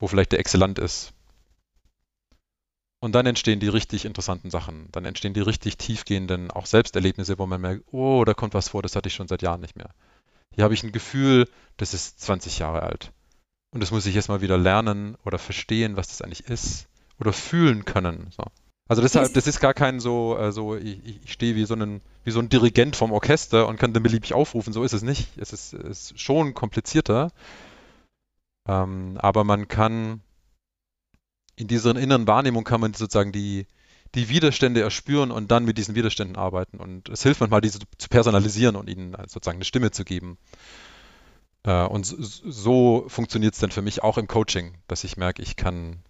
Wo 0.00 0.08
vielleicht 0.08 0.32
der 0.32 0.40
Exzellent 0.40 0.80
ist. 0.80 1.12
Und 3.00 3.14
dann 3.14 3.26
entstehen 3.26 3.60
die 3.60 3.68
richtig 3.68 4.04
interessanten 4.04 4.50
Sachen. 4.50 4.88
Dann 4.92 5.04
entstehen 5.04 5.34
die 5.34 5.40
richtig 5.40 5.76
tiefgehenden, 5.76 6.50
auch 6.50 6.66
Selbsterlebnisse, 6.66 7.38
wo 7.38 7.46
man 7.46 7.60
merkt, 7.60 7.84
oh, 7.92 8.24
da 8.24 8.34
kommt 8.34 8.54
was 8.54 8.68
vor, 8.68 8.82
das 8.82 8.96
hatte 8.96 9.08
ich 9.08 9.14
schon 9.14 9.28
seit 9.28 9.42
Jahren 9.42 9.60
nicht 9.60 9.76
mehr. 9.76 9.94
Hier 10.54 10.64
habe 10.64 10.74
ich 10.74 10.82
ein 10.82 10.92
Gefühl, 10.92 11.48
das 11.76 11.94
ist 11.94 12.20
20 12.20 12.58
Jahre 12.58 12.82
alt. 12.82 13.12
Und 13.72 13.80
das 13.80 13.90
muss 13.90 14.06
ich 14.06 14.14
jetzt 14.14 14.28
mal 14.28 14.42
wieder 14.42 14.58
lernen 14.58 15.16
oder 15.24 15.38
verstehen, 15.38 15.96
was 15.96 16.08
das 16.08 16.22
eigentlich 16.22 16.48
ist. 16.48 16.88
Oder 17.18 17.32
fühlen 17.32 17.84
können. 17.84 18.28
So. 18.36 18.44
Also 18.88 19.00
deshalb, 19.00 19.32
das 19.32 19.46
ist 19.46 19.60
gar 19.60 19.74
kein 19.74 20.00
so, 20.00 20.36
äh, 20.36 20.52
so 20.52 20.76
ich, 20.76 21.22
ich 21.24 21.32
stehe 21.32 21.54
wie 21.54 21.64
so, 21.64 21.74
ein, 21.74 22.02
wie 22.24 22.30
so 22.30 22.40
ein 22.40 22.48
Dirigent 22.48 22.96
vom 22.96 23.12
Orchester 23.12 23.66
und 23.68 23.78
kann 23.78 23.92
dann 23.92 24.02
beliebig 24.02 24.34
aufrufen. 24.34 24.72
So 24.72 24.84
ist 24.84 24.92
es 24.92 25.02
nicht. 25.02 25.28
Es 25.38 25.52
ist, 25.52 25.72
ist 25.72 26.20
schon 26.20 26.52
komplizierter. 26.52 27.30
Ähm, 28.68 29.16
aber 29.18 29.44
man 29.44 29.68
kann 29.68 30.20
in 31.56 31.68
dieser 31.68 31.96
inneren 31.96 32.26
Wahrnehmung 32.26 32.64
kann 32.64 32.80
man 32.80 32.92
sozusagen 32.94 33.32
die, 33.32 33.66
die 34.14 34.28
Widerstände 34.28 34.82
erspüren 34.82 35.30
und 35.30 35.50
dann 35.50 35.64
mit 35.64 35.78
diesen 35.78 35.94
Widerständen 35.94 36.36
arbeiten. 36.36 36.78
Und 36.78 37.08
es 37.08 37.22
hilft 37.22 37.40
manchmal, 37.40 37.60
diese 37.60 37.78
zu 37.98 38.08
personalisieren 38.08 38.76
und 38.76 38.88
ihnen 38.88 39.16
sozusagen 39.26 39.56
eine 39.56 39.64
Stimme 39.64 39.90
zu 39.90 40.04
geben. 40.04 40.38
Äh, 41.64 41.84
und 41.84 42.04
so, 42.04 43.04
funktioniert 43.08 43.54
es 43.54 43.60
dann 43.60 43.70
für 43.70 43.82
mich 43.82 44.02
auch 44.02 44.18
im 44.18 44.26
Coaching, 44.26 44.76
dass 44.86 45.04
ich 45.04 45.16
merke, 45.16 45.42
ich 45.42 45.56
kann, 45.56 46.00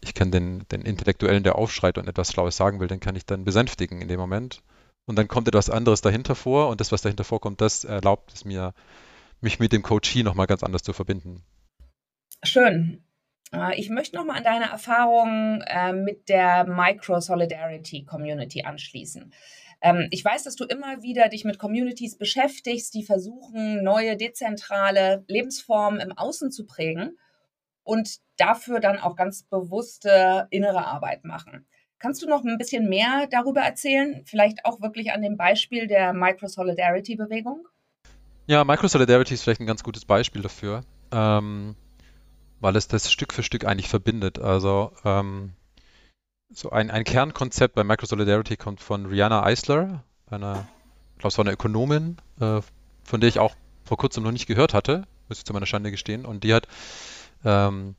ich 0.00 0.14
kann 0.14 0.30
den, 0.30 0.66
den 0.70 0.82
Intellektuellen, 0.82 1.42
der 1.42 1.56
aufschreit 1.56 1.98
und 1.98 2.08
etwas 2.08 2.32
Schlaues 2.32 2.56
sagen 2.56 2.80
will, 2.80 2.88
den 2.88 3.00
kann 3.00 3.16
ich 3.16 3.26
dann 3.26 3.44
besänftigen 3.44 4.00
in 4.00 4.08
dem 4.08 4.20
Moment. 4.20 4.62
Und 5.06 5.16
dann 5.16 5.26
kommt 5.26 5.48
etwas 5.48 5.70
anderes 5.70 6.02
dahinter 6.02 6.34
vor 6.34 6.68
und 6.68 6.80
das, 6.80 6.92
was 6.92 7.02
dahinter 7.02 7.24
vorkommt, 7.24 7.60
das 7.60 7.84
erlaubt 7.84 8.32
es 8.34 8.44
mir, 8.44 8.74
mich 9.40 9.58
mit 9.58 9.72
dem 9.72 9.82
Coachie 9.82 10.22
nochmal 10.22 10.46
ganz 10.46 10.62
anders 10.62 10.82
zu 10.82 10.92
verbinden. 10.92 11.42
Schön. 12.44 13.02
Äh, 13.52 13.78
ich 13.78 13.90
möchte 13.90 14.16
nochmal 14.16 14.38
an 14.38 14.44
deine 14.44 14.70
Erfahrungen 14.70 15.62
äh, 15.62 15.92
mit 15.92 16.28
der 16.28 16.64
Micro-Solidarity 16.66 18.04
Community 18.04 18.62
anschließen. 18.62 19.32
Ähm, 19.80 20.08
ich 20.10 20.24
weiß, 20.24 20.44
dass 20.44 20.56
du 20.56 20.64
immer 20.64 21.02
wieder 21.02 21.28
dich 21.28 21.44
mit 21.44 21.58
Communities 21.58 22.16
beschäftigst, 22.16 22.94
die 22.94 23.04
versuchen, 23.04 23.82
neue 23.82 24.16
dezentrale 24.16 25.24
Lebensformen 25.28 26.00
im 26.00 26.12
Außen 26.12 26.50
zu 26.50 26.66
prägen 26.66 27.18
und 27.84 28.18
dafür 28.36 28.80
dann 28.80 28.98
auch 28.98 29.16
ganz 29.16 29.44
bewusste 29.44 30.46
innere 30.50 30.86
Arbeit 30.86 31.24
machen. 31.24 31.66
Kannst 32.00 32.22
du 32.22 32.28
noch 32.28 32.44
ein 32.44 32.58
bisschen 32.58 32.88
mehr 32.88 33.26
darüber 33.28 33.62
erzählen? 33.62 34.22
Vielleicht 34.24 34.64
auch 34.64 34.80
wirklich 34.80 35.10
an 35.12 35.22
dem 35.22 35.36
Beispiel 35.36 35.88
der 35.88 36.12
Micro-Solidarity-Bewegung? 36.12 37.66
Ja, 38.46 38.64
Micro-Solidarity 38.64 39.34
ist 39.34 39.42
vielleicht 39.42 39.60
ein 39.60 39.66
ganz 39.66 39.82
gutes 39.82 40.04
Beispiel 40.04 40.42
dafür. 40.42 40.82
Ähm, 41.12 41.74
weil 42.60 42.76
es 42.76 42.88
das 42.88 43.10
Stück 43.10 43.32
für 43.32 43.42
Stück 43.42 43.64
eigentlich 43.64 43.88
verbindet. 43.88 44.38
Also 44.38 44.92
ähm, 45.04 45.52
so 46.50 46.70
ein, 46.70 46.90
ein 46.90 47.04
Kernkonzept 47.04 47.74
bei 47.74 47.84
Microsolidarity 47.84 48.56
kommt 48.56 48.80
von 48.80 49.06
Rihanna 49.06 49.42
Eisler, 49.42 50.04
einer, 50.26 50.68
ich 51.14 51.20
glaube, 51.20 51.28
es 51.28 51.38
war 51.38 51.44
eine 51.44 51.52
Ökonomin, 51.52 52.16
äh, 52.40 52.60
von 53.04 53.20
der 53.20 53.28
ich 53.28 53.38
auch 53.38 53.54
vor 53.84 53.96
kurzem 53.96 54.22
noch 54.22 54.32
nicht 54.32 54.46
gehört 54.46 54.74
hatte, 54.74 55.06
muss 55.28 55.38
ich 55.38 55.44
zu 55.44 55.52
meiner 55.52 55.66
Schande 55.66 55.90
gestehen. 55.90 56.24
Und 56.24 56.44
die 56.44 56.54
hat, 56.54 56.68
ähm, 57.44 57.96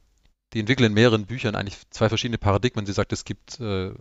die 0.54 0.60
entwickelt 0.60 0.88
in 0.88 0.94
mehreren 0.94 1.26
Büchern 1.26 1.56
eigentlich 1.56 1.78
zwei 1.90 2.10
verschiedene 2.10 2.38
Paradigmen. 2.38 2.86
Sie 2.86 2.94
sagt, 2.94 3.14
es 3.14 3.26
gibt 3.26 3.60
äh, 3.60 3.92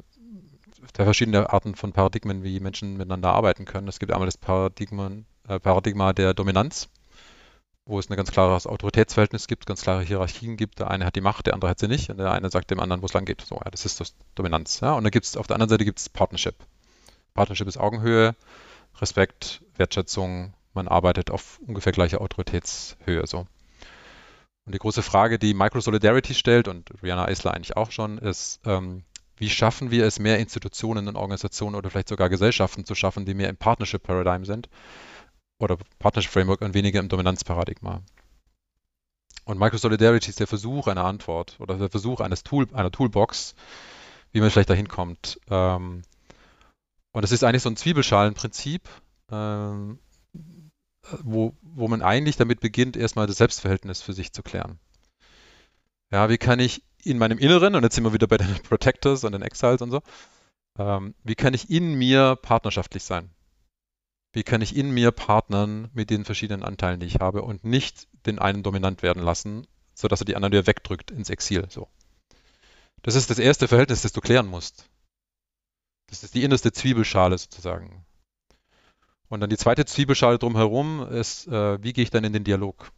zwei 0.92 1.04
verschiedene 1.04 1.50
Arten 1.50 1.74
von 1.74 1.92
Paradigmen, 1.92 2.42
wie 2.42 2.60
Menschen 2.60 2.96
miteinander 2.96 3.32
arbeiten 3.32 3.64
können. 3.64 3.88
Es 3.88 3.98
gibt 3.98 4.12
einmal 4.12 4.26
das 4.26 4.38
Paradigma, 4.38 5.10
äh, 5.46 5.60
Paradigma 5.60 6.12
der 6.12 6.34
Dominanz 6.34 6.88
wo 7.88 7.98
es 7.98 8.10
ein 8.10 8.16
ganz 8.16 8.30
klares 8.30 8.66
Autoritätsverhältnis 8.66 9.46
gibt, 9.46 9.64
ganz 9.64 9.80
klare 9.80 10.02
Hierarchien 10.02 10.58
gibt. 10.58 10.78
Der 10.78 10.90
eine 10.90 11.06
hat 11.06 11.16
die 11.16 11.22
Macht, 11.22 11.46
der 11.46 11.54
andere 11.54 11.70
hat 11.70 11.78
sie 11.78 11.88
nicht 11.88 12.10
und 12.10 12.18
der 12.18 12.30
eine 12.30 12.50
sagt 12.50 12.70
dem 12.70 12.80
anderen, 12.80 13.00
wo 13.00 13.06
es 13.06 13.14
lang 13.14 13.24
geht. 13.24 13.40
So, 13.40 13.56
ja, 13.56 13.70
das 13.70 13.86
ist 13.86 13.98
das 13.98 14.14
Dominanz. 14.34 14.80
Ja? 14.80 14.92
Und 14.92 15.04
dann 15.04 15.10
gibt 15.10 15.24
es 15.24 15.38
auf 15.38 15.46
der 15.46 15.56
anderen 15.56 15.70
Seite 15.70 15.86
gibt 15.86 15.98
es 15.98 16.10
Partnership. 16.10 16.54
Partnership 17.32 17.66
ist 17.66 17.78
Augenhöhe, 17.78 18.36
Respekt, 19.00 19.62
Wertschätzung. 19.78 20.52
Man 20.74 20.86
arbeitet 20.86 21.30
auf 21.30 21.60
ungefähr 21.66 21.92
gleicher 21.92 22.20
Autoritätshöhe. 22.20 23.26
So. 23.26 23.46
Und 24.66 24.74
die 24.74 24.78
große 24.78 25.02
Frage, 25.02 25.38
die 25.38 25.54
Micro-Solidarity 25.54 26.34
stellt, 26.34 26.68
und 26.68 26.90
Rihanna 27.02 27.24
Eisler 27.24 27.54
eigentlich 27.54 27.78
auch 27.78 27.90
schon, 27.90 28.18
ist, 28.18 28.60
ähm, 28.66 29.02
wie 29.38 29.48
schaffen 29.48 29.90
wir 29.90 30.04
es, 30.04 30.18
mehr 30.18 30.38
Institutionen 30.38 31.08
und 31.08 31.16
Organisationen 31.16 31.74
oder 31.74 31.88
vielleicht 31.88 32.08
sogar 32.08 32.28
Gesellschaften 32.28 32.84
zu 32.84 32.94
schaffen, 32.94 33.24
die 33.24 33.32
mehr 33.32 33.48
im 33.48 33.56
Partnership-Paradigm 33.56 34.44
sind, 34.44 34.68
oder 35.58 35.76
Partnership 35.98 36.30
Framework 36.30 36.60
und 36.60 36.74
weniger 36.74 37.00
im 37.00 37.08
Dominanzparadigma. 37.08 38.02
Und 39.44 39.58
Microsolidarity 39.58 40.30
ist 40.30 40.40
der 40.40 40.46
Versuch 40.46 40.88
einer 40.88 41.04
Antwort 41.04 41.56
oder 41.58 41.78
der 41.78 41.88
Versuch 41.88 42.20
eines 42.20 42.42
Tool, 42.42 42.66
einer 42.72 42.90
Toolbox, 42.90 43.54
wie 44.32 44.40
man 44.40 44.50
vielleicht 44.50 44.70
dahin 44.70 44.88
kommt. 44.88 45.40
Ähm, 45.48 46.02
und 47.12 47.24
es 47.24 47.32
ist 47.32 47.44
eigentlich 47.44 47.62
so 47.62 47.70
ein 47.70 47.76
Zwiebelschalenprinzip, 47.76 48.88
ähm, 49.30 49.98
wo, 51.22 51.54
wo 51.62 51.88
man 51.88 52.02
eigentlich 52.02 52.36
damit 52.36 52.60
beginnt, 52.60 52.96
erstmal 52.96 53.26
das 53.26 53.38
Selbstverhältnis 53.38 54.02
für 54.02 54.12
sich 54.12 54.32
zu 54.32 54.42
klären. 54.42 54.78
Ja, 56.10 56.28
wie 56.28 56.38
kann 56.38 56.60
ich 56.60 56.82
in 57.02 57.18
meinem 57.18 57.38
Inneren, 57.38 57.74
und 57.74 57.82
jetzt 57.82 57.94
sind 57.94 58.04
wir 58.04 58.12
wieder 58.12 58.26
bei 58.26 58.36
den 58.36 58.52
Protectors 58.68 59.24
und 59.24 59.32
den 59.32 59.42
Exiles 59.42 59.82
und 59.82 59.90
so, 59.90 60.02
ähm, 60.78 61.14
wie 61.24 61.34
kann 61.34 61.54
ich 61.54 61.70
in 61.70 61.94
mir 61.94 62.36
partnerschaftlich 62.36 63.02
sein? 63.02 63.30
Wie 64.32 64.42
kann 64.42 64.60
ich 64.60 64.76
in 64.76 64.90
mir 64.90 65.10
partnern 65.10 65.88
mit 65.94 66.10
den 66.10 66.24
verschiedenen 66.24 66.62
Anteilen, 66.62 67.00
die 67.00 67.06
ich 67.06 67.16
habe 67.16 67.42
und 67.42 67.64
nicht 67.64 68.08
den 68.26 68.38
einen 68.38 68.62
dominant 68.62 69.02
werden 69.02 69.22
lassen, 69.22 69.66
sodass 69.94 70.20
er 70.20 70.26
die 70.26 70.36
anderen 70.36 70.52
wieder 70.52 70.66
wegdrückt 70.66 71.10
ins 71.10 71.30
Exil. 71.30 71.66
So. 71.70 71.88
Das 73.02 73.14
ist 73.14 73.30
das 73.30 73.38
erste 73.38 73.68
Verhältnis, 73.68 74.02
das 74.02 74.12
du 74.12 74.20
klären 74.20 74.46
musst. 74.46 74.88
Das 76.08 76.22
ist 76.22 76.34
die 76.34 76.44
innerste 76.44 76.72
Zwiebelschale 76.72 77.36
sozusagen. 77.36 78.04
Und 79.28 79.40
dann 79.40 79.50
die 79.50 79.56
zweite 79.56 79.84
Zwiebelschale 79.84 80.38
drumherum 80.38 81.06
ist, 81.08 81.46
äh, 81.48 81.82
wie 81.82 81.92
gehe 81.92 82.04
ich 82.04 82.10
dann 82.10 82.24
in 82.24 82.32
den 82.32 82.44
Dialog? 82.44 82.90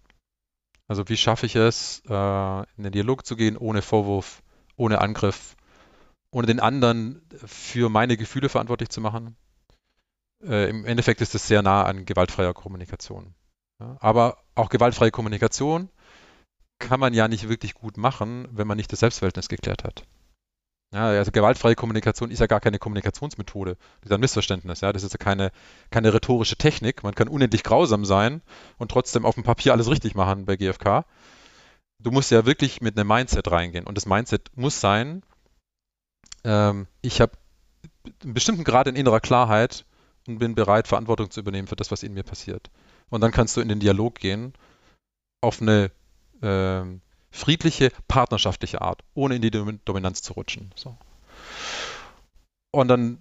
Also 0.87 1.09
wie 1.09 1.17
schaffe 1.17 1.47
ich 1.47 1.57
es, 1.57 2.03
äh, 2.09 2.61
in 2.77 2.85
den 2.85 2.93
Dialog 2.93 3.27
zu 3.27 3.37
gehen, 3.37 3.57
ohne 3.57 3.83
Vorwurf, 3.83 4.43
ohne 4.77 5.01
Angriff, 5.01 5.57
ohne 6.31 6.47
den 6.47 6.61
anderen 6.61 7.23
für 7.45 7.89
meine 7.89 8.17
Gefühle 8.17 8.49
verantwortlich 8.49 8.91
zu 8.91 9.01
machen. 9.01 9.37
Äh, 10.43 10.71
Im 10.71 10.85
Endeffekt 10.85 11.21
ist 11.21 11.35
es 11.35 11.47
sehr 11.47 11.63
nah 11.63 11.85
an 11.85 12.05
gewaltfreier 12.05 12.55
Kommunikation. 12.55 13.35
Ja, 13.81 13.97
aber 14.01 14.39
auch 14.55 14.69
gewaltfreie 14.69 15.11
Kommunikation 15.11 15.89
kann 16.79 17.01
man 17.01 17.15
ja 17.15 17.29
nicht 17.29 17.49
wirklich 17.49 17.75
gut 17.75 17.97
machen, 17.97 18.49
wenn 18.51 18.67
man 18.67 18.77
nicht 18.77 18.93
das 18.93 19.01
Selbstverhältnis 19.01 19.49
geklärt 19.49 19.85
hat. 19.85 20.05
Ja, 20.93 21.07
also 21.07 21.31
gewaltfreie 21.31 21.77
Kommunikation 21.77 22.33
ist 22.33 22.41
ja 22.41 22.47
gar 22.47 22.61
keine 22.61 22.81
Kommunikationsmethode. 22.81 23.77
Das 24.01 24.11
ist 24.11 24.13
ein 24.13 24.21
Missverständnis. 24.21 24.81
Ja, 24.81 24.93
das 24.93 25.05
ist 25.05 25.13
ja 25.13 25.19
keine, 25.19 25.53
keine 25.91 26.13
rhetorische 26.13 26.57
Technik. 26.57 27.05
Man 27.05 27.15
kann 27.15 27.29
unendlich 27.29 27.63
grausam 27.63 28.05
sein 28.05 28.43
und 28.77 28.91
trotzdem 28.91 29.25
auf 29.25 29.37
dem 29.37 29.45
Papier 29.45 29.73
alles 29.73 29.89
richtig 29.89 30.17
machen 30.17 30.47
bei 30.47 30.57
GFK. 30.57 31.05
Du 32.03 32.11
musst 32.11 32.33
ja 32.33 32.45
wirklich 32.45 32.81
mit 32.81 32.99
einem 32.99 33.07
Mindset 33.07 33.51
reingehen. 33.51 33.87
Und 33.87 33.97
das 33.97 34.07
Mindset 34.07 34.51
muss 34.57 34.81
sein, 34.81 35.23
ähm, 36.43 36.89
ich 37.03 37.21
habe 37.21 37.33
einen 38.25 38.35
bestimmten 38.35 38.65
Grad 38.65 38.89
in 38.89 38.97
innerer 38.97 39.21
Klarheit 39.21 39.85
und 40.33 40.39
bin 40.39 40.55
bereit, 40.55 40.89
Verantwortung 40.89 41.31
zu 41.31 41.41
übernehmen 41.41 41.69
für 41.69 41.77
das, 41.77 41.91
was 41.91 42.03
in 42.03 42.15
mir 42.15 42.23
passiert. 42.23 42.71
Und 43.09 43.21
dann 43.21 43.33
kannst 43.33 43.57
du 43.57 43.61
in 43.61 43.69
den 43.69 43.81
Dialog 43.81 44.17
gehen 44.17 44.55
auf 45.41 45.61
eine 45.61 45.91
äh, 46.43 46.83
friedliche, 47.31 47.91
partnerschaftliche 48.09 48.81
Art, 48.83 49.03
ohne 49.15 49.37
in 49.37 49.43
die 49.43 49.51
Dominanz 49.51 50.23
zu 50.23 50.35
rutschen. 50.35 50.73
So. 50.77 50.97
Und 52.73 52.89
dann 52.89 53.19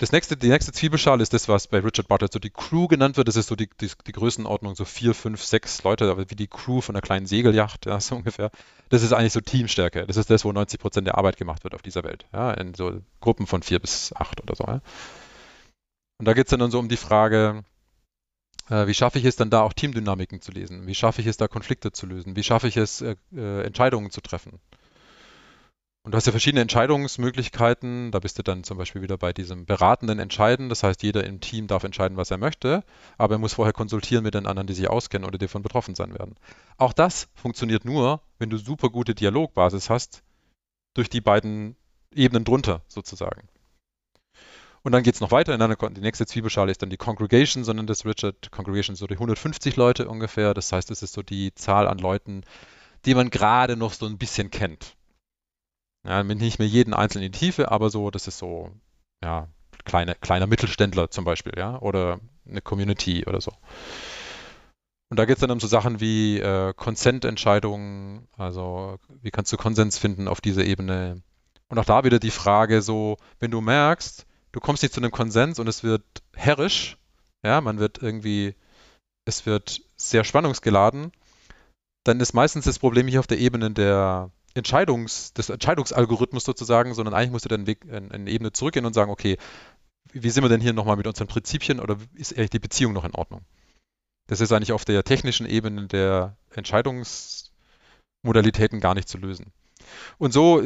das 0.00 0.12
nächste, 0.12 0.34
die 0.34 0.48
nächste 0.48 0.72
Zwiebelschale 0.72 1.22
ist 1.22 1.34
das, 1.34 1.46
was 1.46 1.66
bei 1.66 1.78
Richard 1.78 2.08
Bartlett 2.08 2.32
so 2.32 2.38
die 2.38 2.48
Crew 2.48 2.88
genannt 2.88 3.18
wird. 3.18 3.28
Das 3.28 3.36
ist 3.36 3.48
so 3.48 3.54
die, 3.54 3.68
die, 3.82 3.90
die 4.06 4.12
Größenordnung, 4.12 4.74
so 4.74 4.86
vier, 4.86 5.12
fünf, 5.12 5.44
sechs 5.44 5.82
Leute, 5.82 6.16
wie 6.30 6.34
die 6.34 6.46
Crew 6.46 6.80
von 6.80 6.94
einer 6.94 7.02
kleinen 7.02 7.26
Segelyacht, 7.26 7.84
ja, 7.84 8.00
so 8.00 8.16
ungefähr. 8.16 8.50
Das 8.88 9.02
ist 9.02 9.12
eigentlich 9.12 9.34
so 9.34 9.42
Teamstärke. 9.42 10.06
Das 10.06 10.16
ist 10.16 10.30
das, 10.30 10.46
wo 10.46 10.52
90 10.52 10.80
Prozent 10.80 11.06
der 11.06 11.18
Arbeit 11.18 11.36
gemacht 11.36 11.64
wird 11.64 11.74
auf 11.74 11.82
dieser 11.82 12.02
Welt. 12.02 12.24
Ja, 12.32 12.50
in 12.52 12.72
so 12.72 13.02
Gruppen 13.20 13.46
von 13.46 13.62
vier 13.62 13.78
bis 13.78 14.14
acht 14.16 14.40
oder 14.40 14.56
so. 14.56 14.64
Ja. 14.64 14.80
Und 16.20 16.26
da 16.26 16.34
geht 16.34 16.52
es 16.52 16.58
dann 16.58 16.70
so 16.70 16.78
um 16.78 16.90
die 16.90 16.98
Frage, 16.98 17.64
äh, 18.68 18.86
wie 18.86 18.92
schaffe 18.92 19.18
ich 19.18 19.24
es 19.24 19.36
dann 19.36 19.48
da 19.48 19.62
auch 19.62 19.72
Teamdynamiken 19.72 20.42
zu 20.42 20.52
lesen? 20.52 20.86
Wie 20.86 20.94
schaffe 20.94 21.22
ich 21.22 21.26
es 21.26 21.38
da 21.38 21.48
Konflikte 21.48 21.92
zu 21.92 22.04
lösen? 22.04 22.36
Wie 22.36 22.42
schaffe 22.42 22.68
ich 22.68 22.76
es, 22.76 23.00
äh, 23.00 23.16
äh, 23.34 23.62
Entscheidungen 23.62 24.10
zu 24.10 24.20
treffen? 24.20 24.60
Und 26.02 26.12
du 26.12 26.16
hast 26.16 26.26
ja 26.26 26.32
verschiedene 26.32 26.60
Entscheidungsmöglichkeiten. 26.60 28.10
Da 28.10 28.18
bist 28.18 28.36
du 28.36 28.42
dann 28.42 28.64
zum 28.64 28.76
Beispiel 28.76 29.00
wieder 29.00 29.16
bei 29.16 29.32
diesem 29.32 29.64
beratenden 29.64 30.18
Entscheiden. 30.18 30.68
Das 30.68 30.82
heißt, 30.82 31.02
jeder 31.02 31.24
im 31.24 31.40
Team 31.40 31.68
darf 31.68 31.84
entscheiden, 31.84 32.18
was 32.18 32.30
er 32.30 32.36
möchte, 32.36 32.84
aber 33.16 33.36
er 33.36 33.38
muss 33.38 33.54
vorher 33.54 33.72
konsultieren 33.72 34.22
mit 34.22 34.34
den 34.34 34.46
anderen, 34.46 34.66
die 34.66 34.74
sich 34.74 34.90
auskennen 34.90 35.26
oder 35.26 35.38
die 35.38 35.46
davon 35.46 35.62
betroffen 35.62 35.94
sein 35.94 36.12
werden. 36.12 36.36
Auch 36.76 36.92
das 36.92 37.28
funktioniert 37.34 37.86
nur, 37.86 38.20
wenn 38.38 38.50
du 38.50 38.58
super 38.58 38.90
gute 38.90 39.14
Dialogbasis 39.14 39.88
hast, 39.88 40.22
durch 40.92 41.08
die 41.08 41.22
beiden 41.22 41.76
Ebenen 42.14 42.44
drunter 42.44 42.82
sozusagen. 42.88 43.48
Und 44.82 44.92
dann 44.92 45.02
geht 45.02 45.14
es 45.14 45.20
noch 45.20 45.30
weiter. 45.30 45.54
In 45.54 45.60
einer, 45.60 45.76
die 45.76 46.00
nächste 46.00 46.26
Zwiebelschale 46.26 46.70
ist 46.70 46.80
dann 46.80 46.90
die 46.90 46.96
Congregation, 46.96 47.64
sondern 47.64 47.86
das 47.86 48.06
Richard 48.06 48.50
Congregation 48.50 48.96
so 48.96 49.06
die 49.06 49.14
150 49.14 49.76
Leute 49.76 50.08
ungefähr. 50.08 50.54
Das 50.54 50.72
heißt, 50.72 50.90
es 50.90 51.02
ist 51.02 51.12
so 51.12 51.22
die 51.22 51.54
Zahl 51.54 51.86
an 51.86 51.98
Leuten, 51.98 52.42
die 53.04 53.14
man 53.14 53.30
gerade 53.30 53.76
noch 53.76 53.92
so 53.92 54.06
ein 54.06 54.18
bisschen 54.18 54.50
kennt. 54.50 54.96
Ja, 56.06 56.22
nicht 56.22 56.58
mehr 56.58 56.68
jeden 56.68 56.94
einzelnen 56.94 57.26
in 57.26 57.32
die 57.32 57.38
Tiefe, 57.38 57.70
aber 57.70 57.90
so, 57.90 58.10
das 58.10 58.26
ist 58.26 58.38
so, 58.38 58.70
ja, 59.22 59.48
kleine, 59.84 60.14
kleiner 60.14 60.46
Mittelständler 60.46 61.10
zum 61.10 61.24
Beispiel, 61.24 61.52
ja, 61.58 61.78
oder 61.78 62.20
eine 62.48 62.62
Community 62.62 63.26
oder 63.26 63.40
so. 63.40 63.52
Und 65.10 65.18
da 65.18 65.24
geht 65.24 65.36
es 65.36 65.40
dann 65.40 65.50
um 65.50 65.60
so 65.60 65.66
Sachen 65.66 66.00
wie 66.00 66.38
äh, 66.38 66.72
Consent-Entscheidungen, 66.72 68.28
also 68.36 68.98
wie 69.20 69.30
kannst 69.30 69.52
du 69.52 69.56
Konsens 69.56 69.98
finden 69.98 70.28
auf 70.28 70.40
dieser 70.40 70.64
Ebene. 70.64 71.22
Und 71.68 71.78
auch 71.78 71.84
da 71.84 72.04
wieder 72.04 72.18
die 72.18 72.30
Frage 72.30 72.80
so, 72.80 73.16
wenn 73.40 73.50
du 73.50 73.60
merkst, 73.60 74.26
du 74.52 74.60
kommst 74.60 74.82
nicht 74.82 74.94
zu 74.94 75.00
einem 75.00 75.10
Konsens 75.10 75.58
und 75.58 75.68
es 75.68 75.82
wird 75.82 76.04
herrisch, 76.34 76.96
ja, 77.44 77.60
man 77.60 77.78
wird 77.78 78.02
irgendwie, 78.02 78.54
es 79.24 79.46
wird 79.46 79.82
sehr 79.96 80.24
spannungsgeladen, 80.24 81.12
dann 82.04 82.20
ist 82.20 82.32
meistens 82.32 82.64
das 82.64 82.78
Problem 82.78 83.06
hier 83.06 83.20
auf 83.20 83.26
der 83.26 83.38
Ebene 83.38 83.70
der 83.70 84.30
Entscheidungs, 84.54 85.32
des 85.32 85.50
Entscheidungsalgorithmus 85.50 86.44
sozusagen, 86.44 86.94
sondern 86.94 87.14
eigentlich 87.14 87.30
musst 87.30 87.44
du 87.44 87.48
dann 87.48 87.66
Weg 87.66 87.84
in, 87.84 87.92
in 87.92 88.12
eine 88.12 88.30
Ebene 88.30 88.52
zurückgehen 88.52 88.86
und 88.86 88.94
sagen, 88.94 89.10
okay, 89.10 89.36
wie 90.12 90.30
sind 90.30 90.42
wir 90.42 90.48
denn 90.48 90.60
hier 90.60 90.72
nochmal 90.72 90.96
mit 90.96 91.06
unseren 91.06 91.28
Prinzipien 91.28 91.78
oder 91.78 91.96
ist 92.14 92.36
eigentlich 92.36 92.50
die 92.50 92.58
Beziehung 92.58 92.92
noch 92.92 93.04
in 93.04 93.14
Ordnung? 93.14 93.42
Das 94.28 94.40
ist 94.40 94.52
eigentlich 94.52 94.72
auf 94.72 94.84
der 94.84 95.04
technischen 95.04 95.46
Ebene 95.46 95.86
der 95.86 96.36
Entscheidungsmodalitäten 96.54 98.80
gar 98.80 98.94
nicht 98.94 99.08
zu 99.08 99.18
lösen. 99.18 99.52
Und 100.18 100.32
so 100.32 100.62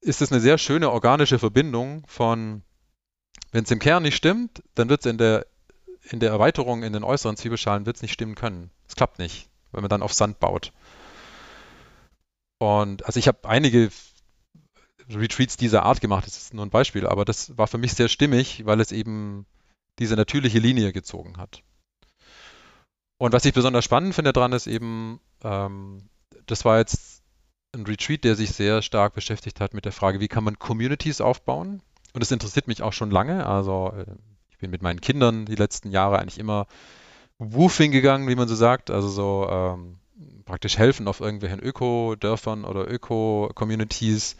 ist 0.00 0.20
es 0.20 0.32
eine 0.32 0.40
sehr 0.40 0.58
schöne 0.58 0.90
organische 0.90 1.38
Verbindung 1.38 2.04
von 2.06 2.62
wenn 3.52 3.64
es 3.64 3.70
im 3.70 3.78
Kern 3.78 4.02
nicht 4.02 4.16
stimmt, 4.16 4.62
dann 4.74 4.88
wird 4.88 5.00
es 5.04 5.10
in 5.10 5.18
der, 5.18 5.46
in 6.10 6.18
der 6.18 6.30
Erweiterung 6.30 6.82
in 6.82 6.92
den 6.92 7.04
äußeren 7.04 7.36
Zwiebelschalen 7.36 7.86
wird's 7.86 8.02
nicht 8.02 8.12
stimmen 8.12 8.34
können. 8.34 8.70
Es 8.88 8.96
klappt 8.96 9.18
nicht, 9.18 9.48
wenn 9.70 9.82
man 9.82 9.90
dann 9.90 10.02
auf 10.02 10.14
Sand 10.14 10.40
baut. 10.40 10.72
Und 12.58 13.04
also 13.06 13.18
ich 13.18 13.28
habe 13.28 13.48
einige 13.48 13.90
Retreats 15.10 15.56
dieser 15.56 15.82
Art 15.82 16.00
gemacht, 16.00 16.26
das 16.26 16.36
ist 16.36 16.54
nur 16.54 16.64
ein 16.64 16.70
Beispiel, 16.70 17.06
aber 17.06 17.24
das 17.24 17.56
war 17.58 17.66
für 17.66 17.78
mich 17.78 17.92
sehr 17.92 18.08
stimmig, 18.08 18.64
weil 18.64 18.80
es 18.80 18.92
eben 18.92 19.46
diese 19.98 20.16
natürliche 20.16 20.58
Linie 20.58 20.92
gezogen 20.92 21.36
hat. 21.36 21.62
Und 23.18 23.32
was 23.32 23.44
ich 23.44 23.52
besonders 23.52 23.84
spannend 23.84 24.14
finde 24.14 24.32
daran 24.32 24.52
ist 24.52 24.66
eben, 24.66 25.20
ähm, 25.44 26.08
das 26.46 26.64
war 26.64 26.78
jetzt 26.78 27.22
ein 27.74 27.84
Retreat, 27.84 28.24
der 28.24 28.34
sich 28.34 28.50
sehr 28.50 28.82
stark 28.82 29.14
beschäftigt 29.14 29.60
hat 29.60 29.74
mit 29.74 29.84
der 29.84 29.92
Frage, 29.92 30.20
wie 30.20 30.28
kann 30.28 30.44
man 30.44 30.58
Communities 30.58 31.20
aufbauen? 31.20 31.82
Und 32.12 32.22
es 32.22 32.30
interessiert 32.30 32.68
mich 32.68 32.82
auch 32.82 32.92
schon 32.92 33.10
lange. 33.10 33.46
Also 33.46 33.92
äh, 33.96 34.06
ich 34.50 34.58
bin 34.58 34.70
mit 34.70 34.82
meinen 34.82 35.00
Kindern 35.00 35.46
die 35.46 35.54
letzten 35.54 35.90
Jahre 35.90 36.18
eigentlich 36.18 36.38
immer 36.38 36.66
Woofing 37.38 37.90
gegangen, 37.90 38.28
wie 38.28 38.36
man 38.36 38.48
so 38.48 38.54
sagt. 38.54 38.90
Also 38.90 39.08
so 39.08 39.48
ähm, 39.50 39.98
praktisch 40.44 40.78
helfen 40.78 41.08
auf 41.08 41.20
irgendwelchen 41.20 41.60
Öko-Dörfern 41.60 42.64
oder 42.64 42.90
Öko-Communities, 42.90 44.36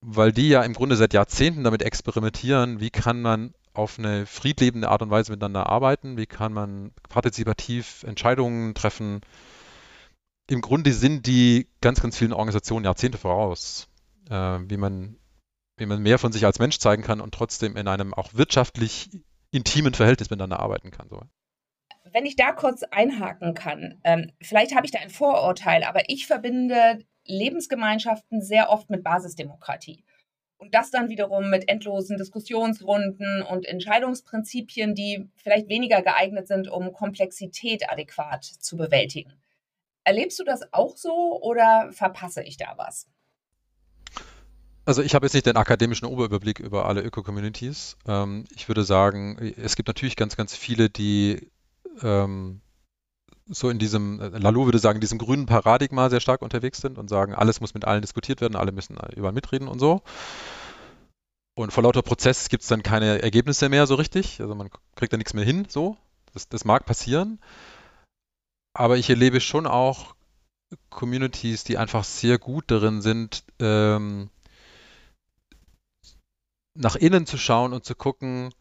weil 0.00 0.32
die 0.32 0.48
ja 0.48 0.62
im 0.62 0.74
Grunde 0.74 0.96
seit 0.96 1.12
Jahrzehnten 1.12 1.64
damit 1.64 1.82
experimentieren, 1.82 2.80
wie 2.80 2.90
kann 2.90 3.22
man 3.22 3.54
auf 3.74 3.98
eine 3.98 4.24
friedlebende 4.26 4.88
Art 4.88 5.02
und 5.02 5.10
Weise 5.10 5.32
miteinander 5.32 5.68
arbeiten, 5.68 6.16
wie 6.16 6.26
kann 6.26 6.52
man 6.52 6.92
partizipativ 7.08 8.04
Entscheidungen 8.04 8.74
treffen. 8.74 9.20
Im 10.48 10.60
Grunde 10.62 10.92
sind 10.92 11.26
die 11.26 11.66
ganz, 11.80 12.00
ganz 12.00 12.16
vielen 12.16 12.32
Organisationen 12.32 12.84
Jahrzehnte 12.84 13.18
voraus, 13.18 13.88
äh, 14.30 14.58
wie 14.66 14.78
man 14.78 15.16
wie 15.76 15.86
man 15.86 16.02
mehr 16.02 16.18
von 16.18 16.32
sich 16.32 16.44
als 16.44 16.58
Mensch 16.58 16.78
zeigen 16.78 17.02
kann 17.02 17.20
und 17.20 17.34
trotzdem 17.34 17.76
in 17.76 17.88
einem 17.88 18.14
auch 18.14 18.34
wirtschaftlich 18.34 19.10
intimen 19.50 19.94
Verhältnis 19.94 20.30
miteinander 20.30 20.60
arbeiten 20.60 20.90
kann. 20.90 21.08
So. 21.08 21.22
Wenn 22.12 22.26
ich 22.26 22.36
da 22.36 22.52
kurz 22.52 22.82
einhaken 22.82 23.54
kann, 23.54 24.00
ähm, 24.04 24.32
vielleicht 24.40 24.74
habe 24.74 24.86
ich 24.86 24.92
da 24.92 25.00
ein 25.00 25.10
Vorurteil, 25.10 25.84
aber 25.84 26.08
ich 26.08 26.26
verbinde 26.26 27.04
Lebensgemeinschaften 27.24 28.40
sehr 28.40 28.70
oft 28.70 28.90
mit 28.90 29.02
Basisdemokratie. 29.02 30.04
Und 30.58 30.74
das 30.74 30.90
dann 30.90 31.10
wiederum 31.10 31.50
mit 31.50 31.68
endlosen 31.68 32.16
Diskussionsrunden 32.16 33.42
und 33.42 33.66
Entscheidungsprinzipien, 33.66 34.94
die 34.94 35.28
vielleicht 35.36 35.68
weniger 35.68 36.00
geeignet 36.00 36.48
sind, 36.48 36.68
um 36.68 36.92
Komplexität 36.92 37.90
adäquat 37.90 38.44
zu 38.44 38.76
bewältigen. 38.76 39.34
Erlebst 40.04 40.38
du 40.38 40.44
das 40.44 40.72
auch 40.72 40.96
so 40.96 41.42
oder 41.42 41.90
verpasse 41.92 42.42
ich 42.42 42.56
da 42.56 42.74
was? 42.76 43.06
Also 44.86 45.02
ich 45.02 45.16
habe 45.16 45.26
jetzt 45.26 45.34
nicht 45.34 45.46
den 45.46 45.56
akademischen 45.56 46.06
Oberüberblick 46.06 46.60
über 46.60 46.86
alle 46.86 47.02
Öko-Communities. 47.02 47.96
Ähm, 48.06 48.44
ich 48.54 48.68
würde 48.68 48.84
sagen, 48.84 49.36
es 49.56 49.74
gibt 49.74 49.88
natürlich 49.88 50.14
ganz, 50.14 50.36
ganz 50.36 50.54
viele, 50.54 50.88
die 50.88 51.50
ähm, 52.02 52.60
so 53.48 53.68
in 53.68 53.80
diesem, 53.80 54.20
äh, 54.20 54.28
Lalo 54.38 54.64
würde 54.64 54.78
sagen, 54.78 55.00
diesem 55.00 55.18
grünen 55.18 55.46
Paradigma 55.46 56.08
sehr 56.08 56.20
stark 56.20 56.40
unterwegs 56.40 56.80
sind 56.80 56.98
und 56.98 57.08
sagen, 57.08 57.34
alles 57.34 57.60
muss 57.60 57.74
mit 57.74 57.84
allen 57.84 58.00
diskutiert 58.00 58.40
werden, 58.40 58.54
alle 58.54 58.70
müssen 58.70 58.96
überall 59.16 59.32
mitreden 59.32 59.66
und 59.66 59.80
so. 59.80 60.02
Und 61.56 61.72
vor 61.72 61.82
lauter 61.82 62.02
Prozess 62.02 62.48
gibt 62.48 62.62
es 62.62 62.68
dann 62.68 62.84
keine 62.84 63.22
Ergebnisse 63.22 63.68
mehr 63.68 63.88
so 63.88 63.96
richtig. 63.96 64.40
Also 64.40 64.54
man 64.54 64.70
kriegt 64.94 65.12
da 65.12 65.16
nichts 65.16 65.34
mehr 65.34 65.44
hin, 65.44 65.66
so. 65.68 65.96
Das, 66.32 66.48
das 66.48 66.64
mag 66.64 66.86
passieren. 66.86 67.40
Aber 68.72 68.98
ich 68.98 69.10
erlebe 69.10 69.40
schon 69.40 69.66
auch 69.66 70.14
Communities, 70.90 71.64
die 71.64 71.76
einfach 71.76 72.04
sehr 72.04 72.38
gut 72.38 72.70
darin 72.70 73.00
sind, 73.00 73.42
ähm, 73.58 74.30
nach 76.76 76.96
innen 76.96 77.26
zu 77.26 77.38
schauen 77.38 77.72
und 77.72 77.84
zu 77.84 77.94
gucken, 77.94 78.52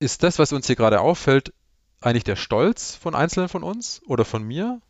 ist 0.00 0.22
das, 0.22 0.38
was 0.38 0.52
uns 0.52 0.66
hier 0.66 0.76
gerade 0.76 1.00
auffällt, 1.00 1.52
eigentlich 2.00 2.24
der 2.24 2.36
Stolz 2.36 2.94
von 2.94 3.14
Einzelnen 3.14 3.48
von 3.48 3.62
uns 3.62 4.02
oder 4.06 4.24
von 4.24 4.42
mir? 4.42 4.80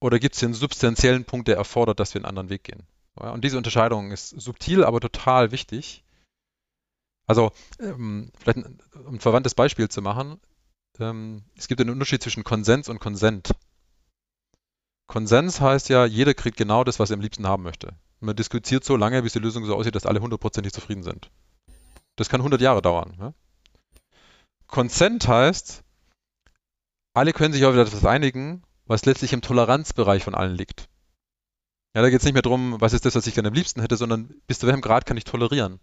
Oder 0.00 0.18
gibt 0.18 0.34
es 0.34 0.40
hier 0.40 0.48
einen 0.48 0.54
substanziellen 0.54 1.24
Punkt, 1.24 1.48
der 1.48 1.56
erfordert, 1.56 1.98
dass 1.98 2.14
wir 2.14 2.20
einen 2.20 2.28
anderen 2.28 2.50
Weg 2.50 2.64
gehen? 2.64 2.86
Und 3.14 3.42
diese 3.42 3.56
Unterscheidung 3.56 4.12
ist 4.12 4.28
subtil, 4.28 4.84
aber 4.84 5.00
total 5.00 5.50
wichtig. 5.50 6.04
Also, 7.26 7.52
ähm, 7.80 8.30
vielleicht 8.38 8.58
ein, 8.58 8.78
um 9.06 9.14
ein 9.16 9.20
verwandtes 9.20 9.54
Beispiel 9.54 9.88
zu 9.88 10.02
machen, 10.02 10.40
ähm, 11.00 11.42
es 11.56 11.68
gibt 11.68 11.80
einen 11.80 11.90
Unterschied 11.90 12.22
zwischen 12.22 12.44
Konsens 12.44 12.88
und 12.88 13.00
Konsent. 13.00 13.54
Konsens 15.08 15.60
heißt 15.60 15.88
ja, 15.88 16.04
jeder 16.04 16.34
kriegt 16.34 16.56
genau 16.56 16.84
das, 16.84 16.98
was 16.98 17.10
er 17.10 17.14
am 17.14 17.20
liebsten 17.20 17.46
haben 17.46 17.62
möchte. 17.62 17.94
Man 18.20 18.36
diskutiert 18.36 18.84
so 18.84 18.96
lange, 18.96 19.22
bis 19.22 19.32
die 19.32 19.38
Lösung 19.38 19.64
so 19.64 19.76
aussieht, 19.76 19.94
dass 19.94 20.06
alle 20.06 20.20
hundertprozentig 20.20 20.72
zufrieden 20.72 21.02
sind. 21.02 21.30
Das 22.16 22.28
kann 22.28 22.40
100 22.40 22.60
Jahre 22.60 22.82
dauern. 22.82 23.16
Ja? 23.18 23.32
Consent 24.66 25.28
heißt, 25.28 25.84
alle 27.14 27.32
können 27.32 27.52
sich 27.54 27.64
auf 27.64 27.76
etwas 27.76 28.04
einigen, 28.04 28.62
was 28.86 29.04
letztlich 29.04 29.32
im 29.32 29.40
Toleranzbereich 29.40 30.24
von 30.24 30.34
allen 30.34 30.56
liegt. 30.56 30.88
Ja, 31.94 32.02
da 32.02 32.10
geht 32.10 32.20
es 32.20 32.24
nicht 32.24 32.34
mehr 32.34 32.42
darum, 32.42 32.80
was 32.80 32.92
ist 32.92 33.04
das, 33.04 33.14
was 33.14 33.26
ich 33.26 33.34
gerne 33.34 33.48
am 33.48 33.54
liebsten 33.54 33.80
hätte, 33.80 33.96
sondern 33.96 34.34
bis 34.46 34.58
zu 34.58 34.66
welchem 34.66 34.82
Grad 34.82 35.06
kann 35.06 35.16
ich 35.16 35.24
tolerieren. 35.24 35.80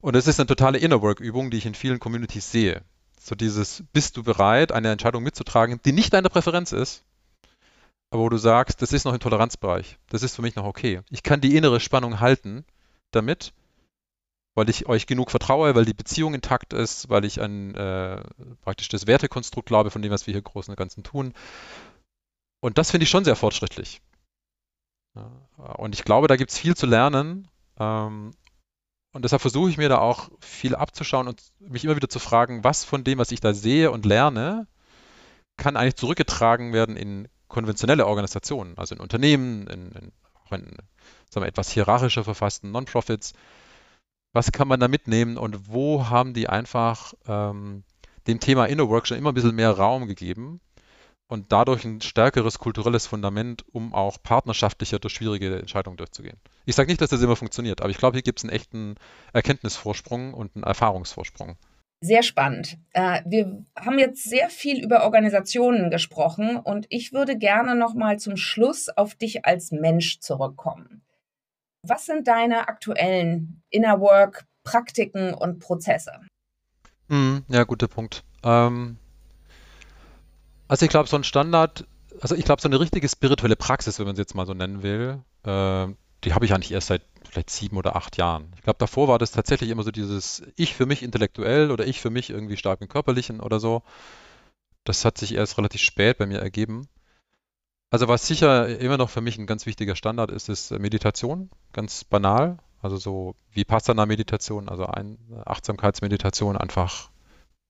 Und 0.00 0.14
das 0.14 0.26
ist 0.26 0.38
eine 0.38 0.46
totale 0.46 0.78
Inner-Work-Übung, 0.78 1.50
die 1.50 1.56
ich 1.56 1.66
in 1.66 1.74
vielen 1.74 1.98
Communities 1.98 2.52
sehe. 2.52 2.82
So 3.20 3.34
dieses, 3.34 3.82
bist 3.92 4.16
du 4.16 4.22
bereit, 4.22 4.72
eine 4.72 4.90
Entscheidung 4.90 5.22
mitzutragen, 5.22 5.80
die 5.84 5.92
nicht 5.92 6.12
deine 6.12 6.30
Präferenz 6.30 6.72
ist, 6.72 7.04
aber 8.10 8.22
wo 8.22 8.28
du 8.28 8.38
sagst, 8.38 8.80
das 8.82 8.92
ist 8.92 9.04
noch 9.04 9.12
im 9.12 9.20
Toleranzbereich. 9.20 9.98
Das 10.08 10.22
ist 10.22 10.36
für 10.36 10.42
mich 10.42 10.56
noch 10.56 10.64
okay. 10.64 11.02
Ich 11.10 11.22
kann 11.22 11.40
die 11.40 11.56
innere 11.56 11.80
Spannung 11.80 12.20
halten 12.20 12.64
damit, 13.10 13.52
weil 14.54 14.70
ich 14.70 14.88
euch 14.88 15.06
genug 15.06 15.30
vertraue, 15.30 15.74
weil 15.74 15.84
die 15.84 15.94
Beziehung 15.94 16.34
intakt 16.34 16.72
ist, 16.72 17.10
weil 17.10 17.24
ich 17.24 17.40
an 17.40 17.74
äh, 17.74 18.22
praktisch 18.62 18.88
das 18.88 19.06
Wertekonstrukt 19.06 19.68
glaube 19.68 19.90
von 19.90 20.02
dem, 20.02 20.10
was 20.10 20.26
wir 20.26 20.32
hier 20.32 20.42
Großen 20.42 20.72
und 20.72 20.78
Ganzen 20.78 21.02
tun. 21.02 21.34
Und 22.60 22.78
das 22.78 22.90
finde 22.90 23.04
ich 23.04 23.10
schon 23.10 23.24
sehr 23.24 23.36
fortschrittlich. 23.36 24.00
Und 25.56 25.94
ich 25.94 26.04
glaube, 26.04 26.28
da 26.28 26.36
gibt 26.36 26.50
es 26.50 26.58
viel 26.58 26.76
zu 26.76 26.86
lernen. 26.86 27.48
Ähm, 27.78 28.32
und 29.12 29.24
deshalb 29.24 29.42
versuche 29.42 29.70
ich 29.70 29.78
mir 29.78 29.88
da 29.88 29.98
auch 29.98 30.30
viel 30.40 30.74
abzuschauen 30.74 31.28
und 31.28 31.42
mich 31.58 31.84
immer 31.84 31.96
wieder 31.96 32.08
zu 32.08 32.18
fragen, 32.18 32.62
was 32.62 32.84
von 32.84 33.04
dem, 33.04 33.18
was 33.18 33.32
ich 33.32 33.40
da 33.40 33.54
sehe 33.54 33.90
und 33.90 34.04
lerne, 34.04 34.66
kann 35.56 35.76
eigentlich 35.76 35.96
zurückgetragen 35.96 36.72
werden 36.72 36.96
in 36.96 37.28
konventionelle 37.48 38.06
Organisationen, 38.06 38.76
also 38.76 38.94
in 38.94 39.00
Unternehmen, 39.00 39.66
in, 39.66 39.92
in, 39.92 40.12
auch 40.44 40.52
in 40.52 40.76
sagen 41.30 41.44
wir, 41.44 41.48
etwas 41.48 41.70
hierarchischer 41.70 42.24
verfassten 42.24 42.70
Non-Profits. 42.70 43.32
Was 44.32 44.52
kann 44.52 44.68
man 44.68 44.80
da 44.80 44.88
mitnehmen 44.88 45.36
und 45.36 45.72
wo 45.72 46.08
haben 46.08 46.34
die 46.34 46.48
einfach 46.48 47.14
ähm, 47.26 47.84
dem 48.26 48.40
Thema 48.40 48.66
Inner 48.66 48.88
Work 48.88 49.06
schon 49.06 49.16
immer 49.16 49.32
ein 49.32 49.34
bisschen 49.34 49.54
mehr 49.54 49.72
Raum 49.72 50.06
gegeben 50.06 50.60
und 51.28 51.52
dadurch 51.52 51.84
ein 51.84 52.00
stärkeres 52.00 52.58
kulturelles 52.58 53.06
Fundament, 53.06 53.64
um 53.72 53.94
auch 53.94 54.22
partnerschaftlicher 54.22 54.98
durch 54.98 55.14
schwierige 55.14 55.58
Entscheidungen 55.58 55.96
durchzugehen. 55.96 56.38
Ich 56.66 56.74
sage 56.74 56.88
nicht, 56.88 57.00
dass 57.00 57.10
das 57.10 57.22
immer 57.22 57.36
funktioniert, 57.36 57.80
aber 57.80 57.90
ich 57.90 57.98
glaube, 57.98 58.16
hier 58.16 58.22
gibt 58.22 58.38
es 58.38 58.44
einen 58.44 58.52
echten 58.52 58.96
Erkenntnisvorsprung 59.32 60.34
und 60.34 60.54
einen 60.56 60.64
Erfahrungsvorsprung. 60.64 61.56
Sehr 62.00 62.22
spannend. 62.22 62.78
Äh, 62.92 63.22
wir 63.26 63.64
haben 63.76 63.98
jetzt 63.98 64.22
sehr 64.22 64.50
viel 64.50 64.82
über 64.82 65.02
Organisationen 65.02 65.90
gesprochen 65.90 66.56
und 66.56 66.86
ich 66.90 67.12
würde 67.12 67.36
gerne 67.36 67.74
noch 67.74 67.94
mal 67.94 68.18
zum 68.18 68.36
Schluss 68.36 68.88
auf 68.88 69.16
dich 69.16 69.44
als 69.44 69.72
Mensch 69.72 70.20
zurückkommen. 70.20 71.02
Was 71.82 72.06
sind 72.06 72.28
deine 72.28 72.68
aktuellen 72.68 73.62
Inner 73.70 74.00
Work 74.00 74.46
Praktiken 74.62 75.34
und 75.34 75.58
Prozesse? 75.58 76.12
Hm, 77.08 77.44
ja, 77.48 77.64
guter 77.64 77.88
Punkt. 77.88 78.22
Ähm, 78.44 78.98
also 80.68 80.84
ich 80.84 80.90
glaube, 80.90 81.08
so 81.08 81.16
ein 81.16 81.24
Standard, 81.24 81.86
also 82.20 82.36
ich 82.36 82.44
glaube, 82.44 82.62
so 82.62 82.68
eine 82.68 82.78
richtige 82.78 83.08
spirituelle 83.08 83.56
Praxis, 83.56 83.98
wenn 83.98 84.06
man 84.06 84.14
es 84.14 84.18
jetzt 84.20 84.34
mal 84.34 84.46
so 84.46 84.54
nennen 84.54 84.82
will, 84.82 85.22
äh, 85.44 85.88
die 86.24 86.34
habe 86.34 86.44
ich 86.44 86.52
eigentlich 86.52 86.72
erst 86.72 86.88
seit 86.88 87.02
vielleicht 87.28 87.50
sieben 87.50 87.76
oder 87.76 87.96
acht 87.96 88.16
Jahren. 88.16 88.52
Ich 88.56 88.62
glaube, 88.62 88.78
davor 88.78 89.08
war 89.08 89.18
das 89.18 89.32
tatsächlich 89.32 89.70
immer 89.70 89.82
so 89.82 89.90
dieses 89.90 90.42
Ich 90.56 90.74
für 90.74 90.86
mich 90.86 91.02
intellektuell 91.02 91.70
oder 91.70 91.86
Ich 91.86 92.00
für 92.00 92.10
mich 92.10 92.30
irgendwie 92.30 92.56
stark 92.56 92.80
im 92.80 92.88
Körperlichen 92.88 93.40
oder 93.40 93.60
so. 93.60 93.82
Das 94.84 95.04
hat 95.04 95.18
sich 95.18 95.34
erst 95.34 95.58
relativ 95.58 95.80
spät 95.80 96.18
bei 96.18 96.26
mir 96.26 96.38
ergeben. 96.38 96.88
Also 97.90 98.08
was 98.08 98.26
sicher 98.26 98.78
immer 98.80 98.98
noch 98.98 99.10
für 99.10 99.20
mich 99.20 99.38
ein 99.38 99.46
ganz 99.46 99.64
wichtiger 99.66 99.96
Standard 99.96 100.30
ist, 100.30 100.48
ist 100.48 100.70
Meditation, 100.72 101.50
ganz 101.72 102.04
banal. 102.04 102.58
Also 102.80 102.96
so 102.96 103.34
wie 103.50 103.60
Vipassana-Meditation, 103.60 104.68
also 104.68 104.86
ein 104.86 105.18
Achtsamkeitsmeditation, 105.44 106.56
einfach 106.56 107.10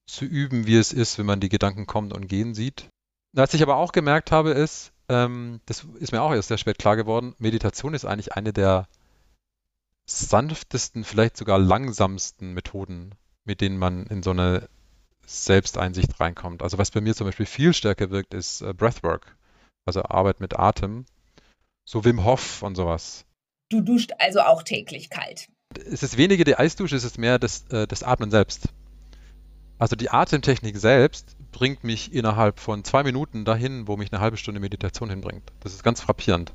zu 0.07 0.25
üben, 0.25 0.67
wie 0.67 0.77
es 0.77 0.91
ist, 0.91 1.17
wenn 1.17 1.25
man 1.25 1.39
die 1.39 1.49
Gedanken 1.49 1.85
kommen 1.85 2.11
und 2.11 2.27
gehen 2.27 2.53
sieht. 2.53 2.89
Was 3.33 3.53
ich 3.53 3.61
aber 3.63 3.77
auch 3.77 3.91
gemerkt 3.91 4.31
habe, 4.31 4.51
ist, 4.51 4.91
ähm, 5.09 5.59
das 5.65 5.85
ist 5.99 6.11
mir 6.11 6.21
auch 6.21 6.33
erst 6.33 6.47
sehr 6.47 6.57
spät 6.57 6.79
klar 6.79 6.95
geworden, 6.95 7.35
Meditation 7.39 7.93
ist 7.93 8.05
eigentlich 8.05 8.33
eine 8.33 8.53
der 8.53 8.87
sanftesten, 10.05 11.03
vielleicht 11.03 11.37
sogar 11.37 11.59
langsamsten 11.59 12.53
Methoden, 12.53 13.13
mit 13.43 13.61
denen 13.61 13.77
man 13.77 14.05
in 14.07 14.23
so 14.23 14.31
eine 14.31 14.69
Selbsteinsicht 15.25 16.19
reinkommt. 16.19 16.63
Also 16.63 16.77
was 16.77 16.91
bei 16.91 17.01
mir 17.01 17.15
zum 17.15 17.27
Beispiel 17.27 17.45
viel 17.45 17.73
stärker 17.73 18.09
wirkt, 18.09 18.33
ist 18.33 18.61
äh, 18.61 18.73
Breathwork, 18.73 19.35
also 19.85 20.03
Arbeit 20.03 20.39
mit 20.39 20.57
Atem, 20.57 21.05
so 21.85 22.03
Wim 22.03 22.23
Hof 22.23 22.63
und 22.63 22.75
sowas. 22.75 23.25
Du 23.69 23.81
duscht 23.81 24.11
also 24.17 24.41
auch 24.41 24.63
täglich 24.63 25.09
kalt. 25.09 25.49
Es 25.75 26.01
ist 26.01 26.17
weniger 26.17 26.43
die 26.43 26.55
Eisdusche, 26.55 26.95
es 26.95 27.03
ist 27.03 27.19
mehr 27.19 27.37
das, 27.37 27.67
äh, 27.69 27.85
das 27.85 28.01
Atmen 28.01 28.31
selbst. 28.31 28.69
Also 29.77 29.95
die 29.95 30.09
Atemtechnik 30.09 30.77
selbst 30.77 31.37
bringt 31.51 31.83
mich 31.83 32.13
innerhalb 32.13 32.59
von 32.59 32.83
zwei 32.83 33.03
Minuten 33.03 33.45
dahin, 33.45 33.87
wo 33.87 33.97
mich 33.97 34.11
eine 34.11 34.21
halbe 34.21 34.37
Stunde 34.37 34.59
Meditation 34.59 35.09
hinbringt. 35.09 35.51
Das 35.61 35.73
ist 35.73 35.83
ganz 35.83 36.01
frappierend. 36.01 36.53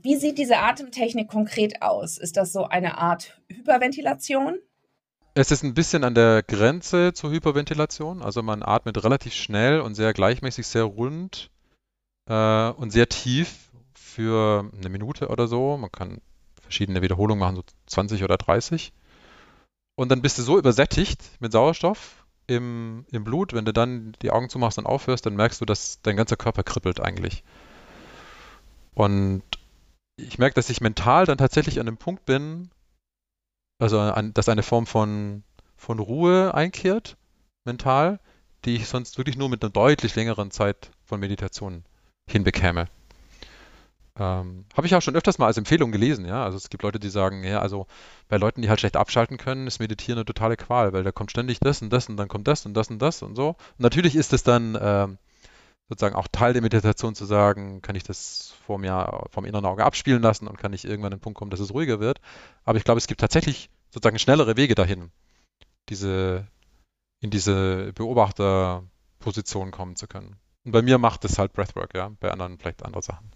Wie 0.00 0.16
sieht 0.16 0.38
diese 0.38 0.58
Atemtechnik 0.58 1.28
konkret 1.28 1.82
aus? 1.82 2.18
Ist 2.18 2.36
das 2.36 2.52
so 2.52 2.64
eine 2.64 2.98
Art 2.98 3.40
Hyperventilation? 3.48 4.58
Es 5.34 5.50
ist 5.50 5.64
ein 5.64 5.74
bisschen 5.74 6.04
an 6.04 6.14
der 6.14 6.42
Grenze 6.42 7.12
zur 7.12 7.30
Hyperventilation. 7.30 8.22
Also 8.22 8.42
man 8.42 8.62
atmet 8.62 9.02
relativ 9.02 9.34
schnell 9.34 9.80
und 9.80 9.94
sehr 9.94 10.12
gleichmäßig, 10.12 10.66
sehr 10.66 10.84
rund 10.84 11.50
äh, 12.28 12.70
und 12.70 12.90
sehr 12.90 13.08
tief 13.08 13.70
für 13.94 14.70
eine 14.76 14.88
Minute 14.88 15.28
oder 15.28 15.48
so. 15.48 15.76
Man 15.76 15.90
kann 15.90 16.20
verschiedene 16.60 17.02
Wiederholungen 17.02 17.40
machen, 17.40 17.56
so 17.56 17.62
20 17.86 18.24
oder 18.24 18.36
30. 18.36 18.92
Und 19.96 20.10
dann 20.10 20.22
bist 20.22 20.38
du 20.38 20.42
so 20.42 20.58
übersättigt 20.58 21.20
mit 21.40 21.52
Sauerstoff 21.52 22.23
im, 22.46 23.06
im 23.10 23.24
Blut, 23.24 23.52
wenn 23.52 23.64
du 23.64 23.72
dann 23.72 24.14
die 24.22 24.30
Augen 24.30 24.48
zumachst 24.48 24.78
und 24.78 24.86
aufhörst, 24.86 25.26
dann 25.26 25.36
merkst 25.36 25.60
du, 25.60 25.64
dass 25.64 26.00
dein 26.02 26.16
ganzer 26.16 26.36
Körper 26.36 26.62
kribbelt 26.62 27.00
eigentlich. 27.00 27.42
Und 28.94 29.42
ich 30.16 30.38
merke, 30.38 30.54
dass 30.54 30.70
ich 30.70 30.80
mental 30.80 31.26
dann 31.26 31.38
tatsächlich 31.38 31.80
an 31.80 31.86
dem 31.86 31.96
Punkt 31.96 32.24
bin, 32.26 32.70
also 33.78 33.98
an, 33.98 34.32
dass 34.34 34.48
eine 34.48 34.62
Form 34.62 34.86
von, 34.86 35.42
von 35.76 35.98
Ruhe 35.98 36.54
einkehrt, 36.54 37.16
mental, 37.64 38.20
die 38.64 38.76
ich 38.76 38.88
sonst 38.88 39.18
wirklich 39.18 39.36
nur 39.36 39.48
mit 39.48 39.62
einer 39.62 39.72
deutlich 39.72 40.14
längeren 40.14 40.50
Zeit 40.50 40.90
von 41.04 41.20
Meditation 41.20 41.84
hinbekäme. 42.30 42.88
Ähm, 44.16 44.64
Habe 44.76 44.86
ich 44.86 44.94
auch 44.94 45.02
schon 45.02 45.16
öfters 45.16 45.38
mal 45.38 45.46
als 45.46 45.56
Empfehlung 45.56 45.90
gelesen, 45.90 46.24
ja. 46.24 46.44
Also 46.44 46.56
es 46.56 46.70
gibt 46.70 46.84
Leute, 46.84 47.00
die 47.00 47.08
sagen, 47.08 47.42
ja, 47.42 47.60
also 47.60 47.86
bei 48.28 48.36
Leuten, 48.36 48.62
die 48.62 48.68
halt 48.68 48.78
schlecht 48.78 48.96
abschalten 48.96 49.38
können, 49.38 49.66
ist 49.66 49.80
Meditieren 49.80 50.18
eine 50.18 50.24
totale 50.24 50.56
Qual, 50.56 50.92
weil 50.92 51.02
da 51.02 51.10
kommt 51.10 51.32
ständig 51.32 51.58
das 51.58 51.82
und 51.82 51.92
das 51.92 52.08
und 52.08 52.16
dann 52.16 52.28
kommt 52.28 52.46
das 52.46 52.64
und 52.64 52.74
das 52.74 52.90
und 52.90 53.00
das 53.00 53.22
und 53.22 53.34
so. 53.34 53.48
Und 53.48 53.80
natürlich 53.80 54.14
ist 54.14 54.32
es 54.32 54.44
dann 54.44 54.78
ähm, 54.80 55.18
sozusagen 55.88 56.14
auch 56.14 56.28
Teil 56.28 56.52
der 56.52 56.62
Meditation 56.62 57.14
zu 57.14 57.24
sagen, 57.24 57.82
kann 57.82 57.96
ich 57.96 58.04
das 58.04 58.54
vor 58.64 58.78
mir, 58.78 59.26
vom 59.30 59.44
inneren 59.44 59.66
Auge 59.66 59.84
abspielen 59.84 60.22
lassen 60.22 60.46
und 60.46 60.58
kann 60.58 60.72
ich 60.72 60.84
irgendwann 60.84 61.12
an 61.12 61.18
den 61.18 61.22
Punkt 61.22 61.38
kommen, 61.38 61.50
dass 61.50 61.60
es 61.60 61.74
ruhiger 61.74 61.98
wird. 61.98 62.20
Aber 62.64 62.78
ich 62.78 62.84
glaube, 62.84 62.98
es 62.98 63.08
gibt 63.08 63.20
tatsächlich 63.20 63.68
sozusagen 63.90 64.18
schnellere 64.18 64.56
Wege 64.56 64.74
dahin, 64.76 65.10
diese, 65.88 66.46
in 67.20 67.30
diese 67.30 67.92
Beobachterposition 67.94 69.72
kommen 69.72 69.96
zu 69.96 70.06
können. 70.06 70.36
Und 70.64 70.72
bei 70.72 70.82
mir 70.82 70.98
macht 70.98 71.24
es 71.24 71.38
halt 71.38 71.52
Breathwork, 71.52 71.94
ja, 71.94 72.10
bei 72.20 72.30
anderen 72.30 72.58
vielleicht 72.58 72.84
andere 72.84 73.02
Sachen. 73.02 73.30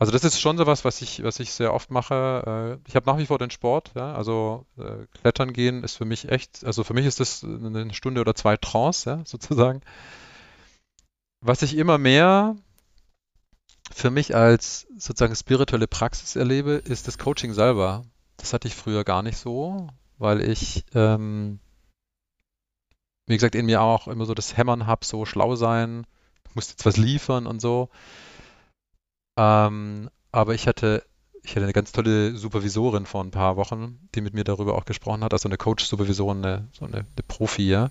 Also 0.00 0.12
das 0.12 0.24
ist 0.24 0.40
schon 0.40 0.56
so 0.56 0.66
was, 0.66 0.86
was 0.86 1.02
ich, 1.02 1.22
was 1.22 1.40
ich 1.40 1.52
sehr 1.52 1.74
oft 1.74 1.90
mache. 1.90 2.78
Äh, 2.82 2.88
ich 2.88 2.96
habe 2.96 3.04
nach 3.04 3.18
wie 3.18 3.26
vor 3.26 3.38
den 3.38 3.50
Sport, 3.50 3.92
ja, 3.94 4.14
also 4.14 4.64
äh, 4.78 5.06
Klettern 5.20 5.52
gehen 5.52 5.84
ist 5.84 5.96
für 5.96 6.06
mich 6.06 6.30
echt, 6.30 6.64
also 6.64 6.84
für 6.84 6.94
mich 6.94 7.04
ist 7.04 7.20
das 7.20 7.44
eine 7.44 7.92
Stunde 7.92 8.22
oder 8.22 8.34
zwei 8.34 8.56
Trance, 8.56 9.10
ja, 9.10 9.22
sozusagen. 9.26 9.82
Was 11.42 11.60
ich 11.60 11.76
immer 11.76 11.98
mehr 11.98 12.56
für 13.92 14.10
mich 14.10 14.34
als 14.34 14.86
sozusagen 14.96 15.36
spirituelle 15.36 15.86
Praxis 15.86 16.34
erlebe, 16.34 16.72
ist 16.72 17.06
das 17.06 17.18
Coaching 17.18 17.52
selber. 17.52 18.04
Das 18.38 18.54
hatte 18.54 18.68
ich 18.68 18.76
früher 18.76 19.04
gar 19.04 19.22
nicht 19.22 19.36
so, 19.36 19.88
weil 20.16 20.40
ich, 20.40 20.86
ähm, 20.94 21.60
wie 23.26 23.34
gesagt, 23.34 23.54
in 23.54 23.66
mir 23.66 23.82
auch 23.82 24.08
immer 24.08 24.24
so 24.24 24.32
das 24.32 24.56
Hämmern 24.56 24.86
habe, 24.86 25.04
so 25.04 25.26
schlau 25.26 25.56
sein, 25.56 26.06
muss 26.54 26.70
jetzt 26.70 26.86
was 26.86 26.96
liefern 26.96 27.46
und 27.46 27.60
so. 27.60 27.90
Ähm, 29.40 30.10
aber 30.32 30.54
ich 30.54 30.66
hatte, 30.66 31.02
ich 31.42 31.52
hatte 31.52 31.62
eine 31.62 31.72
ganz 31.72 31.92
tolle 31.92 32.36
Supervisorin 32.36 33.06
vor 33.06 33.24
ein 33.24 33.30
paar 33.30 33.56
Wochen, 33.56 33.98
die 34.14 34.20
mit 34.20 34.34
mir 34.34 34.44
darüber 34.44 34.74
auch 34.76 34.84
gesprochen 34.84 35.24
hat, 35.24 35.32
also 35.32 35.48
eine 35.48 35.56
Coach-Supervisorin, 35.56 36.44
eine, 36.44 36.68
so 36.72 36.84
eine, 36.84 36.98
eine 36.98 37.24
Profi, 37.26 37.68
ja, 37.68 37.88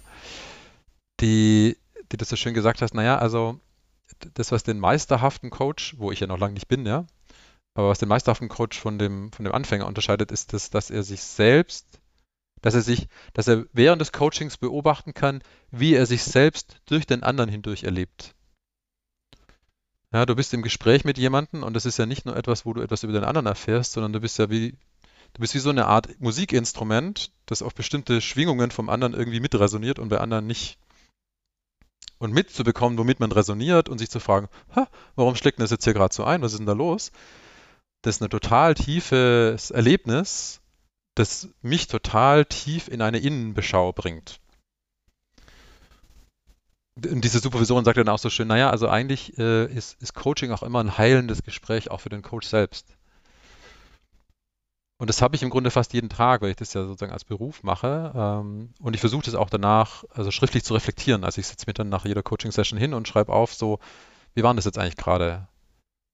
die 1.19 1.75
die 2.11 2.17
das 2.17 2.29
so 2.29 2.35
schön 2.35 2.53
gesagt 2.53 2.81
hast, 2.81 2.93
naja, 2.93 3.17
also 3.17 3.59
das, 4.33 4.51
was 4.51 4.63
den 4.63 4.79
meisterhaften 4.79 5.49
Coach, 5.49 5.95
wo 5.97 6.11
ich 6.11 6.19
ja 6.19 6.27
noch 6.27 6.39
lange 6.39 6.53
nicht 6.53 6.67
bin, 6.67 6.85
ja, 6.85 7.05
aber 7.75 7.89
was 7.89 7.99
den 7.99 8.09
meisterhaften 8.09 8.49
Coach 8.49 8.79
von 8.79 8.97
dem, 8.99 9.31
von 9.31 9.45
dem 9.45 9.53
Anfänger 9.53 9.87
unterscheidet, 9.87 10.31
ist 10.31 10.53
das, 10.53 10.69
dass 10.69 10.89
er 10.89 11.03
sich 11.03 11.21
selbst, 11.21 11.99
dass 12.61 12.73
er 12.73 12.81
sich, 12.81 13.07
dass 13.33 13.47
er 13.47 13.65
während 13.73 14.01
des 14.01 14.11
Coachings 14.11 14.57
beobachten 14.57 15.13
kann, 15.13 15.41
wie 15.71 15.93
er 15.93 16.05
sich 16.05 16.23
selbst 16.23 16.77
durch 16.85 17.05
den 17.05 17.23
anderen 17.23 17.49
hindurch 17.49 17.83
erlebt. 17.83 18.35
Ja, 20.11 20.25
du 20.25 20.35
bist 20.35 20.53
im 20.55 20.63
Gespräch 20.63 21.05
mit 21.05 21.19
jemandem 21.19 21.61
und 21.61 21.73
das 21.75 21.85
ist 21.85 21.97
ja 21.97 22.07
nicht 22.07 22.25
nur 22.25 22.35
etwas, 22.35 22.65
wo 22.65 22.73
du 22.73 22.81
etwas 22.81 23.03
über 23.03 23.13
den 23.13 23.23
anderen 23.23 23.45
erfährst, 23.45 23.91
sondern 23.91 24.11
du 24.11 24.19
bist 24.19 24.39
ja 24.39 24.49
wie, 24.49 24.71
du 25.33 25.39
bist 25.39 25.53
wie 25.53 25.59
so 25.59 25.69
eine 25.69 25.85
Art 25.85 26.19
Musikinstrument, 26.19 27.31
das 27.45 27.61
auf 27.61 27.75
bestimmte 27.75 28.19
Schwingungen 28.19 28.71
vom 28.71 28.89
anderen 28.89 29.13
irgendwie 29.13 29.39
mitresoniert 29.39 29.99
und 29.99 30.09
bei 30.09 30.17
anderen 30.17 30.47
nicht. 30.47 30.79
Und 32.17 32.33
mitzubekommen, 32.33 32.97
womit 32.97 33.19
man 33.19 33.31
resoniert 33.31 33.87
und 33.87 33.99
sich 33.99 34.09
zu 34.09 34.19
fragen, 34.19 34.49
warum 35.15 35.35
schlägt 35.35 35.61
das 35.61 35.71
jetzt 35.71 35.83
hier 35.83 35.93
gerade 35.93 36.13
so 36.13 36.23
ein? 36.23 36.41
Was 36.41 36.53
ist 36.53 36.57
denn 36.57 36.65
da 36.65 36.73
los? 36.73 37.11
Das 38.01 38.15
ist 38.15 38.23
ein 38.23 38.29
total 38.29 38.73
tiefes 38.73 39.71
Erlebnis, 39.71 40.59
das 41.15 41.49
mich 41.61 41.87
total 41.87 42.45
tief 42.45 42.87
in 42.87 43.01
eine 43.01 43.19
Innenbeschau 43.19 43.93
bringt. 43.93 44.39
Und 46.95 47.23
diese 47.23 47.39
Supervisorin 47.39 47.85
sagt 47.85 47.97
dann 47.97 48.09
auch 48.09 48.19
so 48.19 48.29
schön, 48.29 48.47
naja, 48.47 48.69
also 48.69 48.89
eigentlich 48.89 49.37
äh, 49.37 49.65
ist, 49.65 50.01
ist 50.01 50.13
Coaching 50.13 50.51
auch 50.51 50.63
immer 50.63 50.81
ein 50.81 50.97
heilendes 50.97 51.43
Gespräch, 51.43 51.91
auch 51.91 52.01
für 52.01 52.09
den 52.09 52.21
Coach 52.21 52.47
selbst. 52.47 52.87
Und 54.99 55.07
das 55.09 55.21
habe 55.21 55.33
ich 55.35 55.43
im 55.43 55.49
Grunde 55.49 55.71
fast 55.71 55.93
jeden 55.93 56.09
Tag, 56.09 56.41
weil 56.41 56.49
ich 56.49 56.57
das 56.57 56.73
ja 56.73 56.85
sozusagen 56.85 57.13
als 57.13 57.23
Beruf 57.23 57.63
mache. 57.63 58.11
Ähm, 58.13 58.73
und 58.81 58.93
ich 58.95 58.99
versuche 58.99 59.23
das 59.23 59.33
auch 59.33 59.49
danach, 59.49 60.03
also 60.13 60.29
schriftlich 60.29 60.65
zu 60.65 60.73
reflektieren. 60.73 61.23
Also 61.23 61.39
ich 61.39 61.47
setze 61.47 61.65
mir 61.67 61.73
dann 61.73 61.87
nach 61.87 62.05
jeder 62.05 62.21
Coaching-Session 62.21 62.77
hin 62.77 62.93
und 62.93 63.07
schreibe 63.07 63.31
auf, 63.31 63.53
so, 63.53 63.79
wie 64.33 64.43
waren 64.43 64.57
das 64.57 64.65
jetzt 64.65 64.77
eigentlich 64.77 64.97
gerade? 64.97 65.47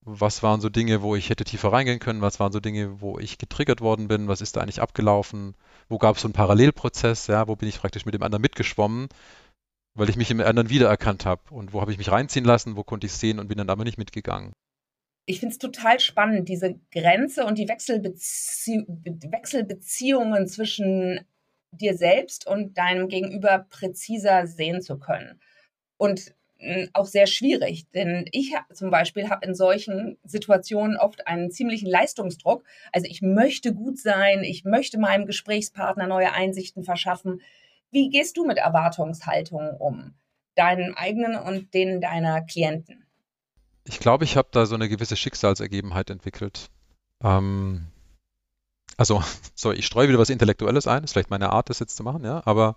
Was 0.02 0.44
waren 0.44 0.62
so 0.62 0.70
Dinge, 0.70 1.02
wo 1.02 1.16
ich 1.16 1.32
hätte 1.32 1.46
tiefer 1.46 1.74
reingehen 1.74 1.98
können? 1.98 2.22
Was 2.22 2.40
waren 2.40 2.52
so 2.52 2.60
Dinge, 2.60 3.02
wo 3.02 3.18
ich 3.18 3.40
getriggert 3.40 3.82
worden 3.82 4.08
bin? 4.08 4.28
Was 4.28 4.42
ist 4.42 4.56
da 4.56 4.62
eigentlich 4.62 4.84
abgelaufen? 4.84 5.56
Wo 5.90 5.98
gab 5.98 6.18
es 6.18 6.22
so 6.22 6.28
einen 6.28 6.34
Parallelprozess? 6.34 7.26
Ja, 7.26 7.48
wo 7.48 7.56
bin 7.56 7.68
ich 7.68 7.80
praktisch 7.80 8.06
mit 8.06 8.14
dem 8.14 8.22
anderen 8.22 8.44
mitgeschwommen? 8.44 9.10
Weil 9.96 10.10
ich 10.10 10.18
mich 10.18 10.30
im 10.30 10.41
anderen 10.41 10.70
wiedererkannt 10.70 11.26
habe. 11.26 11.41
Und 11.52 11.74
wo 11.74 11.82
habe 11.82 11.91
ich 11.91 11.98
mich 11.98 12.12
reinziehen 12.12 12.46
lassen, 12.46 12.76
wo 12.76 12.84
konnte 12.84 13.08
ich 13.08 13.14
sehen 13.14 13.39
und 13.39 13.48
bin 13.48 13.58
dann 13.58 13.70
aber 13.70 13.84
nicht 13.84 13.98
mitgegangen. 13.98 14.54
Ich 15.26 15.39
finde 15.39 15.54
es 15.54 15.60
total 15.60 16.00
spannend, 16.00 16.50
diese 16.50 16.80
Grenze 16.91 17.46
und 17.46 17.58
die 17.58 17.68
Wechselbezie 17.68 18.86
Wechselbeziehungen 18.88 20.48
zwischen 20.48 21.22
dir 21.72 21.98
selbst 21.98 22.46
und 22.46 22.78
deinem 22.78 23.08
Gegenüber 23.08 23.66
präziser 23.70 24.46
sehen 24.46 24.82
zu 24.82 25.00
können. 25.00 25.39
Und 25.98 26.36
hm, 26.60 26.89
auch 26.93 27.06
sehr 27.06 27.28
schwierig, 27.28 27.89
denn 27.91 28.28
ich 28.32 28.54
zum 28.74 28.89
Beispiel 28.89 29.30
habe 29.30 29.46
in 29.46 29.56
solchen 29.56 30.18
Situationen 30.24 30.98
oft 30.98 31.28
einen 31.28 31.52
ziemlichen 31.52 31.89
Leistungsdruck. 31.89 32.64
Also 32.93 33.08
ich 33.10 33.22
möchte 33.22 33.74
gut 33.74 34.00
sein, 34.00 34.43
ich 34.43 34.64
möchte 34.64 34.98
meinem 34.98 35.26
Gesprächspartner 35.26 36.08
neue 36.08 36.32
Einsichten 36.32 36.84
verschaffen. 36.84 37.41
Wie 37.96 38.10
gehst 38.10 38.36
du 38.36 38.46
mit 38.46 38.58
Erwartungshaltungen 38.58 39.78
um? 39.78 40.16
Deinen 40.56 40.96
eigenen 40.96 41.38
und 41.38 41.74
denen 41.74 42.02
deiner 42.02 42.41
Klienten? 42.41 43.06
Ich 43.86 44.00
glaube, 44.00 44.26
ich 44.26 44.36
habe 44.36 44.50
da 44.52 44.66
so 44.66 44.76
eine 44.76 44.89
gewisse 44.89 45.16
Schicksalsergebenheit 45.16 46.10
entwickelt. 46.10 46.70
Ähm, 47.24 47.88
also, 48.98 49.24
sorry, 49.56 49.78
ich 49.78 49.86
streue 49.86 50.10
wieder 50.10 50.20
was 50.20 50.30
Intellektuelles 50.30 50.88
ein, 50.88 51.06
ist 51.06 51.14
vielleicht 51.14 51.30
meine 51.30 51.52
Art, 51.52 51.70
das 51.70 51.80
jetzt 51.80 51.96
zu 51.96 52.04
machen, 52.04 52.26
ja, 52.26 52.41
aber 52.43 52.76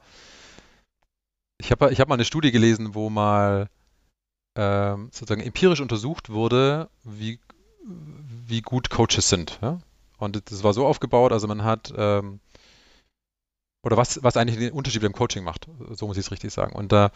ich 1.60 1.72
habe 1.72 1.90
ich 1.90 1.98
hab 1.98 2.06
mal 2.06 2.14
eine 2.14 2.24
Studie 2.24 2.52
gelesen, 2.52 2.94
wo 2.94 3.10
mal 3.10 3.68
ähm, 4.54 5.08
sozusagen 5.10 5.42
empirisch 5.42 5.80
untersucht 5.80 6.30
wurde, 6.30 6.90
wie, 7.02 7.40
wie 8.46 8.62
gut 8.62 8.88
Coaches 8.88 9.28
sind. 9.28 9.58
Ja? 9.62 9.80
Und 10.18 10.48
das 10.52 10.62
war 10.62 10.74
so 10.74 10.86
aufgebaut, 10.86 11.32
also 11.32 11.48
man 11.48 11.64
hat 11.64 11.92
ähm, 11.96 12.38
oder 13.82 13.96
was, 13.96 14.22
was 14.22 14.36
eigentlich 14.36 14.58
den 14.58 14.72
Unterschied 14.72 15.02
beim 15.02 15.12
Coaching 15.12 15.44
macht, 15.44 15.68
so 15.90 16.06
muss 16.06 16.16
ich 16.16 16.26
es 16.26 16.30
richtig 16.30 16.52
sagen. 16.52 16.74
Und 16.74 16.92
da, 16.92 17.06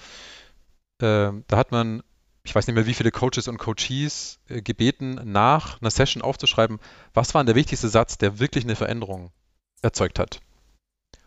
äh, 1.01 1.33
da 1.47 1.57
hat 1.57 1.73
man, 1.73 2.03
ich 2.45 2.55
weiß 2.55 2.67
nicht 2.67 2.75
mehr, 2.75 2.87
wie 2.87 2.95
viele 2.95 3.11
Coaches 3.11 3.49
und 3.49 3.59
Coaches 3.59 4.39
äh, 4.49 4.63
gebeten, 4.63 5.21
nach 5.25 5.81
einer 5.81 5.91
Session 5.91 6.23
aufzuschreiben, 6.23 6.79
was 7.15 7.35
war 7.35 7.45
der 7.45 7.55
wichtigste 7.55 7.89
Satz, 7.89 8.19
der 8.19 8.39
wirklich 8.39 8.65
eine 8.65 8.77
Veränderung 8.77 9.31
erzeugt 9.83 10.19
hat. 10.19 10.41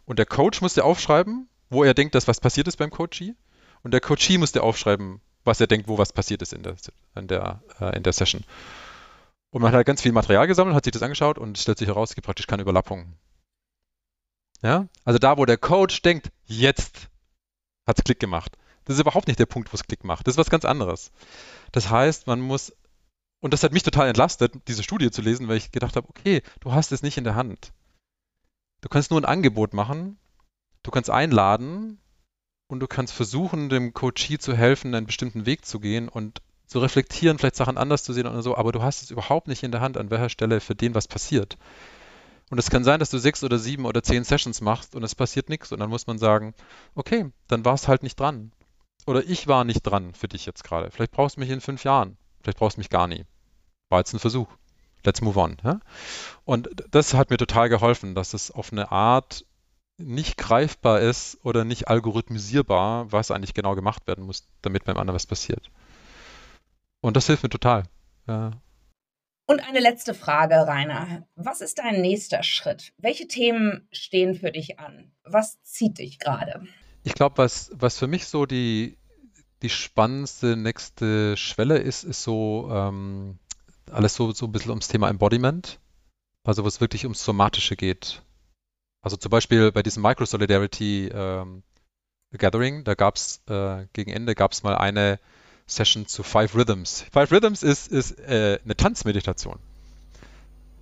Und 0.06 0.20
der 0.20 0.26
Coach 0.26 0.62
musste 0.62 0.84
aufschreiben, 0.84 1.50
wo 1.70 1.84
er 1.84 1.94
denkt, 1.94 2.16
dass 2.16 2.28
was 2.28 2.40
passiert 2.40 2.68
ist 2.68 2.78
beim 2.78 2.92
Coachee. 2.92 3.34
Und 3.84 3.92
der 3.92 4.02
Coachee 4.02 4.38
musste 4.38 4.64
aufschreiben, 4.64 5.20
was 5.44 5.60
er 5.60 5.68
denkt, 5.68 5.88
wo 5.88 5.98
was 5.98 6.14
passiert 6.14 6.42
ist 6.42 6.54
in 6.54 6.64
der, 6.64 6.76
in 7.16 7.28
der, 7.28 7.62
äh, 7.80 7.96
in 7.98 8.04
der 8.04 8.14
Session. 8.14 8.44
Und 9.52 9.62
man 9.62 9.70
hat 9.70 9.78
halt 9.78 9.88
ganz 9.88 10.02
viel 10.02 10.12
Material 10.12 10.48
gesammelt, 10.48 10.76
hat 10.76 10.84
sich 10.84 10.94
das 10.94 11.02
angeschaut 11.02 11.38
und 11.38 11.58
stellt 11.58 11.78
sich 11.78 11.88
heraus, 11.88 12.10
es 12.10 12.16
gibt 12.16 12.26
praktisch 12.26 12.48
keine 12.48 12.64
Überlappung. 12.64 13.14
Ja? 14.66 14.88
Also 15.04 15.20
da, 15.20 15.38
wo 15.38 15.46
der 15.46 15.60
Coach 15.60 16.02
denkt, 16.02 16.32
jetzt 16.46 17.08
hat 17.86 18.00
es 18.00 18.04
Klick 18.04 18.20
gemacht. 18.20 18.58
Das 18.86 18.96
ist 18.96 19.00
überhaupt 19.00 19.28
nicht 19.28 19.38
der 19.38 19.46
Punkt, 19.46 19.72
wo 19.72 19.76
es 19.76 19.84
Klick 19.84 20.04
macht. 20.04 20.26
Das 20.26 20.34
ist 20.34 20.38
was 20.40 20.50
ganz 20.50 20.66
anderes. 20.66 21.12
Das 21.72 21.92
heißt, 21.92 22.26
man 22.26 22.42
muss, 22.42 22.76
und 23.42 23.54
das 23.54 23.62
hat 23.62 23.74
mich 23.74 23.84
total 23.84 24.08
entlastet, 24.08 24.54
diese 24.68 24.82
Studie 24.82 25.12
zu 25.12 25.22
lesen, 25.22 25.48
weil 25.48 25.58
ich 25.58 25.70
gedacht 25.70 25.96
habe, 25.96 26.10
okay, 26.10 26.42
du 26.62 26.72
hast 26.72 26.92
es 26.92 27.04
nicht 27.04 27.20
in 27.20 27.24
der 27.24 27.36
Hand. 27.36 27.74
Du 28.82 28.90
kannst 28.90 29.12
nur 29.12 29.22
ein 29.22 29.26
Angebot 29.26 29.76
machen, 29.76 30.18
du 30.82 30.90
kannst 30.90 31.12
einladen 31.12 32.00
und 32.66 32.80
du 32.80 32.88
kannst 32.88 33.14
versuchen, 33.14 33.70
dem 33.70 33.94
Coachee 33.94 34.40
zu 34.40 34.56
helfen, 34.56 34.96
einen 34.96 35.06
bestimmten 35.06 35.46
Weg 35.46 35.64
zu 35.66 35.80
gehen 35.80 36.10
und 36.10 36.42
zu 36.66 36.80
reflektieren, 36.80 37.38
vielleicht 37.38 37.56
Sachen 37.56 37.78
anders 37.78 38.04
zu 38.04 38.14
sehen 38.14 38.26
oder 38.26 38.42
so, 38.42 38.58
aber 38.58 38.72
du 38.72 38.82
hast 38.82 39.04
es 39.04 39.12
überhaupt 39.12 39.48
nicht 39.48 39.62
in 39.62 39.72
der 39.72 39.82
Hand, 39.82 39.96
an 39.96 40.10
welcher 40.10 40.30
Stelle 40.30 40.60
für 40.60 40.74
den 40.74 40.96
was 40.96 41.08
passiert. 41.08 41.56
Und 42.50 42.60
es 42.60 42.70
kann 42.70 42.84
sein, 42.84 43.00
dass 43.00 43.10
du 43.10 43.18
sechs 43.18 43.44
oder 43.44 43.58
sieben 43.58 43.86
oder 43.86 44.04
zehn 44.04 44.24
Sessions 44.24 44.62
machst 44.62 44.96
und 44.96 45.04
es 45.04 45.16
passiert 45.16 45.50
nichts. 45.50 45.72
Und 45.72 45.80
dann 45.80 45.90
muss 45.90 46.08
man 46.08 46.18
sagen, 46.18 46.54
okay, 46.94 47.32
dann 47.48 47.66
war 47.66 47.74
es 47.74 47.88
halt 47.88 48.04
nicht 48.04 48.20
dran. 48.20 48.52
Oder 49.08 49.24
ich 49.24 49.48
war 49.48 49.64
nicht 49.64 49.82
dran 49.82 50.14
für 50.14 50.28
dich 50.28 50.46
jetzt 50.46 50.64
gerade. 50.64 50.92
Vielleicht 50.92 51.12
brauchst 51.12 51.38
du 51.38 51.40
mich 51.42 51.50
in 51.50 51.62
fünf 51.62 51.84
Jahren. 51.84 52.18
Vielleicht 52.42 52.60
brauchst 52.60 52.78
du 52.78 52.82
mich 52.82 52.90
gar 52.90 53.08
nie. 53.08 53.26
War 53.90 54.00
jetzt 54.00 54.14
ein 54.14 54.20
Versuch. 54.20 54.48
Let's 55.04 55.22
move 55.22 55.40
on. 55.40 55.58
Ja? 55.64 55.80
Und 56.44 56.70
das 56.92 57.14
hat 57.14 57.30
mir 57.30 57.38
total 57.38 57.70
geholfen, 57.70 58.16
dass 58.16 58.34
es 58.34 58.52
auf 58.52 58.72
eine 58.72 58.92
Art 58.92 59.46
nicht 59.98 60.38
greifbar 60.38 61.00
ist 61.00 61.40
oder 61.44 61.64
nicht 61.64 61.88
algorithmisierbar, 61.88 63.12
was 63.12 63.32
eigentlich 63.32 63.54
genau 63.54 63.76
gemacht 63.76 64.08
werden 64.08 64.26
muss, 64.26 64.48
damit 64.62 64.84
beim 64.84 64.98
anderen 64.98 65.16
was 65.16 65.28
passiert. 65.28 65.72
Und 67.02 67.16
das 67.16 67.28
hilft 67.28 67.44
mir 67.44 67.50
total. 67.50 67.84
Ja. 68.28 68.52
Und 69.48 69.60
eine 69.60 69.80
letzte 69.80 70.14
Frage, 70.14 70.56
Rainer. 70.56 71.28
Was 71.36 71.62
ist 71.62 71.78
dein 71.78 72.02
nächster 72.02 72.42
Schritt? 72.42 72.94
Welche 72.98 73.28
Themen 73.28 73.88
stehen 73.92 74.36
für 74.36 74.52
dich 74.52 74.80
an? 74.80 75.12
Was 75.24 75.62
zieht 75.62 76.00
dich 76.00 76.18
gerade? 76.18 76.66
Ich 77.04 77.14
glaube, 77.14 77.38
was, 77.38 77.72
was 77.74 78.00
für 78.00 78.08
mich 78.08 78.26
so 78.26 78.48
die, 78.48 78.98
die 79.62 79.70
spannendste 79.70 80.56
nächste 80.58 81.38
Schwelle 81.38 81.78
ist, 81.78 82.04
ist 82.04 82.24
so 82.24 82.70
ähm, 82.72 83.38
alles 83.92 84.16
so, 84.16 84.32
so 84.32 84.48
ein 84.48 84.52
bisschen 84.52 84.72
ums 84.72 84.88
Thema 84.88 85.10
Embodiment. 85.10 85.80
Also 86.44 86.64
wo 86.64 86.68
es 86.68 86.82
wirklich 86.82 87.06
ums 87.06 87.24
Somatische 87.24 87.76
geht. 87.76 88.24
Also 89.02 89.18
zum 89.18 89.30
Beispiel 89.30 89.72
bei 89.72 89.84
diesem 89.84 90.02
Micro-Solidarity 90.02 91.10
ähm, 91.14 91.64
Gathering, 92.36 92.84
da 92.84 92.96
gab 92.96 93.16
es 93.16 93.42
äh, 93.48 93.86
gegen 93.94 94.12
Ende 94.12 94.34
gab 94.34 94.52
es 94.52 94.64
mal 94.64 94.76
eine 94.76 95.20
Session 95.68 96.08
zu 96.08 96.24
Five 96.24 96.56
Rhythms. 96.56 97.06
Five 97.12 97.32
Rhythms 97.32 97.64
ist, 97.64 97.92
ist 97.92 98.20
äh, 98.20 98.60
eine 98.64 98.76
Tanzmeditation. 98.76 99.60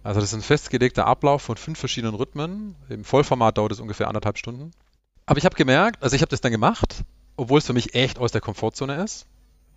Also 0.04 0.20
das 0.20 0.30
ist 0.30 0.36
ein 0.36 0.42
festgelegter 0.42 1.08
Ablauf 1.08 1.42
von 1.42 1.56
fünf 1.56 1.80
verschiedenen 1.80 2.16
Rhythmen. 2.16 2.76
Im 2.90 3.06
Vollformat 3.06 3.58
dauert 3.58 3.72
es 3.72 3.80
ungefähr 3.80 4.10
anderthalb 4.10 4.38
Stunden. 4.38 4.72
Aber 5.26 5.38
ich 5.38 5.46
habe 5.46 5.56
gemerkt, 5.56 6.04
also 6.04 6.16
ich 6.16 6.22
habe 6.22 6.30
das 6.30 6.42
dann 6.42 6.52
gemacht, 6.52 7.04
obwohl 7.38 7.60
es 7.60 7.66
für 7.66 7.74
mich 7.74 7.96
echt 7.96 8.20
aus 8.20 8.34
der 8.34 8.42
Komfortzone 8.42 9.02
ist, 9.02 9.26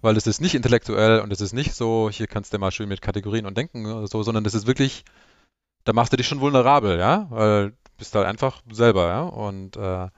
weil 0.03 0.17
es 0.17 0.27
ist 0.27 0.41
nicht 0.41 0.57
intellektuell 0.57 1.21
und 1.21 1.33
es 1.33 1.41
ist 1.41 1.53
nicht 1.53 1.75
so, 1.75 2.11
hier 2.11 2.27
kannst 2.27 2.53
du 2.53 2.59
mal 2.59 2.73
schön 2.73 2.89
mit 2.89 3.01
Kategorien 3.01 3.47
und 3.47 3.57
denken 3.57 3.87
oder 3.87 4.09
so, 4.09 4.25
sondern 4.25 4.43
das 4.43 4.55
ist 4.55 4.67
wirklich, 4.67 5.05
da 5.85 5.93
machst 5.93 6.13
du 6.13 6.17
dich 6.17 6.27
schon 6.27 6.41
vulnerabel, 6.41 6.99
ja, 6.99 7.27
weil 7.31 7.71
du 7.71 7.77
bist 7.97 8.15
halt 8.17 8.27
einfach 8.27 8.63
selber, 8.71 9.07
ja, 9.07 9.23
und 9.23 9.77
äh, 9.77 10.09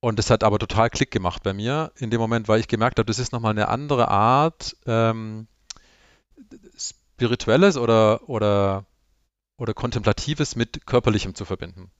und 0.00 0.18
das 0.18 0.30
hat 0.30 0.44
aber 0.44 0.58
total 0.58 0.90
Klick 0.90 1.10
gemacht 1.10 1.42
bei 1.42 1.52
mir 1.52 1.92
in 1.96 2.10
dem 2.10 2.20
Moment, 2.20 2.48
weil 2.48 2.60
ich 2.60 2.68
gemerkt 2.68 2.98
habe, 2.98 3.06
das 3.06 3.18
ist 3.18 3.32
nochmal 3.32 3.50
eine 3.52 3.68
andere 3.68 4.08
Art, 4.08 4.76
ähm, 4.86 5.48
Spirituelles 6.76 7.76
oder, 7.76 8.28
oder, 8.28 8.86
oder 9.58 9.74
Kontemplatives 9.74 10.54
mit 10.54 10.86
Körperlichem 10.86 11.34
zu 11.34 11.44
verbinden. 11.44 11.90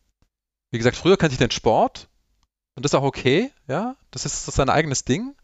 Wie 0.70 0.78
gesagt, 0.78 0.96
früher 0.96 1.16
kannte 1.16 1.32
ich 1.32 1.38
den 1.38 1.51
Sport 1.51 2.09
und 2.76 2.84
das 2.84 2.92
ist 2.92 2.99
auch 2.99 3.05
okay, 3.05 3.51
ja, 3.66 3.96
das 4.12 4.24
ist, 4.24 4.46
sein 4.46 4.70
eigenes 4.70 5.05
Ding. 5.05 5.34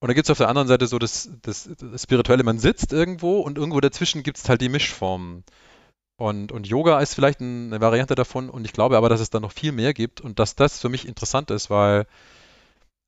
Und 0.00 0.08
dann 0.08 0.14
gibt 0.14 0.26
es 0.26 0.30
auf 0.30 0.38
der 0.38 0.48
anderen 0.48 0.68
Seite 0.68 0.86
so 0.88 0.98
das, 0.98 1.30
das, 1.42 1.70
das 1.78 2.02
Spirituelle, 2.02 2.42
man 2.42 2.58
sitzt 2.58 2.92
irgendwo 2.92 3.40
und 3.40 3.56
irgendwo 3.56 3.80
dazwischen 3.80 4.22
gibt 4.22 4.36
es 4.36 4.48
halt 4.48 4.60
die 4.60 4.68
Mischformen. 4.68 5.44
Und, 6.18 6.52
und 6.52 6.66
Yoga 6.66 7.00
ist 7.00 7.14
vielleicht 7.14 7.40
eine 7.40 7.80
Variante 7.80 8.14
davon 8.14 8.50
und 8.50 8.64
ich 8.64 8.72
glaube 8.72 8.96
aber, 8.96 9.08
dass 9.08 9.20
es 9.20 9.30
da 9.30 9.40
noch 9.40 9.52
viel 9.52 9.72
mehr 9.72 9.94
gibt 9.94 10.20
und 10.20 10.38
dass 10.38 10.54
das 10.54 10.78
für 10.78 10.88
mich 10.88 11.08
interessant 11.08 11.50
ist, 11.50 11.70
weil, 11.70 12.06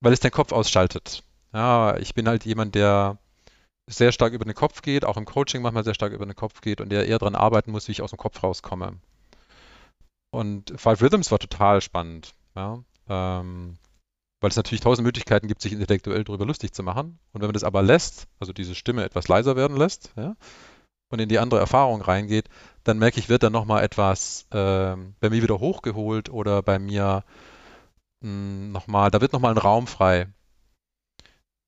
weil 0.00 0.12
es 0.12 0.20
den 0.20 0.30
Kopf 0.30 0.52
ausschaltet. 0.52 1.22
Ja, 1.52 1.96
ich 1.98 2.14
bin 2.14 2.26
halt 2.26 2.44
jemand, 2.44 2.74
der 2.74 3.18
sehr 3.88 4.12
stark 4.12 4.32
über 4.32 4.44
den 4.44 4.54
Kopf 4.54 4.82
geht, 4.82 5.04
auch 5.04 5.16
im 5.16 5.26
Coaching 5.26 5.62
manchmal 5.62 5.84
sehr 5.84 5.94
stark 5.94 6.12
über 6.12 6.26
den 6.26 6.34
Kopf 6.34 6.60
geht 6.60 6.80
und 6.80 6.90
der 6.90 7.06
eher 7.06 7.18
daran 7.18 7.34
arbeiten 7.34 7.70
muss, 7.70 7.86
wie 7.86 7.92
ich 7.92 8.02
aus 8.02 8.10
dem 8.10 8.18
Kopf 8.18 8.42
rauskomme. 8.42 8.94
Und 10.30 10.72
Five 10.76 11.00
Rhythms 11.00 11.30
war 11.30 11.38
total 11.38 11.80
spannend, 11.80 12.34
ja, 12.56 12.82
ähm, 13.08 13.76
weil 14.40 14.50
es 14.50 14.56
natürlich 14.56 14.80
tausend 14.80 15.06
Möglichkeiten 15.06 15.46
gibt, 15.46 15.62
sich 15.62 15.72
intellektuell 15.72 16.24
darüber 16.24 16.46
lustig 16.46 16.72
zu 16.72 16.82
machen. 16.82 17.18
Und 17.32 17.40
wenn 17.40 17.48
man 17.48 17.54
das 17.54 17.62
aber 17.64 17.82
lässt, 17.82 18.26
also 18.40 18.52
diese 18.52 18.74
Stimme 18.74 19.04
etwas 19.04 19.28
leiser 19.28 19.54
werden 19.54 19.76
lässt, 19.76 20.12
ja, 20.16 20.34
und 21.10 21.20
in 21.20 21.28
die 21.28 21.38
andere 21.38 21.60
Erfahrung 21.60 22.02
reingeht, 22.02 22.48
dann 22.84 22.98
merke 22.98 23.18
ich, 23.18 23.28
wird 23.28 23.42
da 23.42 23.50
nochmal 23.50 23.82
etwas 23.82 24.46
äh, 24.50 24.96
bei 25.20 25.30
mir 25.30 25.42
wieder 25.42 25.58
hochgeholt 25.58 26.28
oder 26.28 26.62
bei 26.62 26.78
mir 26.78 27.24
hm, 28.22 28.72
nochmal, 28.72 29.10
da 29.10 29.20
wird 29.20 29.32
nochmal 29.32 29.52
ein 29.52 29.58
Raum 29.58 29.86
frei, 29.86 30.28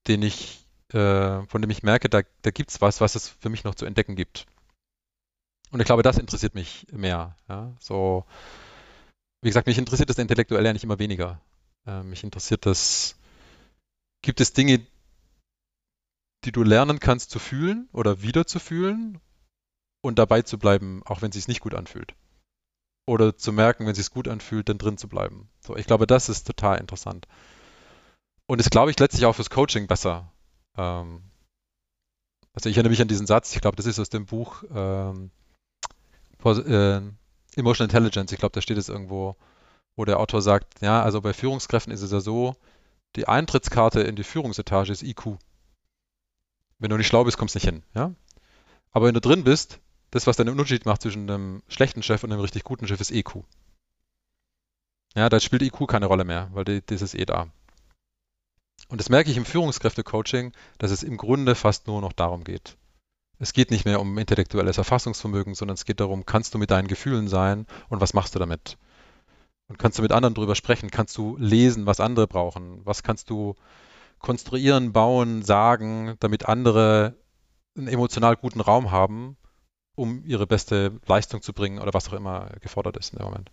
den 0.06 0.22
ich, 0.22 0.66
äh, 0.92 1.42
von 1.46 1.62
dem 1.62 1.70
ich 1.70 1.82
merke, 1.82 2.08
da, 2.08 2.22
da 2.42 2.50
gibt 2.50 2.70
es 2.70 2.80
was, 2.80 3.00
was 3.00 3.14
es 3.14 3.28
für 3.28 3.48
mich 3.48 3.64
noch 3.64 3.74
zu 3.74 3.86
entdecken 3.86 4.14
gibt. 4.14 4.46
Und 5.70 5.80
ich 5.80 5.86
glaube, 5.86 6.02
das 6.02 6.18
interessiert 6.18 6.54
mich 6.54 6.86
mehr. 6.92 7.36
Ja? 7.48 7.74
So, 7.80 8.24
wie 9.42 9.48
gesagt, 9.48 9.66
mich 9.66 9.78
interessiert 9.78 10.10
das 10.10 10.18
Intellektuelle 10.18 10.72
nicht 10.72 10.84
immer 10.84 10.98
weniger. 10.98 11.40
Äh, 11.86 12.02
mich 12.02 12.24
interessiert 12.24 12.66
das, 12.66 13.16
gibt 14.22 14.40
es 14.40 14.52
Dinge, 14.52 14.86
die 16.44 16.52
du 16.52 16.62
lernen 16.62 17.00
kannst 17.00 17.30
zu 17.30 17.38
fühlen 17.38 17.88
oder 17.92 18.22
wieder 18.22 18.46
zu 18.46 18.60
fühlen 18.60 19.20
und 20.06 20.18
dabei 20.18 20.42
zu 20.42 20.58
bleiben, 20.58 21.02
auch 21.04 21.22
wenn 21.22 21.30
es 21.30 21.34
sich 21.34 21.48
nicht 21.48 21.60
gut 21.60 21.74
anfühlt. 21.74 22.14
Oder 23.06 23.36
zu 23.36 23.52
merken, 23.52 23.84
wenn 23.84 23.92
es 23.92 23.98
sich 23.98 24.10
gut 24.10 24.28
anfühlt, 24.28 24.68
dann 24.68 24.78
drin 24.78 24.98
zu 24.98 25.08
bleiben. 25.08 25.48
So, 25.60 25.76
ich 25.76 25.86
glaube, 25.86 26.06
das 26.06 26.28
ist 26.28 26.46
total 26.46 26.78
interessant. 26.78 27.28
Und 28.46 28.58
das 28.58 28.70
glaube 28.70 28.90
ich 28.90 28.98
letztlich 28.98 29.26
auch 29.26 29.34
fürs 29.34 29.50
Coaching 29.50 29.86
besser. 29.86 30.32
Ähm, 30.76 31.22
also 32.52 32.68
ich 32.68 32.76
erinnere 32.76 32.90
mich 32.90 33.02
an 33.02 33.08
diesen 33.08 33.26
Satz, 33.26 33.54
ich 33.54 33.60
glaube, 33.60 33.76
das 33.76 33.86
ist 33.86 33.98
aus 33.98 34.08
dem 34.08 34.26
Buch 34.26 34.64
ähm, 34.74 35.30
äh, 36.44 37.00
Emotional 37.56 37.88
Intelligence, 37.88 38.32
ich 38.32 38.38
glaube, 38.38 38.52
da 38.52 38.60
steht 38.60 38.78
es 38.78 38.88
irgendwo, 38.88 39.36
wo 39.96 40.04
der 40.04 40.20
Autor 40.20 40.42
sagt, 40.42 40.80
ja, 40.80 41.02
also 41.02 41.20
bei 41.20 41.32
Führungskräften 41.32 41.92
ist 41.92 42.02
es 42.02 42.12
ja 42.12 42.20
so, 42.20 42.56
die 43.16 43.28
Eintrittskarte 43.28 44.00
in 44.02 44.16
die 44.16 44.24
Führungsetage 44.24 44.92
ist 44.92 45.02
IQ. 45.02 45.38
Wenn 46.78 46.90
du 46.90 46.96
nicht 46.96 47.06
schlau 47.06 47.24
bist, 47.24 47.38
kommst 47.38 47.54
du 47.54 47.58
nicht 47.58 47.68
hin, 47.68 47.82
ja. 47.94 48.12
Aber 48.90 49.06
wenn 49.06 49.14
du 49.14 49.20
drin 49.20 49.44
bist, 49.44 49.80
das, 50.10 50.26
was 50.26 50.36
dann 50.36 50.46
den 50.46 50.52
Unterschied 50.52 50.86
macht 50.86 51.02
zwischen 51.02 51.28
einem 51.28 51.62
schlechten 51.68 52.02
Chef 52.02 52.24
und 52.24 52.32
einem 52.32 52.40
richtig 52.40 52.64
guten 52.64 52.86
Chef, 52.86 53.00
ist 53.00 53.10
EQ. 53.10 53.44
Ja, 55.14 55.28
da 55.28 55.40
spielt 55.40 55.62
IQ 55.62 55.88
keine 55.88 56.06
Rolle 56.06 56.24
mehr, 56.24 56.50
weil 56.52 56.64
das 56.64 57.02
ist 57.02 57.14
eh 57.14 57.24
da. 57.24 57.48
Und 58.88 59.00
das 59.00 59.08
merke 59.08 59.30
ich 59.30 59.36
im 59.36 59.44
Führungskräfte-Coaching, 59.44 60.52
dass 60.78 60.90
es 60.90 61.02
im 61.02 61.16
Grunde 61.16 61.54
fast 61.54 61.86
nur 61.86 62.00
noch 62.00 62.12
darum 62.12 62.44
geht. 62.44 62.76
Es 63.38 63.52
geht 63.52 63.70
nicht 63.70 63.84
mehr 63.84 64.00
um 64.00 64.16
intellektuelles 64.16 64.78
Erfassungsvermögen, 64.78 65.54
sondern 65.54 65.74
es 65.74 65.84
geht 65.84 66.00
darum, 66.00 66.24
kannst 66.24 66.54
du 66.54 66.58
mit 66.58 66.70
deinen 66.70 66.88
Gefühlen 66.88 67.28
sein 67.28 67.66
und 67.88 68.00
was 68.00 68.14
machst 68.14 68.34
du 68.34 68.38
damit? 68.38 68.78
Und 69.68 69.78
kannst 69.78 69.98
du 69.98 70.02
mit 70.02 70.12
anderen 70.12 70.34
drüber 70.34 70.54
sprechen? 70.54 70.90
Kannst 70.90 71.16
du 71.18 71.36
lesen, 71.38 71.86
was 71.86 72.00
andere 72.00 72.28
brauchen? 72.28 72.80
Was 72.84 73.02
kannst 73.02 73.30
du 73.30 73.54
konstruieren, 74.20 74.92
bauen, 74.92 75.42
sagen, 75.42 76.16
damit 76.20 76.46
andere 76.46 77.16
einen 77.76 77.88
emotional 77.88 78.36
guten 78.36 78.60
Raum 78.60 78.90
haben, 78.90 79.36
um 79.96 80.22
ihre 80.24 80.46
beste 80.46 80.92
Leistung 81.06 81.42
zu 81.42 81.52
bringen 81.52 81.80
oder 81.80 81.92
was 81.92 82.08
auch 82.08 82.12
immer 82.12 82.50
gefordert 82.60 82.96
ist 82.96 83.12
in 83.12 83.18
dem 83.18 83.26
Moment. 83.26 83.50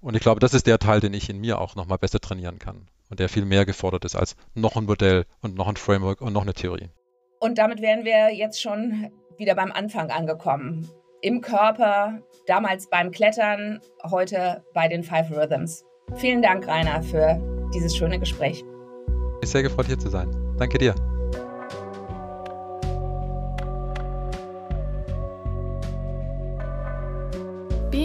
Und 0.00 0.14
ich 0.14 0.20
glaube, 0.20 0.40
das 0.40 0.54
ist 0.54 0.66
der 0.66 0.78
Teil, 0.78 1.00
den 1.00 1.14
ich 1.14 1.30
in 1.30 1.40
mir 1.40 1.58
auch 1.58 1.74
nochmal 1.74 1.98
besser 1.98 2.20
trainieren 2.20 2.58
kann 2.58 2.86
und 3.10 3.20
der 3.20 3.28
viel 3.28 3.44
mehr 3.44 3.64
gefordert 3.64 4.04
ist 4.04 4.14
als 4.14 4.36
noch 4.54 4.76
ein 4.76 4.84
Modell 4.84 5.24
und 5.40 5.56
noch 5.56 5.68
ein 5.68 5.76
Framework 5.76 6.20
und 6.20 6.32
noch 6.32 6.42
eine 6.42 6.54
Theorie. 6.54 6.90
Und 7.40 7.58
damit 7.58 7.80
wären 7.80 8.04
wir 8.04 8.34
jetzt 8.34 8.60
schon 8.60 9.10
wieder 9.38 9.54
beim 9.54 9.72
Anfang 9.72 10.10
angekommen. 10.10 10.88
Im 11.20 11.40
Körper, 11.40 12.20
damals 12.46 12.88
beim 12.90 13.10
Klettern, 13.10 13.80
heute 14.04 14.64
bei 14.74 14.88
den 14.88 15.02
Five 15.02 15.30
Rhythms. 15.30 15.84
Vielen 16.14 16.42
Dank, 16.42 16.66
Rainer, 16.66 17.02
für 17.02 17.40
dieses 17.74 17.96
schöne 17.96 18.18
Gespräch. 18.18 18.64
Ich 19.34 19.40
bin 19.40 19.48
sehr 19.48 19.62
gefreut, 19.62 19.86
hier 19.86 19.98
zu 19.98 20.08
sein. 20.08 20.30
Danke 20.58 20.78
dir. 20.78 20.94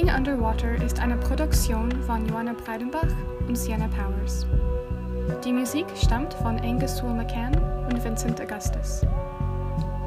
Being 0.04 0.18
Underwater 0.18 0.76
ist 0.84 0.99
eine 0.99 1.16
Produktion 1.16 1.89
von 2.01 2.28
Joanna 2.28 2.51
Breidenbach 2.51 3.08
und 3.47 3.58
Sienna 3.58 3.88
Powers. 3.88 4.45
Die 5.45 5.54
Musik 5.54 5.86
stammt 5.95 6.34
von 6.34 6.60
Angus 6.60 6.97
Sewell 6.97 7.14
McCann 7.14 7.56
und 7.86 8.04
Vincent 8.04 8.41
Augustus. 8.41 9.06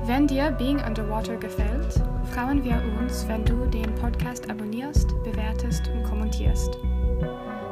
Wenn 0.05 0.27
dir 0.27 0.51
Being 0.51 0.85
Underwater 0.85 1.37
gefällt, 1.37 1.95
freuen 2.31 2.63
wir 2.63 2.79
uns, 3.01 3.27
wenn 3.27 3.43
du 3.47 3.65
den 3.65 3.95
Podcast 3.95 4.51
abonnierst, 4.51 5.09
bewertest 5.25 5.89
und 5.89 6.03
kommentierst. 6.03 6.77